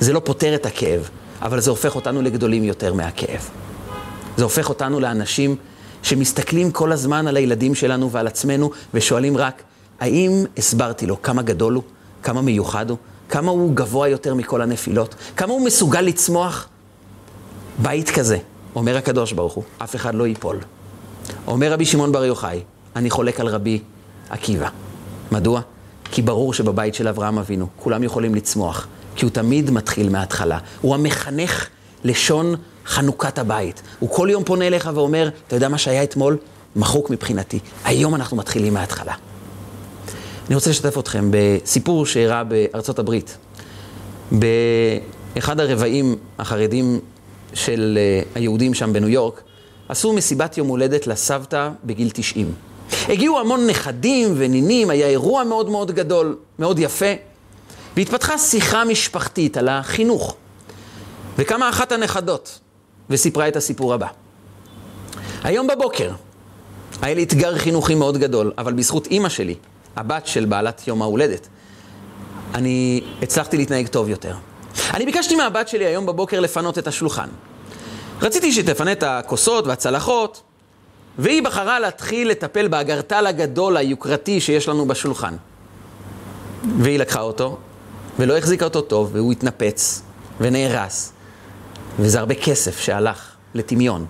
זה 0.00 0.12
לא 0.12 0.20
פותר 0.24 0.54
את 0.54 0.66
הכאב, 0.66 1.08
אבל 1.42 1.60
זה 1.60 1.70
הופך 1.70 1.94
אותנו 1.96 2.22
לגדולים 2.22 2.64
יותר 2.64 2.94
מהכאב. 2.94 3.50
זה 4.36 4.44
הופך 4.44 4.68
אותנו 4.68 5.00
לאנשים 5.00 5.56
שמסתכלים 6.04 6.70
כל 6.70 6.92
הזמן 6.92 7.26
על 7.26 7.36
הילדים 7.36 7.74
שלנו 7.74 8.10
ועל 8.10 8.26
עצמנו 8.26 8.70
ושואלים 8.94 9.36
רק, 9.36 9.62
האם 10.00 10.44
הסברתי 10.56 11.06
לו 11.06 11.22
כמה 11.22 11.42
גדול 11.42 11.74
הוא, 11.74 11.82
כמה 12.22 12.42
מיוחד 12.42 12.90
הוא, 12.90 12.98
כמה 13.28 13.50
הוא 13.50 13.74
גבוה 13.74 14.08
יותר 14.08 14.34
מכל 14.34 14.62
הנפילות, 14.62 15.14
כמה 15.36 15.52
הוא 15.52 15.66
מסוגל 15.66 16.00
לצמוח? 16.00 16.68
בית 17.78 18.10
כזה, 18.10 18.38
אומר 18.74 18.96
הקדוש 18.96 19.32
ברוך 19.32 19.52
הוא, 19.52 19.64
אף 19.78 19.96
אחד 19.96 20.14
לא 20.14 20.26
ייפול. 20.26 20.58
אומר 21.46 21.72
רבי 21.72 21.84
שמעון 21.84 22.12
בר 22.12 22.24
יוחאי, 22.24 22.60
אני 22.96 23.10
חולק 23.10 23.40
על 23.40 23.48
רבי 23.48 23.80
עקיבא. 24.30 24.68
מדוע? 25.32 25.60
כי 26.10 26.22
ברור 26.22 26.54
שבבית 26.54 26.94
של 26.94 27.08
אברהם 27.08 27.38
אבינו 27.38 27.66
כולם 27.76 28.02
יכולים 28.02 28.34
לצמוח, 28.34 28.86
כי 29.16 29.24
הוא 29.24 29.32
תמיד 29.32 29.70
מתחיל 29.70 30.08
מההתחלה. 30.08 30.58
הוא 30.80 30.94
המחנך 30.94 31.68
לשון 32.04 32.54
חנוכת 32.86 33.38
הבית. 33.38 33.82
הוא 33.98 34.10
כל 34.10 34.28
יום 34.30 34.44
פונה 34.44 34.66
אליך 34.66 34.90
ואומר, 34.94 35.28
אתה 35.46 35.56
יודע 35.56 35.68
מה 35.68 35.78
שהיה 35.78 36.02
אתמול? 36.02 36.36
מחוק 36.76 37.10
מבחינתי. 37.10 37.58
היום 37.84 38.14
אנחנו 38.14 38.36
מתחילים 38.36 38.74
מההתחלה. 38.74 39.14
אני 40.46 40.54
רוצה 40.54 40.70
לשתף 40.70 40.98
אתכם 40.98 41.30
בסיפור 41.30 42.06
שאירע 42.06 42.42
בארצות 42.42 42.98
הברית. 42.98 43.36
באחד 44.32 45.60
הרבעים 45.60 46.16
החרדים 46.38 47.00
של 47.54 47.98
אה, 48.00 48.22
היהודים 48.34 48.74
שם 48.74 48.92
בניו 48.92 49.08
יורק, 49.08 49.42
עשו 49.88 50.12
מסיבת 50.12 50.58
יום 50.58 50.68
הולדת 50.68 51.06
לסבתא 51.06 51.70
בגיל 51.84 52.10
90. 52.12 52.54
הגיעו 53.08 53.40
המון 53.40 53.66
נכדים 53.66 54.34
ונינים, 54.36 54.90
היה 54.90 55.06
אירוע 55.06 55.44
מאוד 55.44 55.70
מאוד 55.70 55.90
גדול, 55.90 56.36
מאוד 56.58 56.78
יפה, 56.78 57.12
והתפתחה 57.96 58.38
שיחה 58.38 58.84
משפחתית 58.84 59.56
על 59.56 59.68
החינוך. 59.68 60.36
וקמה 61.38 61.68
אחת 61.68 61.92
הנכדות 61.92 62.58
וסיפרה 63.10 63.48
את 63.48 63.56
הסיפור 63.56 63.94
הבא. 63.94 64.06
היום 65.42 65.66
בבוקר 65.66 66.10
היה 67.02 67.14
לי 67.14 67.22
אתגר 67.22 67.58
חינוכי 67.58 67.94
מאוד 67.94 68.18
גדול, 68.18 68.52
אבל 68.58 68.72
בזכות 68.72 69.06
אימא 69.06 69.28
שלי, 69.28 69.54
הבת 69.96 70.26
של 70.26 70.44
בעלת 70.44 70.88
יום 70.88 71.02
ההולדת, 71.02 71.48
אני 72.54 73.04
הצלחתי 73.22 73.56
להתנהג 73.56 73.86
טוב 73.86 74.08
יותר. 74.08 74.34
אני 74.94 75.04
ביקשתי 75.06 75.36
מהבת 75.36 75.68
שלי 75.68 75.86
היום 75.86 76.06
בבוקר 76.06 76.40
לפנות 76.40 76.78
את 76.78 76.86
השולחן. 76.86 77.28
רציתי 78.22 78.52
שתפנה 78.52 78.92
את 78.92 79.02
הכוסות 79.02 79.66
והצלחות, 79.66 80.42
והיא 81.18 81.42
בחרה 81.42 81.80
להתחיל 81.80 82.30
לטפל 82.30 82.68
באגרטל 82.68 83.26
הגדול, 83.26 83.76
היוקרתי 83.76 84.40
שיש 84.40 84.68
לנו 84.68 84.86
בשולחן. 84.88 85.34
והיא 86.78 86.98
לקחה 86.98 87.20
אותו, 87.20 87.58
ולא 88.18 88.38
החזיקה 88.38 88.64
אותו 88.64 88.80
טוב, 88.80 89.10
והוא 89.12 89.32
התנפץ 89.32 90.02
ונהרס. 90.40 91.13
וזה 91.98 92.18
הרבה 92.18 92.34
כסף 92.34 92.80
שהלך 92.80 93.32
לטמיון. 93.54 94.06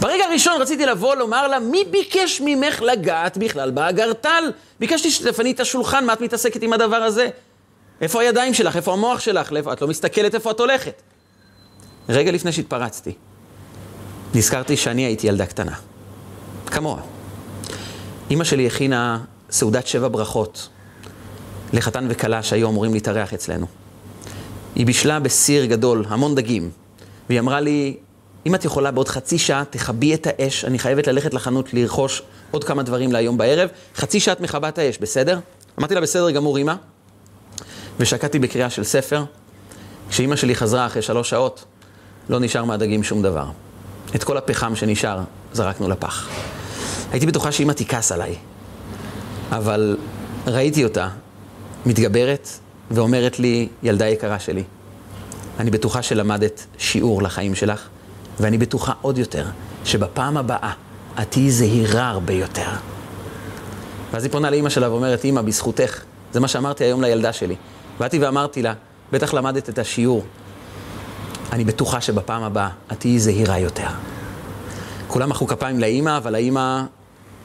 ברגע 0.00 0.24
הראשון 0.24 0.62
רציתי 0.62 0.86
לבוא 0.86 1.14
לומר 1.14 1.48
לה, 1.48 1.58
מי 1.58 1.84
ביקש 1.90 2.42
ממך 2.44 2.82
לגעת 2.82 3.38
בכלל 3.38 3.70
באגרטל? 3.70 4.52
ביקשתי 4.80 5.10
שתפני 5.10 5.50
את 5.50 5.60
השולחן, 5.60 6.04
מה 6.04 6.12
את 6.12 6.20
מתעסקת 6.20 6.62
עם 6.62 6.72
הדבר 6.72 6.96
הזה? 6.96 7.28
איפה 8.00 8.20
הידיים 8.20 8.54
שלך? 8.54 8.76
איפה 8.76 8.92
המוח 8.92 9.20
שלך? 9.20 9.52
לאיפה? 9.52 9.72
את 9.72 9.82
לא 9.82 9.88
מסתכלת 9.88 10.34
איפה 10.34 10.50
את 10.50 10.60
הולכת. 10.60 11.02
רגע 12.08 12.32
לפני 12.32 12.52
שהתפרצתי, 12.52 13.12
נזכרתי 14.34 14.76
שאני 14.76 15.02
הייתי 15.02 15.26
ילדה 15.26 15.46
קטנה. 15.46 15.74
כמוה. 16.66 17.00
אימא 18.30 18.44
שלי 18.44 18.66
הכינה 18.66 19.18
סעודת 19.50 19.86
שבע 19.86 20.08
ברכות 20.08 20.68
לחתן 21.72 22.06
וכלה 22.10 22.42
שהיו 22.42 22.68
אמורים 22.68 22.94
להתארח 22.94 23.34
אצלנו. 23.34 23.66
היא 24.78 24.86
בישלה 24.86 25.20
בסיר 25.20 25.64
גדול, 25.64 26.04
המון 26.08 26.34
דגים, 26.34 26.70
והיא 27.28 27.40
אמרה 27.40 27.60
לי, 27.60 27.96
אם 28.46 28.54
את 28.54 28.64
יכולה 28.64 28.90
בעוד 28.90 29.08
חצי 29.08 29.38
שעה, 29.38 29.64
תכבי 29.70 30.14
את 30.14 30.26
האש, 30.26 30.64
אני 30.64 30.78
חייבת 30.78 31.06
ללכת 31.06 31.34
לחנות 31.34 31.74
לרכוש 31.74 32.22
עוד 32.50 32.64
כמה 32.64 32.82
דברים 32.82 33.12
להיום 33.12 33.38
בערב, 33.38 33.68
חצי 33.96 34.20
שעה 34.20 34.34
את 34.34 34.40
מכבה 34.40 34.68
את 34.68 34.78
האש, 34.78 34.98
בסדר? 34.98 35.38
אמרתי 35.78 35.94
לה, 35.94 36.00
בסדר 36.00 36.30
גמור, 36.30 36.58
אמא. 36.58 36.74
ושקעתי 37.98 38.38
בקריאה 38.38 38.70
של 38.70 38.84
ספר. 38.84 39.24
כשאימא 40.10 40.36
שלי 40.36 40.54
חזרה 40.54 40.86
אחרי 40.86 41.02
שלוש 41.02 41.30
שעות, 41.30 41.64
לא 42.28 42.40
נשאר 42.40 42.64
מהדגים 42.64 43.02
שום 43.02 43.22
דבר. 43.22 43.46
את 44.14 44.24
כל 44.24 44.36
הפחם 44.36 44.76
שנשאר, 44.76 45.20
זרקנו 45.52 45.88
לפח. 45.88 46.28
הייתי 47.12 47.26
בטוחה 47.26 47.52
שאימא 47.52 47.72
תכעס 47.72 48.12
עליי, 48.12 48.34
אבל 49.50 49.96
ראיתי 50.46 50.84
אותה 50.84 51.08
מתגברת 51.86 52.48
ואומרת 52.90 53.38
לי, 53.38 53.68
ילדה 53.82 54.08
יקרה 54.08 54.38
שלי, 54.38 54.64
אני 55.58 55.70
בטוחה 55.70 56.02
שלמדת 56.02 56.66
שיעור 56.78 57.22
לחיים 57.22 57.54
שלך, 57.54 57.88
ואני 58.40 58.58
בטוחה 58.58 58.92
עוד 59.02 59.18
יותר 59.18 59.44
שבפעם 59.84 60.36
הבאה 60.36 60.72
את 61.22 61.30
תהיי 61.30 61.50
זהירה 61.50 62.08
הרבה 62.08 62.32
יותר. 62.32 62.68
ואז 64.12 64.24
היא 64.24 64.32
פונה 64.32 64.50
לאימא 64.50 64.68
שלה 64.68 64.90
ואומרת, 64.90 65.24
אימא, 65.24 65.42
בזכותך, 65.42 66.02
זה 66.32 66.40
מה 66.40 66.48
שאמרתי 66.48 66.84
היום 66.84 67.02
לילדה 67.02 67.32
שלי. 67.32 67.56
באתי 67.98 68.18
ואמרתי 68.18 68.62
לה, 68.62 68.74
בטח 69.12 69.34
למדת 69.34 69.68
את 69.68 69.78
השיעור, 69.78 70.24
אני 71.52 71.64
בטוחה 71.64 72.00
שבפעם 72.00 72.42
הבאה 72.42 72.68
את 72.92 73.00
תהיי 73.00 73.18
זהירה 73.18 73.58
יותר. 73.58 73.88
כולם 75.08 75.28
מחאו 75.28 75.46
כפיים 75.46 75.78
לאימא, 75.78 76.16
אבל 76.16 76.34
האימא 76.34 76.82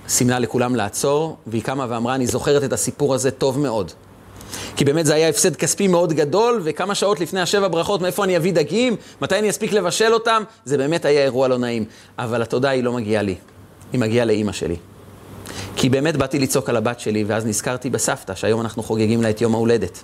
סימנה 0.07 0.39
לכולם 0.39 0.75
לעצור, 0.75 1.37
והיא 1.47 1.63
קמה 1.63 1.85
ואמרה, 1.89 2.15
אני 2.15 2.27
זוכרת 2.27 2.63
את 2.63 2.73
הסיפור 2.73 3.13
הזה 3.13 3.31
טוב 3.31 3.59
מאוד. 3.59 3.91
כי 4.75 4.85
באמת 4.85 5.05
זה 5.05 5.13
היה 5.13 5.29
הפסד 5.29 5.55
כספי 5.55 5.87
מאוד 5.87 6.13
גדול, 6.13 6.61
וכמה 6.63 6.95
שעות 6.95 7.19
לפני 7.19 7.41
השבע 7.41 7.67
ברכות, 7.67 8.01
מאיפה 8.01 8.23
אני 8.23 8.37
אביא 8.37 8.53
דגים, 8.53 8.95
מתי 9.21 9.39
אני 9.39 9.49
אספיק 9.49 9.71
לבשל 9.71 10.13
אותם, 10.13 10.43
זה 10.65 10.77
באמת 10.77 11.05
היה 11.05 11.23
אירוע 11.23 11.47
לא 11.47 11.57
נעים. 11.57 11.85
אבל 12.19 12.41
התודה 12.41 12.69
היא 12.69 12.83
לא 12.83 12.91
מגיעה 12.93 13.23
לי, 13.23 13.35
היא 13.93 13.99
מגיעה 13.99 14.25
לאימא 14.25 14.51
שלי. 14.51 14.75
כי 15.75 15.89
באמת 15.89 16.15
באתי 16.17 16.39
לצעוק 16.39 16.69
על 16.69 16.77
הבת 16.77 16.99
שלי, 16.99 17.23
ואז 17.23 17.45
נזכרתי 17.45 17.89
בסבתא, 17.89 18.35
שהיום 18.35 18.61
אנחנו 18.61 18.83
חוגגים 18.83 19.21
לה 19.21 19.29
את 19.29 19.41
יום 19.41 19.55
ההולדת. 19.55 20.03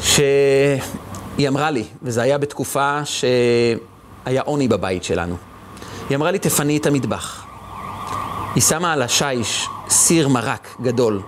שהיא 0.00 1.48
אמרה 1.48 1.70
לי, 1.70 1.84
וזה 2.02 2.22
היה 2.22 2.38
בתקופה 2.38 3.00
שהיה 3.04 4.42
עוני 4.44 4.68
בבית 4.68 5.04
שלנו. 5.04 5.36
היא 6.08 6.16
אמרה 6.16 6.30
לי, 6.30 6.38
תפני 6.38 6.76
את 6.76 6.86
המטבח. 6.86 7.44
היא 8.54 8.62
שמה 8.62 8.92
על 8.92 9.02
השיש 9.02 9.66
סיר 9.88 10.28
מרק 10.28 10.68
גדול, 10.82 11.20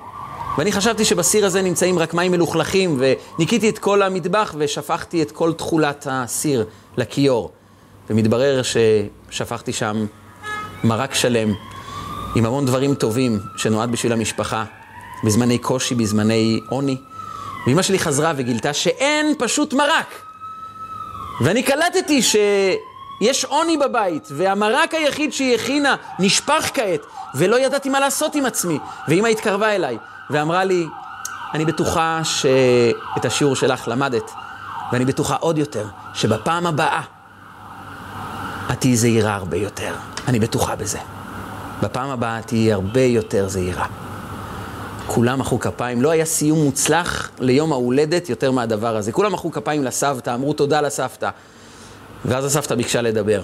ואני 0.59 0.73
חשבתי 0.73 1.05
שבסיר 1.05 1.47
הזה 1.47 1.63
נמצאים 1.63 1.99
רק 1.99 2.15
מים 2.15 2.33
מלוכלכים, 2.33 3.01
וניקיתי 3.01 3.69
את 3.69 3.79
כל 3.79 4.03
המטבח 4.03 4.55
ושפכתי 4.59 5.23
את 5.23 5.31
כל 5.31 5.53
תכולת 5.53 6.07
הסיר 6.11 6.67
לכיור. 6.97 7.51
ומתברר 8.11 8.61
ששפכתי 8.63 9.73
שם 9.73 10.07
מרק 10.85 11.15
שלם 11.15 11.53
עם 12.37 12.47
המון 12.47 12.67
דברים 12.67 12.95
טובים 12.95 13.39
שנועד 13.57 13.93
בשביל 13.93 14.13
המשפחה, 14.13 14.65
בזמני 15.25 15.59
קושי, 15.59 15.95
בזמני 15.95 16.61
עוני. 16.69 16.97
ואימא 17.67 17.83
שלי 17.83 17.99
חזרה 17.99 18.33
וגילתה 18.37 18.73
שאין 18.73 19.35
פשוט 19.39 19.75
מרק. 19.75 20.15
ואני 21.41 21.63
קלטתי 21.63 22.23
שיש 22.23 23.45
עוני 23.45 23.77
בבית, 23.77 24.29
והמרק 24.31 24.95
היחיד 24.95 25.33
שהיא 25.33 25.55
הכינה 25.55 25.97
נשפך 26.19 26.71
כעת, 26.75 27.01
ולא 27.35 27.61
ידעתי 27.61 27.89
מה 27.89 28.01
לעשות 28.01 28.35
עם 28.35 28.47
עצמי. 28.47 28.79
ואימא 29.09 29.29
התקרבה 29.29 29.75
אליי 29.75 29.99
ואמרה 30.31 30.65
לי, 30.65 30.87
אני 31.55 31.65
בטוחה 31.65 32.21
שאת 32.25 33.25
השיעור 33.25 33.57
שלך 33.57 33.89
למדת, 33.89 34.31
ואני 34.93 35.05
בטוחה 35.05 35.37
עוד 35.37 35.59
יותר 35.59 35.87
שבפעם 36.15 36.67
הבאה 36.67 37.03
את 38.73 38.81
תהיי 38.81 38.97
זהירה 38.97 39.35
הרבה 39.35 39.57
יותר. 39.57 39.95
אני 40.29 40.39
בטוחה 40.39 40.77
בזה. 40.77 40.99
בפעם 41.83 42.11
הבאה 42.11 42.43
תהיי 42.43 42.73
הרבה 42.73 43.01
יותר 43.01 43.49
זהירה. 43.49 43.87
כולם 45.07 45.39
מחאו 45.39 45.61
כפיים, 45.61 46.03
לא 46.03 46.11
היה 46.11 46.25
סיום 46.25 46.65
מוצלח 46.65 47.31
ליום 47.41 47.73
ההולדת 47.73 48.29
יותר 48.29 48.53
מהדבר 48.53 48.97
הזה. 48.97 49.13
כולם 49.13 49.33
מחאו 49.33 49.53
כפיים 49.53 49.85
לסבתא, 49.85 50.35
אמרו 50.35 50.53
תודה 50.53 50.81
לסבתא. 50.81 51.31
ואז 52.25 52.45
הסבתא 52.45 52.75
ביקשה 52.75 53.03
לדבר. 53.03 53.43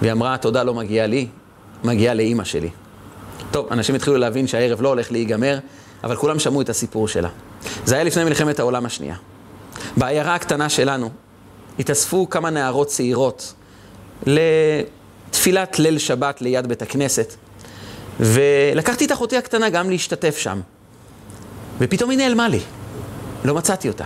והיא 0.00 0.12
אמרה, 0.12 0.36
תודה 0.36 0.62
לא 0.62 0.74
מגיעה 0.74 1.06
לי, 1.06 1.28
מגיעה 1.84 2.14
לאימא 2.14 2.44
שלי. 2.44 2.70
טוב, 3.54 3.66
אנשים 3.70 3.94
התחילו 3.94 4.16
להבין 4.16 4.46
שהערב 4.46 4.82
לא 4.82 4.88
הולך 4.88 5.12
להיגמר, 5.12 5.58
אבל 6.04 6.16
כולם 6.16 6.38
שמעו 6.38 6.60
את 6.60 6.68
הסיפור 6.68 7.08
שלה. 7.08 7.28
זה 7.84 7.94
היה 7.94 8.04
לפני 8.04 8.24
מלחמת 8.24 8.58
העולם 8.58 8.86
השנייה. 8.86 9.16
בעיירה 9.96 10.34
הקטנה 10.34 10.68
שלנו 10.68 11.10
התאספו 11.78 12.30
כמה 12.30 12.50
נערות 12.50 12.86
צעירות 12.86 13.54
לתפילת 14.26 15.78
ליל 15.78 15.98
שבת 15.98 16.42
ליד 16.42 16.66
בית 16.66 16.82
הכנסת, 16.82 17.34
ולקחתי 18.20 19.04
את 19.04 19.12
אחותי 19.12 19.36
הקטנה 19.36 19.70
גם 19.70 19.90
להשתתף 19.90 20.38
שם. 20.38 20.60
ופתאום 21.78 22.10
היא 22.10 22.18
נעלמה 22.18 22.48
לי, 22.48 22.60
לא 23.44 23.54
מצאתי 23.54 23.88
אותה. 23.88 24.04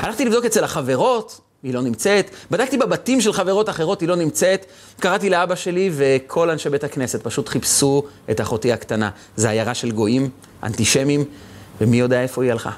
הלכתי 0.00 0.24
לבדוק 0.24 0.44
אצל 0.44 0.64
החברות, 0.64 1.40
היא 1.62 1.74
לא 1.74 1.82
נמצאת. 1.82 2.30
בדקתי 2.50 2.76
בבתים 2.76 3.20
של 3.20 3.32
חברות 3.32 3.68
אחרות, 3.68 4.00
היא 4.00 4.08
לא 4.08 4.16
נמצאת. 4.16 4.66
קראתי 5.00 5.30
לאבא 5.30 5.54
שלי 5.54 5.90
וכל 5.92 6.50
אנשי 6.50 6.70
בית 6.70 6.84
הכנסת 6.84 7.22
פשוט 7.22 7.48
חיפשו 7.48 8.02
את 8.30 8.40
אחותי 8.40 8.72
הקטנה. 8.72 9.10
זה 9.36 9.50
עיירה 9.50 9.74
של 9.74 9.90
גויים, 9.90 10.30
אנטישמים, 10.62 11.24
ומי 11.80 11.96
יודע 11.96 12.22
איפה 12.22 12.42
היא 12.42 12.52
הלכה. 12.52 12.70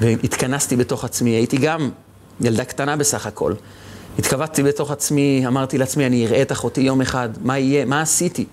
והתכנסתי 0.00 0.76
בתוך 0.76 1.04
עצמי, 1.04 1.30
הייתי 1.30 1.56
גם 1.56 1.90
ילדה 2.40 2.64
קטנה 2.64 2.96
בסך 2.96 3.26
הכל. 3.26 3.54
התכווצתי 4.18 4.62
בתוך 4.62 4.90
עצמי, 4.90 5.44
אמרתי 5.46 5.78
לעצמי, 5.78 6.06
אני 6.06 6.26
אראה 6.26 6.42
את 6.42 6.52
אחותי 6.52 6.80
יום 6.80 7.00
אחד, 7.00 7.28
מה 7.40 7.58
יהיה, 7.58 7.84
מה 7.84 8.00
עשיתי? 8.00 8.46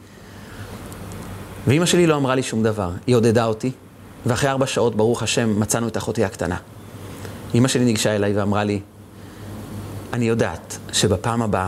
ואימא 1.68 1.86
שלי 1.86 2.08
לא 2.08 2.16
אמרה 2.16 2.36
לי 2.36 2.44
שום 2.44 2.64
דבר, 2.64 2.92
היא 3.08 3.16
עודדה 3.16 3.46
אותי, 3.46 3.72
ואחרי 4.26 4.50
ארבע 4.50 4.68
שעות, 4.68 4.96
ברוך 4.96 5.24
השם, 5.24 5.60
מצאנו 5.60 5.88
את 5.88 5.98
אחותי 5.98 6.24
הקטנה. 6.24 6.58
אימא 7.54 7.68
שלי 7.68 7.86
ניגשה 7.86 8.16
אליי 8.16 8.34
ואמרה 8.34 8.64
לי, 8.64 8.80
אני 10.14 10.26
יודעת 10.26 10.78
שבפעם 10.92 11.42
הבאה 11.42 11.68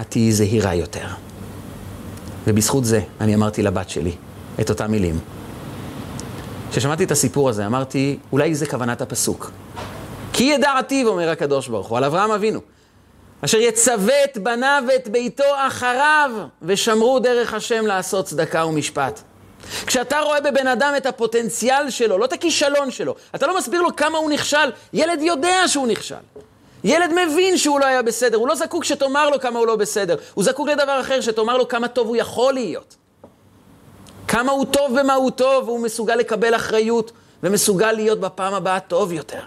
את 0.00 0.06
תהיי 0.08 0.32
זהירה 0.32 0.74
יותר. 0.74 1.06
ובזכות 2.46 2.84
זה 2.84 3.00
אני 3.20 3.34
אמרתי 3.34 3.62
לבת 3.62 3.88
שלי 3.88 4.12
את 4.60 4.70
אותם 4.70 4.90
מילים. 4.90 5.18
כששמעתי 6.70 7.04
את 7.04 7.10
הסיפור 7.10 7.48
הזה, 7.48 7.66
אמרתי, 7.66 8.18
אולי 8.32 8.54
זה 8.54 8.66
כוונת 8.66 9.00
הפסוק. 9.00 9.50
כי 10.32 10.44
ידעתיו, 10.44 11.08
אומר 11.08 11.30
הקדוש 11.30 11.68
ברוך 11.68 11.86
הוא, 11.86 11.98
על 11.98 12.04
אברהם 12.04 12.30
אבינו, 12.30 12.60
אשר 13.40 13.58
יצווה 13.58 14.24
את 14.24 14.38
בניו 14.38 14.82
ואת 14.88 15.08
ביתו 15.08 15.44
אחריו, 15.66 16.30
ושמרו 16.62 17.18
דרך 17.18 17.54
השם 17.54 17.86
לעשות 17.86 18.24
צדקה 18.24 18.66
ומשפט. 18.66 19.22
כשאתה 19.86 20.20
רואה 20.20 20.40
בבן 20.40 20.66
אדם 20.66 20.92
את 20.96 21.06
הפוטנציאל 21.06 21.90
שלו, 21.90 22.18
לא 22.18 22.24
את 22.24 22.32
הכישלון 22.32 22.90
שלו, 22.90 23.14
אתה 23.34 23.46
לא 23.46 23.58
מסביר 23.58 23.82
לו 23.82 23.96
כמה 23.96 24.18
הוא 24.18 24.30
נכשל, 24.30 24.70
ילד 24.92 25.22
יודע 25.22 25.68
שהוא 25.68 25.86
נכשל. 25.86 26.14
ילד 26.84 27.10
מבין 27.12 27.58
שהוא 27.58 27.80
לא 27.80 27.86
היה 27.86 28.02
בסדר, 28.02 28.36
הוא 28.36 28.48
לא 28.48 28.54
זקוק 28.54 28.84
שתאמר 28.84 29.30
לו 29.30 29.40
כמה 29.40 29.58
הוא 29.58 29.66
לא 29.66 29.76
בסדר, 29.76 30.16
הוא 30.34 30.44
זקוק 30.44 30.68
לדבר 30.68 31.00
אחר, 31.00 31.20
שתאמר 31.20 31.56
לו 31.56 31.68
כמה 31.68 31.88
טוב 31.88 32.06
הוא 32.06 32.16
יכול 32.16 32.54
להיות. 32.54 32.96
כמה 34.28 34.52
הוא 34.52 34.64
טוב 34.64 35.00
במה 35.00 35.14
הוא 35.14 35.30
טוב, 35.30 35.68
והוא 35.68 35.80
מסוגל 35.80 36.14
לקבל 36.14 36.56
אחריות, 36.56 37.12
ומסוגל 37.42 37.92
להיות 37.92 38.20
בפעם 38.20 38.54
הבאה 38.54 38.80
טוב 38.80 39.12
יותר. 39.12 39.40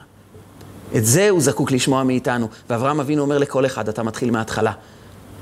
את 0.96 1.06
זה 1.06 1.30
הוא 1.30 1.42
זקוק 1.42 1.72
לשמוע 1.72 2.04
מאיתנו. 2.04 2.48
ואברהם 2.70 3.00
אבינו 3.00 3.22
אומר 3.22 3.38
לכל 3.38 3.66
אחד, 3.66 3.90
אתה 3.90 4.04
מתחיל 4.04 4.32
מההתחלה. 4.32 4.72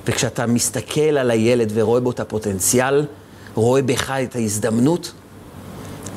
וכשאתה 0.05 0.45
מסתכל 0.45 1.17
על 1.17 1.32
הילד 1.32 1.71
ורואה 1.74 1.99
בו 1.99 2.11
את 2.11 2.19
הפוטנציאל, 2.19 3.05
רואה 3.56 3.82
בך 3.82 4.10
את 4.24 4.36
ההזדמנות, 4.36 5.12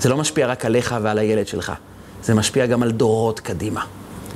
זה 0.00 0.08
לא 0.08 0.16
משפיע 0.16 0.46
רק 0.46 0.64
עליך 0.64 0.94
ועל 1.02 1.18
הילד 1.18 1.46
שלך, 1.46 1.72
זה 2.22 2.34
משפיע 2.34 2.66
גם 2.66 2.82
על 2.82 2.90
דורות 2.90 3.40
קדימה. 3.40 3.84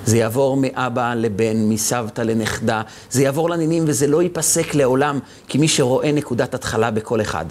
זה 0.07 0.17
יעבור 0.17 0.57
מאבא 0.57 1.15
לבן, 1.15 1.57
מסבתא 1.57 2.21
לנכדה, 2.21 2.83
זה 3.11 3.23
יעבור 3.23 3.51
לנינים 3.51 3.85
וזה 3.87 4.07
לא 4.07 4.23
ייפסק 4.23 4.75
לעולם, 4.75 5.19
כי 5.49 5.59
מי 5.59 5.69
שרואה 5.69 6.13
נקודת 6.13 6.55
התחלה 6.55 6.91
בכל 6.91 7.21
אחד, 7.21 7.45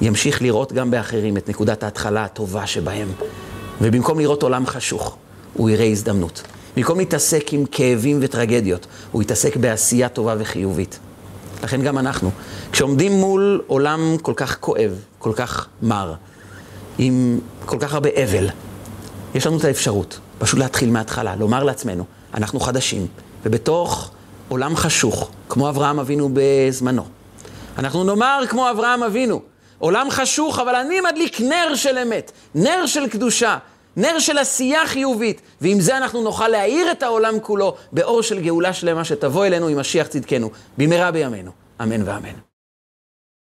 ימשיך 0.00 0.42
לראות 0.42 0.72
גם 0.72 0.90
באחרים 0.90 1.36
את 1.36 1.48
נקודת 1.48 1.82
ההתחלה 1.82 2.24
הטובה 2.24 2.66
שבהם. 2.66 3.08
ובמקום 3.80 4.18
לראות 4.18 4.42
עולם 4.42 4.66
חשוך, 4.66 5.16
הוא 5.54 5.70
יראה 5.70 5.86
הזדמנות. 5.86 6.42
במקום 6.76 6.98
להתעסק 6.98 7.52
עם 7.52 7.64
כאבים 7.70 8.18
וטרגדיות, 8.22 8.86
הוא 9.12 9.22
יתעסק 9.22 9.56
בעשייה 9.56 10.08
טובה 10.08 10.34
וחיובית. 10.38 10.98
לכן 11.62 11.82
גם 11.82 11.98
אנחנו. 11.98 12.30
כשעומדים 12.72 13.12
מול 13.12 13.62
עולם 13.66 14.16
כל 14.22 14.32
כך 14.36 14.58
כואב, 14.60 14.92
כל 15.18 15.32
כך 15.36 15.66
מר, 15.82 16.14
עם 16.98 17.38
כל 17.66 17.76
כך 17.80 17.94
הרבה 17.94 18.08
אבל, 18.24 18.48
יש 19.34 19.46
לנו 19.46 19.58
את 19.58 19.64
האפשרות 19.64 20.20
פשוט 20.38 20.58
להתחיל 20.58 20.90
מההתחלה, 20.90 21.36
לומר 21.36 21.64
לעצמנו, 21.64 22.04
אנחנו 22.34 22.60
חדשים, 22.60 23.06
ובתוך 23.44 24.10
עולם 24.48 24.76
חשוך, 24.76 25.30
כמו 25.48 25.68
אברהם 25.68 26.00
אבינו 26.00 26.30
בזמנו. 26.32 27.04
אנחנו 27.78 28.04
נאמר 28.04 28.42
כמו 28.48 28.70
אברהם 28.70 29.02
אבינו, 29.02 29.42
עולם 29.78 30.10
חשוך, 30.10 30.58
אבל 30.58 30.74
אני 30.74 31.00
מדליק 31.00 31.40
נר 31.40 31.74
של 31.74 31.98
אמת, 31.98 32.32
נר 32.54 32.86
של 32.86 33.08
קדושה, 33.08 33.56
נר 33.98 34.18
של 34.18 34.38
עשייה 34.38 34.86
חיובית, 34.86 35.40
ועם 35.60 35.80
זה 35.80 35.96
אנחנו 35.96 36.22
נוכל 36.22 36.48
להאיר 36.48 36.92
את 36.92 37.02
העולם 37.02 37.40
כולו 37.40 37.74
באור 37.92 38.22
של 38.22 38.40
גאולה 38.40 38.72
שלמה 38.72 39.04
שתבוא 39.04 39.46
אלינו 39.46 39.68
עם 39.68 39.78
משיח 39.78 40.06
צדקנו, 40.06 40.50
במהרה 40.78 41.10
בימינו. 41.10 41.50
אמן 41.82 42.02
ואמן. 42.08 42.47